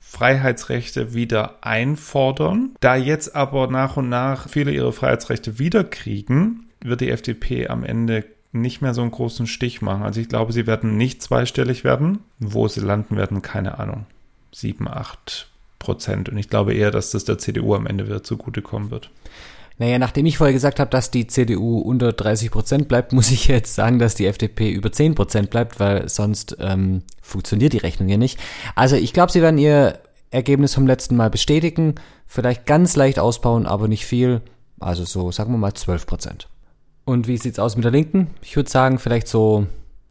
Freiheitsrechte 0.00 1.14
wieder 1.14 1.64
einfordern. 1.64 2.74
Da 2.80 2.96
jetzt 2.96 3.36
aber 3.36 3.68
nach 3.68 3.96
und 3.96 4.08
nach 4.08 4.48
viele 4.48 4.72
ihre 4.72 4.92
Freiheitsrechte 4.92 5.58
wiederkriegen, 5.58 6.66
wird 6.82 7.00
die 7.00 7.10
FDP 7.10 7.68
am 7.68 7.84
Ende 7.84 8.24
nicht 8.52 8.82
mehr 8.82 8.94
so 8.94 9.02
einen 9.02 9.12
großen 9.12 9.46
Stich 9.46 9.82
machen. 9.82 10.02
Also 10.02 10.20
ich 10.20 10.28
glaube, 10.28 10.52
sie 10.52 10.66
werden 10.66 10.96
nicht 10.96 11.22
zweistellig 11.22 11.84
werden. 11.84 12.18
Wo 12.38 12.66
sie 12.66 12.80
landen 12.80 13.16
werden, 13.16 13.42
keine 13.42 13.78
Ahnung. 13.78 14.06
Sieben, 14.50 14.88
acht 14.88 15.48
Prozent. 15.78 16.28
Und 16.28 16.38
ich 16.38 16.48
glaube 16.48 16.74
eher, 16.74 16.90
dass 16.90 17.10
das 17.10 17.24
der 17.24 17.38
CDU 17.38 17.74
am 17.74 17.86
Ende 17.86 18.06
wieder 18.06 18.22
zugutekommen 18.22 18.90
wird. 18.90 19.10
Naja, 19.80 19.98
nachdem 19.98 20.26
ich 20.26 20.36
vorher 20.36 20.52
gesagt 20.52 20.78
habe, 20.78 20.90
dass 20.90 21.10
die 21.10 21.26
CDU 21.26 21.78
unter 21.78 22.12
30 22.12 22.50
Prozent 22.50 22.86
bleibt, 22.86 23.14
muss 23.14 23.30
ich 23.30 23.48
jetzt 23.48 23.74
sagen, 23.74 23.98
dass 23.98 24.14
die 24.14 24.26
FDP 24.26 24.70
über 24.70 24.92
10 24.92 25.14
Prozent 25.14 25.48
bleibt, 25.48 25.80
weil 25.80 26.06
sonst 26.06 26.58
ähm, 26.60 27.02
funktioniert 27.22 27.72
die 27.72 27.78
Rechnung 27.78 28.10
ja 28.10 28.18
nicht. 28.18 28.38
Also 28.74 28.96
ich 28.96 29.14
glaube, 29.14 29.32
sie 29.32 29.40
werden 29.40 29.56
ihr 29.56 29.98
Ergebnis 30.30 30.74
vom 30.74 30.86
letzten 30.86 31.16
Mal 31.16 31.30
bestätigen, 31.30 31.94
vielleicht 32.26 32.66
ganz 32.66 32.94
leicht 32.94 33.18
ausbauen, 33.18 33.64
aber 33.64 33.88
nicht 33.88 34.04
viel. 34.04 34.42
Also 34.80 35.06
so, 35.06 35.32
sagen 35.32 35.50
wir 35.50 35.56
mal 35.56 35.72
12 35.72 36.06
Prozent. 36.06 36.48
Und 37.06 37.26
wie 37.26 37.38
sieht's 37.38 37.58
aus 37.58 37.74
mit 37.74 37.84
der 37.84 37.90
Linken? 37.90 38.26
Ich 38.42 38.56
würde 38.56 38.68
sagen, 38.68 38.98
vielleicht 38.98 39.28
so 39.28 39.66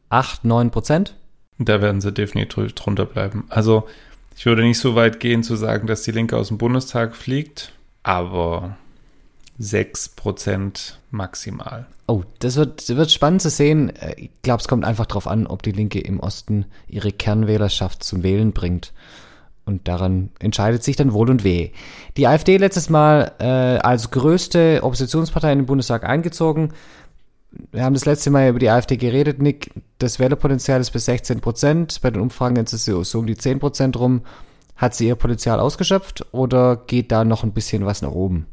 8, 0.09 0.45
9 0.45 0.71
Prozent. 0.71 1.13
Da 1.59 1.79
werden 1.79 2.01
sie 2.01 2.11
definitiv 2.11 2.73
drunter 2.73 3.05
bleiben. 3.05 3.45
Also 3.49 3.87
ich 4.35 4.47
würde 4.47 4.63
nicht 4.63 4.79
so 4.79 4.95
weit 4.95 5.19
gehen 5.19 5.43
zu 5.43 5.55
sagen, 5.55 5.85
dass 5.85 6.01
die 6.01 6.11
Linke 6.11 6.37
aus 6.37 6.47
dem 6.47 6.57
Bundestag 6.57 7.15
fliegt, 7.15 7.71
aber 8.01 8.75
6% 9.59 10.93
maximal. 11.11 11.85
Oh, 12.07 12.23
das 12.39 12.55
wird, 12.55 12.87
wird 12.89 13.11
spannend 13.11 13.41
zu 13.41 13.49
sehen. 13.49 13.91
Ich 14.17 14.31
glaube, 14.41 14.61
es 14.61 14.67
kommt 14.67 14.85
einfach 14.85 15.05
darauf 15.05 15.27
an, 15.27 15.47
ob 15.47 15.63
die 15.63 15.71
Linke 15.71 15.99
im 15.99 16.19
Osten 16.19 16.65
ihre 16.87 17.11
Kernwählerschaft 17.11 18.03
zum 18.03 18.23
Wählen 18.23 18.53
bringt. 18.53 18.93
Und 19.65 19.87
daran 19.87 20.31
entscheidet 20.39 20.83
sich 20.83 20.95
dann 20.95 21.13
Wohl 21.13 21.29
und 21.29 21.43
Weh. 21.43 21.69
Die 22.17 22.25
AfD 22.25 22.57
letztes 22.57 22.89
Mal 22.89 23.33
äh, 23.39 23.45
als 23.45 24.09
größte 24.09 24.79
Oppositionspartei 24.81 25.51
in 25.51 25.59
den 25.59 25.65
Bundestag 25.67 26.03
eingezogen 26.03 26.73
wir 27.71 27.83
haben 27.83 27.93
das 27.93 28.05
letzte 28.05 28.29
Mal 28.29 28.49
über 28.49 28.59
die 28.59 28.69
AfD 28.69 28.97
geredet, 28.97 29.41
Nick. 29.41 29.71
Das 29.97 30.19
Wählerpotenzial 30.19 30.79
ist 30.81 30.91
bis 30.91 31.05
16 31.05 31.41
Prozent. 31.41 31.99
Bei 32.01 32.11
den 32.11 32.21
Umfragen 32.21 32.57
ist 32.57 32.73
es 32.73 32.85
so 32.85 33.19
um 33.19 33.25
die 33.25 33.37
10 33.37 33.59
Prozent 33.59 33.97
rum. 33.99 34.21
Hat 34.75 34.95
sie 34.95 35.07
ihr 35.07 35.15
Potenzial 35.15 35.59
ausgeschöpft 35.59 36.25
oder 36.31 36.77
geht 36.77 37.11
da 37.11 37.25
noch 37.25 37.43
ein 37.43 37.51
bisschen 37.51 37.85
was 37.85 38.01
nach 38.01 38.11
oben? 38.11 38.45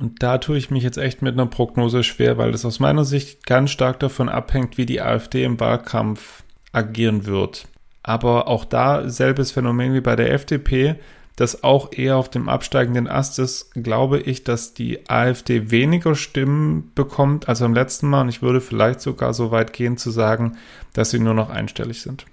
Und 0.00 0.22
da 0.22 0.38
tue 0.38 0.56
ich 0.56 0.70
mich 0.70 0.82
jetzt 0.82 0.96
echt 0.96 1.20
mit 1.20 1.34
einer 1.34 1.46
Prognose 1.46 2.02
schwer, 2.02 2.38
weil 2.38 2.52
das 2.52 2.64
aus 2.64 2.80
meiner 2.80 3.04
Sicht 3.04 3.46
ganz 3.46 3.70
stark 3.70 4.00
davon 4.00 4.30
abhängt, 4.30 4.78
wie 4.78 4.86
die 4.86 5.02
AfD 5.02 5.44
im 5.44 5.60
Wahlkampf 5.60 6.42
agieren 6.72 7.26
wird. 7.26 7.68
Aber 8.02 8.48
auch 8.48 8.64
da 8.64 9.10
selbes 9.10 9.50
Phänomen 9.50 9.92
wie 9.92 10.00
bei 10.00 10.16
der 10.16 10.32
FDP 10.32 10.96
das 11.36 11.64
auch 11.64 11.92
eher 11.92 12.18
auf 12.18 12.28
dem 12.28 12.50
absteigenden 12.50 13.08
Ast 13.08 13.38
ist, 13.38 13.72
glaube 13.72 14.20
ich, 14.20 14.44
dass 14.44 14.74
die 14.74 15.08
AfD 15.08 15.70
weniger 15.70 16.14
Stimmen 16.14 16.92
bekommt 16.94 17.48
als 17.48 17.60
beim 17.60 17.72
letzten 17.72 18.08
Mal. 18.08 18.22
Und 18.22 18.28
ich 18.28 18.42
würde 18.42 18.60
vielleicht 18.60 19.00
sogar 19.00 19.32
so 19.32 19.50
weit 19.50 19.72
gehen 19.72 19.96
zu 19.96 20.10
sagen, 20.10 20.58
dass 20.92 21.10
sie 21.10 21.18
nur 21.18 21.32
noch 21.32 21.48
einstellig 21.48 22.02
sind. 22.02 22.26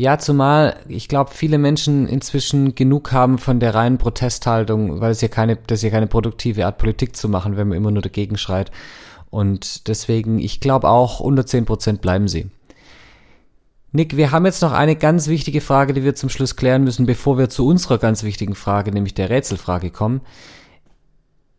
Ja, 0.00 0.16
zumal 0.16 0.76
ich 0.86 1.08
glaube, 1.08 1.32
viele 1.34 1.58
Menschen 1.58 2.06
inzwischen 2.06 2.76
genug 2.76 3.10
haben 3.10 3.36
von 3.36 3.58
der 3.58 3.74
reinen 3.74 3.98
Protesthaltung, 3.98 5.00
weil 5.00 5.10
es 5.10 5.20
ja 5.20 5.26
keine, 5.26 5.56
das 5.56 5.80
ist 5.80 5.82
ja 5.82 5.90
keine 5.90 6.06
produktive 6.06 6.64
Art 6.66 6.78
Politik 6.78 7.16
zu 7.16 7.28
machen, 7.28 7.56
wenn 7.56 7.66
man 7.66 7.76
immer 7.76 7.90
nur 7.90 8.00
dagegen 8.00 8.38
schreit. 8.38 8.70
Und 9.28 9.88
deswegen, 9.88 10.38
ich 10.38 10.60
glaube 10.60 10.88
auch, 10.88 11.18
unter 11.18 11.44
10 11.44 11.64
Prozent 11.64 12.00
bleiben 12.00 12.28
sie. 12.28 12.46
Nick, 13.90 14.16
wir 14.16 14.30
haben 14.30 14.46
jetzt 14.46 14.62
noch 14.62 14.70
eine 14.70 14.94
ganz 14.94 15.26
wichtige 15.26 15.60
Frage, 15.60 15.94
die 15.94 16.04
wir 16.04 16.14
zum 16.14 16.28
Schluss 16.28 16.54
klären 16.54 16.84
müssen, 16.84 17.04
bevor 17.04 17.36
wir 17.36 17.48
zu 17.48 17.66
unserer 17.66 17.98
ganz 17.98 18.22
wichtigen 18.22 18.54
Frage, 18.54 18.92
nämlich 18.92 19.14
der 19.14 19.30
Rätselfrage 19.30 19.90
kommen. 19.90 20.20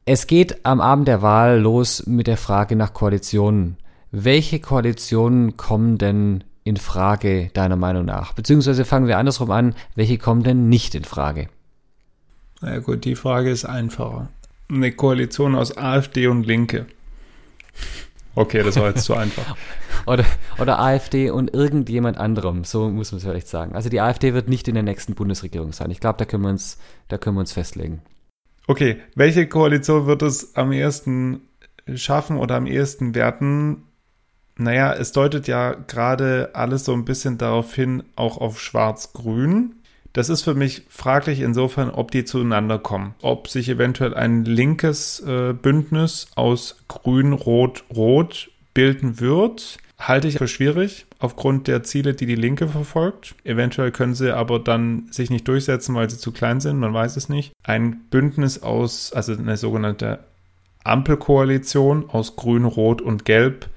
Es 0.05 0.27
geht 0.27 0.65
am 0.65 0.79
Abend 0.79 1.09
der 1.09 1.21
Wahl 1.21 1.59
los 1.59 2.07
mit 2.07 2.27
der 2.27 2.37
Frage 2.37 2.77
nach 2.77 2.93
Koalitionen. 2.93 3.75
Welche 4.11 4.61
Koalitionen 4.61 5.57
kommen 5.57 5.97
denn 5.97 6.45
in 6.64 6.78
Frage 6.78 7.49
deiner 7.53 7.76
Meinung 7.76 8.05
nach? 8.05 8.34
Beziehungsweise 8.34 8.86
fangen 8.86 9.07
wir 9.07 9.18
andersrum 9.18 9.51
an, 9.51 9.76
welche 9.95 10.18
kommen 10.18 10.43
denn 10.43 10.70
nicht 10.70 10.95
in 10.95 11.03
Frage? 11.03 11.49
Na 12.62 12.74
ja, 12.74 12.80
gut, 12.80 13.05
die 13.05 13.16
Frage 13.16 13.49
ist 13.49 13.66
einfacher. 13.66 14.30
Eine 14.70 14.91
Koalition 14.91 15.55
aus 15.55 15.78
AfD 15.78 16.28
und 16.28 16.45
Linke. 16.45 16.86
Okay, 18.36 18.64
das 18.64 18.76
war 18.78 18.89
jetzt 18.89 19.03
zu 19.03 19.16
einfach. 19.16 19.55
Oder, 20.05 20.26
oder 20.57 20.80
AfD 20.80 21.30
und 21.30 21.53
irgendjemand 21.53 22.18
anderem, 22.18 22.64
so 22.64 22.89
muss 22.89 23.12
man 23.12 23.18
es 23.18 23.24
vielleicht 23.24 23.49
sagen. 23.49 23.76
Also 23.76 23.89
die 23.89 23.99
AfD 23.99 24.34
wird 24.34 24.47
nicht 24.47 24.68
in 24.68 24.74
der 24.74 24.82
nächsten 24.82 25.14
Bundesregierung 25.14 25.74
sein. 25.74 25.91
Ich 25.91 25.99
glaube, 25.99 26.18
da 26.18 26.26
können 26.26 26.43
wir 26.43 26.49
uns, 26.49 26.80
da 27.10 27.18
können 27.18 27.36
wir 27.36 27.41
uns 27.41 27.51
festlegen. 27.51 28.01
Okay, 28.66 28.97
welche 29.14 29.47
Koalition 29.47 30.07
wird 30.07 30.22
es 30.22 30.55
am 30.55 30.72
ehesten 30.72 31.41
schaffen 31.95 32.38
oder 32.38 32.55
am 32.55 32.66
ehesten 32.66 33.14
werden? 33.14 33.84
Naja, 34.60 34.93
es 34.93 35.14
deutet 35.14 35.47
ja 35.47 35.74
gerade 35.88 36.49
alles 36.51 36.84
so 36.84 36.91
ein 36.91 37.05
bisschen 37.05 37.38
darauf 37.38 37.74
hin, 37.74 38.03
auch 38.18 38.38
auf 38.38 38.60
Schwarz-Grün. 38.60 39.76
Das 40.12 40.28
ist 40.28 40.41
für 40.41 40.53
mich 40.53 40.84
fraglich 40.89 41.39
insofern, 41.39 41.89
ob 41.89 42.12
die 42.12 42.26
zueinander 42.26 42.78
kommen. 42.78 43.16
Ob 43.22 43.47
sich 43.47 43.70
eventuell 43.70 44.14
ein 44.14 44.43
linkes 44.43 45.22
äh, 45.22 45.53
Bündnis 45.53 46.28
aus 46.36 46.84
Grün, 46.89 47.32
Rot, 47.32 47.86
Rot 47.95 48.51
bilden 48.74 49.22
wird, 49.22 49.78
halte 49.97 50.28
ich 50.28 50.38
für 50.38 50.47
schwierig 50.49 51.05
aufgrund 51.20 51.68
der 51.68 51.84
Ziele, 51.84 52.14
die 52.14 52.26
die 52.26 52.36
Linke 52.36 52.68
verfolgt. 52.68 53.36
Eventuell 53.45 53.91
können 53.91 54.14
sie 54.14 54.36
aber 54.36 54.60
dann 54.60 55.07
sich 55.10 55.30
nicht 55.30 55.47
durchsetzen, 55.47 55.95
weil 55.95 56.10
sie 56.10 56.18
zu 56.18 56.34
klein 56.34 56.60
sind, 56.60 56.80
man 56.80 56.93
weiß 56.93 57.16
es 57.16 57.30
nicht. 57.30 57.53
Ein 57.64 58.01
Bündnis 58.10 58.62
aus, 58.62 59.14
also 59.14 59.32
eine 59.32 59.55
sogenannte 59.55 60.20
Ampelkoalition 60.84 62.10
aus 62.10 62.36
Grün, 62.36 62.66
Rot 62.66 63.01
und 63.01 63.24
Gelb 63.24 63.70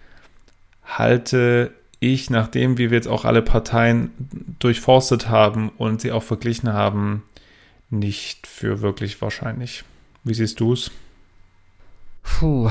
halte 0.98 1.72
ich, 2.00 2.30
nachdem 2.30 2.78
wir 2.78 2.88
jetzt 2.90 3.08
auch 3.08 3.24
alle 3.24 3.42
Parteien 3.42 4.10
durchforstet 4.58 5.28
haben 5.28 5.68
und 5.70 6.00
sie 6.00 6.12
auch 6.12 6.22
verglichen 6.22 6.72
haben, 6.72 7.22
nicht 7.90 8.46
für 8.46 8.80
wirklich 8.80 9.20
wahrscheinlich. 9.22 9.84
Wie 10.24 10.34
siehst 10.34 10.60
du 10.60 10.72
es? 10.72 10.90
Puh. 12.22 12.70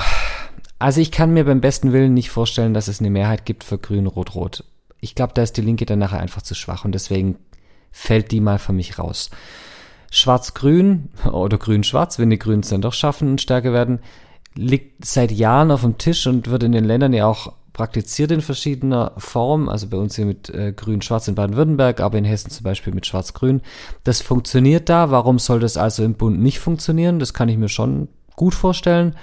Also 0.80 1.00
ich 1.00 1.12
kann 1.12 1.34
mir 1.34 1.46
beim 1.46 1.62
besten 1.62 1.94
Willen 1.94 2.14
nicht 2.14 2.32
vorstellen, 2.32 2.74
dass 2.74 2.88
es 2.88 3.00
eine 3.00 3.10
Mehrheit 3.10 3.46
gibt 3.46 3.64
für 3.64 3.78
Grün, 3.78 4.08
Rot, 4.08 4.36
Rot. 4.36 4.64
Ich 5.00 5.16
glaube, 5.16 5.34
da 5.34 5.44
ist 5.44 5.58
die 5.58 5.62
Linke 5.62 5.86
dann 5.86 6.00
nachher 6.00 6.20
einfach 6.20 6.42
zu 6.42 6.56
schwach 6.56 6.86
und 6.86 6.94
deswegen 6.94 7.38
fällt 7.92 8.32
die 8.32 8.42
mal 8.42 8.60
für 8.60 8.74
mich 8.74 8.98
raus. 8.98 9.30
Schwarz-Grün 10.12 11.10
oder 11.32 11.58
Grün-Schwarz, 11.58 12.20
wenn 12.20 12.30
die 12.30 12.40
Grünen 12.40 12.62
es 12.62 12.70
dann 12.70 12.82
doch 12.82 12.94
schaffen 12.94 13.30
und 13.30 13.42
stärker 13.42 13.74
werden, 13.74 14.00
liegt 14.56 15.06
seit 15.06 15.32
Jahren 15.32 15.72
auf 15.72 15.82
dem 15.82 15.98
Tisch 15.98 16.28
und 16.28 16.50
wird 16.50 16.64
in 16.64 16.74
den 16.74 16.84
Ländern 16.84 17.14
ja 17.14 17.26
auch 17.26 17.54
praktiziert 17.74 18.32
in 18.32 18.42
verschiedener 18.42 19.14
Form, 19.18 19.70
also 19.70 19.88
bei 19.88 19.98
uns 19.98 20.16
hier 20.16 20.26
mit 20.26 20.50
äh, 20.50 20.74
Grün-Schwarz 20.74 21.28
in 21.28 21.36
Baden-Württemberg, 21.36 22.02
aber 22.02 22.18
in 22.18 22.26
Hessen 22.26 22.52
zum 22.52 22.64
Beispiel 22.64 22.94
mit 22.94 23.06
Schwarz-Grün. 23.06 23.62
Das 24.04 24.22
funktioniert 24.22 24.90
da. 24.90 25.12
Warum 25.12 25.40
soll 25.40 25.60
das 25.60 25.78
also 25.78 26.04
im 26.04 26.16
Bund 26.16 26.40
nicht 26.42 26.60
funktionieren? 26.60 27.20
Das 27.20 27.34
kann 27.34 27.50
ich 27.50 27.58
mir 27.58 27.70
schon 27.70 28.10
gut 28.36 28.54
vorstellen. 28.54 29.16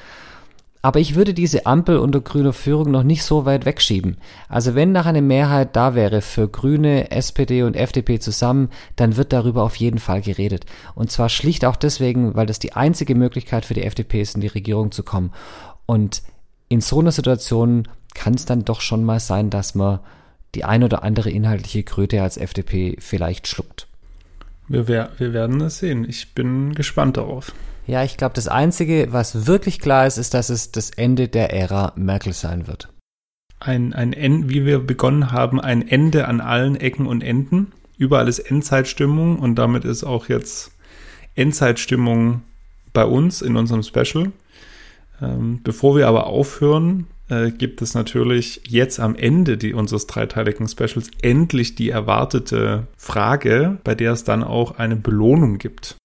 Aber 0.81 1.01
ich 1.01 1.17
würde 1.17 1.35
diese 1.35 1.67
Ampel 1.67 1.99
unter 1.99 2.21
grüner 2.21 2.53
Führung 2.53 2.93
noch 2.93 3.03
nicht 3.03 3.25
so 3.25 3.45
weit 3.45 3.67
wegschieben. 3.67 4.17
Also 4.49 4.77
wenn 4.77 4.93
nach 4.93 5.07
eine 5.07 5.23
Mehrheit 5.23 5.75
da 5.75 5.95
wäre 5.95 6.23
für 6.23 6.49
Grüne, 6.49 7.11
SPD 7.11 7.65
und 7.65 7.75
FDP 7.75 8.21
zusammen, 8.21 8.71
dann 8.95 9.17
wird 9.17 9.33
darüber 9.33 9.65
auf 9.65 9.75
jeden 9.77 9.99
Fall 9.99 10.23
geredet. 10.23 10.67
Und 10.95 11.11
zwar 11.11 11.29
schlicht 11.29 11.65
auch 11.65 11.77
deswegen, 11.77 12.37
weil 12.37 12.47
das 12.47 12.61
die 12.61 12.75
einzige 12.75 13.17
Möglichkeit 13.17 13.65
für 13.65 13.75
die 13.75 13.83
FDP 13.83 14.21
ist, 14.21 14.37
in 14.37 14.41
die 14.41 14.47
Regierung 14.47 14.93
zu 14.93 15.03
kommen. 15.03 15.33
Und 15.87 16.23
in 16.69 16.81
so 16.81 17.01
einer 17.01 17.13
Situation 17.13 17.89
kann 18.15 18.35
es 18.35 18.45
dann 18.45 18.65
doch 18.65 18.81
schon 18.81 19.05
mal 19.05 19.21
sein, 19.21 19.51
dass 19.51 19.75
man 19.75 20.01
die 20.55 20.65
ein 20.65 20.83
oder 20.83 21.03
andere 21.03 21.31
inhaltliche 21.31 21.83
Kröte 21.83 22.23
als 22.23 22.37
FDP 22.37 22.97
vielleicht 23.01 23.47
schluckt. 23.47 23.87
Wir, 24.69 25.11
wir 25.17 25.33
werden 25.33 25.61
es 25.61 25.79
sehen. 25.79 26.07
Ich 26.09 26.35
bin 26.35 26.75
gespannt 26.75 27.17
darauf. 27.17 27.53
Ja, 27.87 28.05
ich 28.05 28.19
glaube, 28.19 28.35
das 28.35 28.49
Einzige, 28.49 29.09
was 29.13 29.47
wirklich 29.47 29.81
klar 29.81 30.07
ist, 30.07 30.19
ist, 30.19 30.35
dass 30.35 30.51
es 30.51 30.73
das 30.73 30.91
Ende 30.91 31.29
der 31.29 31.55
Ära 31.55 31.93
Merkel 31.97 32.35
sein 32.35 32.67
wird. 32.67 32.89
Ein, 33.61 33.95
ein 33.95 34.13
Ende, 34.13 34.51
wie 34.51 34.67
wir 34.67 34.79
begonnen 34.79 35.33
haben, 35.33 35.59
ein 35.59 35.89
Ende 35.89 36.29
an 36.29 36.41
allen 36.41 36.77
Ecken 36.77 37.07
und 37.07 37.23
Enden. 37.23 37.73
Überall 37.97 38.29
ist 38.29 38.41
Endzeitstimmung 38.41 39.39
und 39.39 39.57
damit 39.57 39.85
ist 39.85 40.05
auch 40.05 40.29
jetzt 40.29 40.73
Endzeitstimmung 41.35 42.43
bei 42.93 43.05
uns 43.05 43.41
in 43.43 43.57
unserem 43.57 43.83
Special. 43.83 44.33
Ähm, 45.23 45.61
bevor 45.65 45.97
wir 45.97 46.09
aber 46.09 46.27
aufhören, 46.27 47.07
äh, 47.29 47.51
gibt 47.51 47.83
es 47.83 47.95
natürlich 47.95 48.61
jetzt 48.67 49.01
am 49.01 49.15
Ende 49.15 49.57
die, 49.57 49.75
unseres 49.75 50.07
dreiteiligen 50.07 50.69
Specials 50.69 51.11
endlich 51.23 51.75
die 51.75 51.91
erwartete 51.91 52.87
Frage, 52.97 53.79
bei 53.85 53.95
der 53.95 54.13
es 54.13 54.25
dann 54.25 54.43
auch 54.43 54.79
eine 54.79 54.97
Belohnung 54.97 55.59
gibt. 55.59 55.97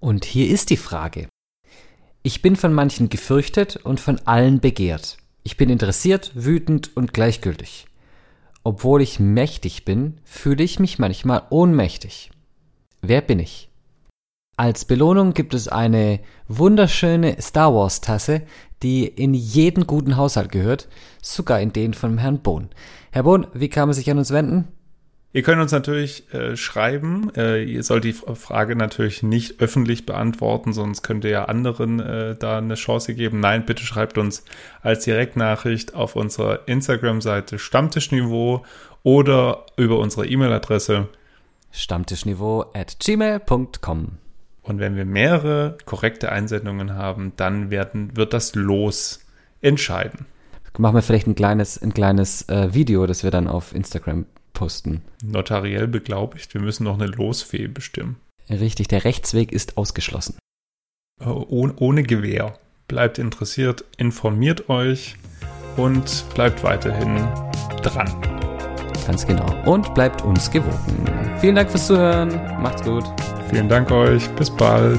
Und 0.00 0.24
hier 0.24 0.48
ist 0.50 0.70
die 0.70 0.76
Frage. 0.76 1.28
Ich 2.22 2.42
bin 2.42 2.56
von 2.56 2.72
manchen 2.72 3.08
gefürchtet 3.08 3.76
und 3.76 4.00
von 4.00 4.18
allen 4.24 4.60
begehrt. 4.60 5.18
Ich 5.42 5.56
bin 5.56 5.68
interessiert, 5.68 6.32
wütend 6.34 6.96
und 6.96 7.12
gleichgültig. 7.12 7.86
Obwohl 8.62 9.02
ich 9.02 9.20
mächtig 9.20 9.84
bin, 9.84 10.18
fühle 10.24 10.64
ich 10.64 10.78
mich 10.78 10.98
manchmal 10.98 11.42
ohnmächtig. 11.50 12.30
Wer 13.02 13.20
bin 13.20 13.38
ich? 13.38 13.68
Als 14.56 14.84
Belohnung 14.84 15.34
gibt 15.34 15.52
es 15.52 15.68
eine 15.68 16.20
wunderschöne 16.48 17.42
Star 17.42 17.74
Wars 17.74 18.00
Tasse, 18.00 18.42
die 18.84 19.06
in 19.06 19.34
jeden 19.34 19.86
guten 19.86 20.16
Haushalt 20.16 20.52
gehört, 20.52 20.88
sogar 21.22 21.60
in 21.60 21.72
den 21.72 21.94
von 21.94 22.18
Herrn 22.18 22.40
Bohn. 22.40 22.68
Herr 23.10 23.24
Bohn, 23.24 23.46
wie 23.54 23.68
kann 23.68 23.88
man 23.88 23.94
sich 23.94 24.10
an 24.10 24.18
uns 24.18 24.30
wenden? 24.30 24.68
Ihr 25.32 25.42
könnt 25.42 25.60
uns 25.60 25.72
natürlich 25.72 26.32
äh, 26.32 26.56
schreiben. 26.56 27.32
Äh, 27.34 27.64
ihr 27.64 27.82
sollt 27.82 28.04
die 28.04 28.12
Frage 28.12 28.76
natürlich 28.76 29.24
nicht 29.24 29.60
öffentlich 29.60 30.06
beantworten, 30.06 30.72
sonst 30.72 31.02
könnt 31.02 31.24
ihr 31.24 31.30
ja 31.30 31.44
anderen 31.46 31.98
äh, 31.98 32.36
da 32.36 32.58
eine 32.58 32.76
Chance 32.76 33.14
geben. 33.14 33.40
Nein, 33.40 33.66
bitte 33.66 33.82
schreibt 33.82 34.16
uns 34.16 34.44
als 34.80 35.02
Direktnachricht 35.04 35.94
auf 35.94 36.14
unserer 36.14 36.68
Instagram-Seite 36.68 37.58
Stammtischniveau 37.58 38.64
oder 39.02 39.66
über 39.76 39.98
unsere 39.98 40.28
E-Mail-Adresse 40.28 41.08
stammtischniveau 41.72 42.66
at 42.72 42.96
gmail.com. 43.00 44.23
Und 44.64 44.80
wenn 44.80 44.96
wir 44.96 45.04
mehrere 45.04 45.76
korrekte 45.84 46.32
Einsendungen 46.32 46.94
haben, 46.94 47.32
dann 47.36 47.70
werden, 47.70 48.16
wird 48.16 48.32
das 48.32 48.54
Los 48.54 49.20
entscheiden. 49.60 50.26
Machen 50.76 50.96
wir 50.96 51.02
vielleicht 51.02 51.28
ein 51.28 51.36
kleines, 51.36 51.80
ein 51.80 51.94
kleines 51.94 52.48
äh, 52.48 52.74
Video, 52.74 53.06
das 53.06 53.22
wir 53.22 53.30
dann 53.30 53.46
auf 53.46 53.74
Instagram 53.74 54.26
posten. 54.54 55.02
Notariell 55.22 55.86
beglaubigt, 55.86 56.52
wir 56.54 56.60
müssen 56.60 56.84
noch 56.84 56.94
eine 56.94 57.06
Losfee 57.06 57.68
bestimmen. 57.68 58.16
Richtig, 58.50 58.88
der 58.88 59.04
Rechtsweg 59.04 59.52
ist 59.52 59.76
ausgeschlossen. 59.76 60.36
Oh, 61.24 61.44
ohne, 61.48 61.74
ohne 61.76 62.02
Gewehr. 62.02 62.58
Bleibt 62.88 63.18
interessiert, 63.18 63.84
informiert 63.98 64.68
euch 64.68 65.16
und 65.76 66.24
bleibt 66.34 66.64
weiterhin 66.64 67.16
dran. 67.82 68.10
Ganz 69.06 69.26
genau. 69.26 69.46
Und 69.64 69.94
bleibt 69.94 70.22
uns 70.22 70.50
gewogen. 70.50 71.06
Vielen 71.40 71.54
Dank 71.54 71.70
fürs 71.70 71.86
Zuhören. 71.86 72.28
Macht's 72.60 72.82
gut. 72.82 73.04
Vielen 73.54 73.68
Dank 73.68 73.92
euch. 73.92 74.28
Bis 74.30 74.50
bald. 74.50 74.98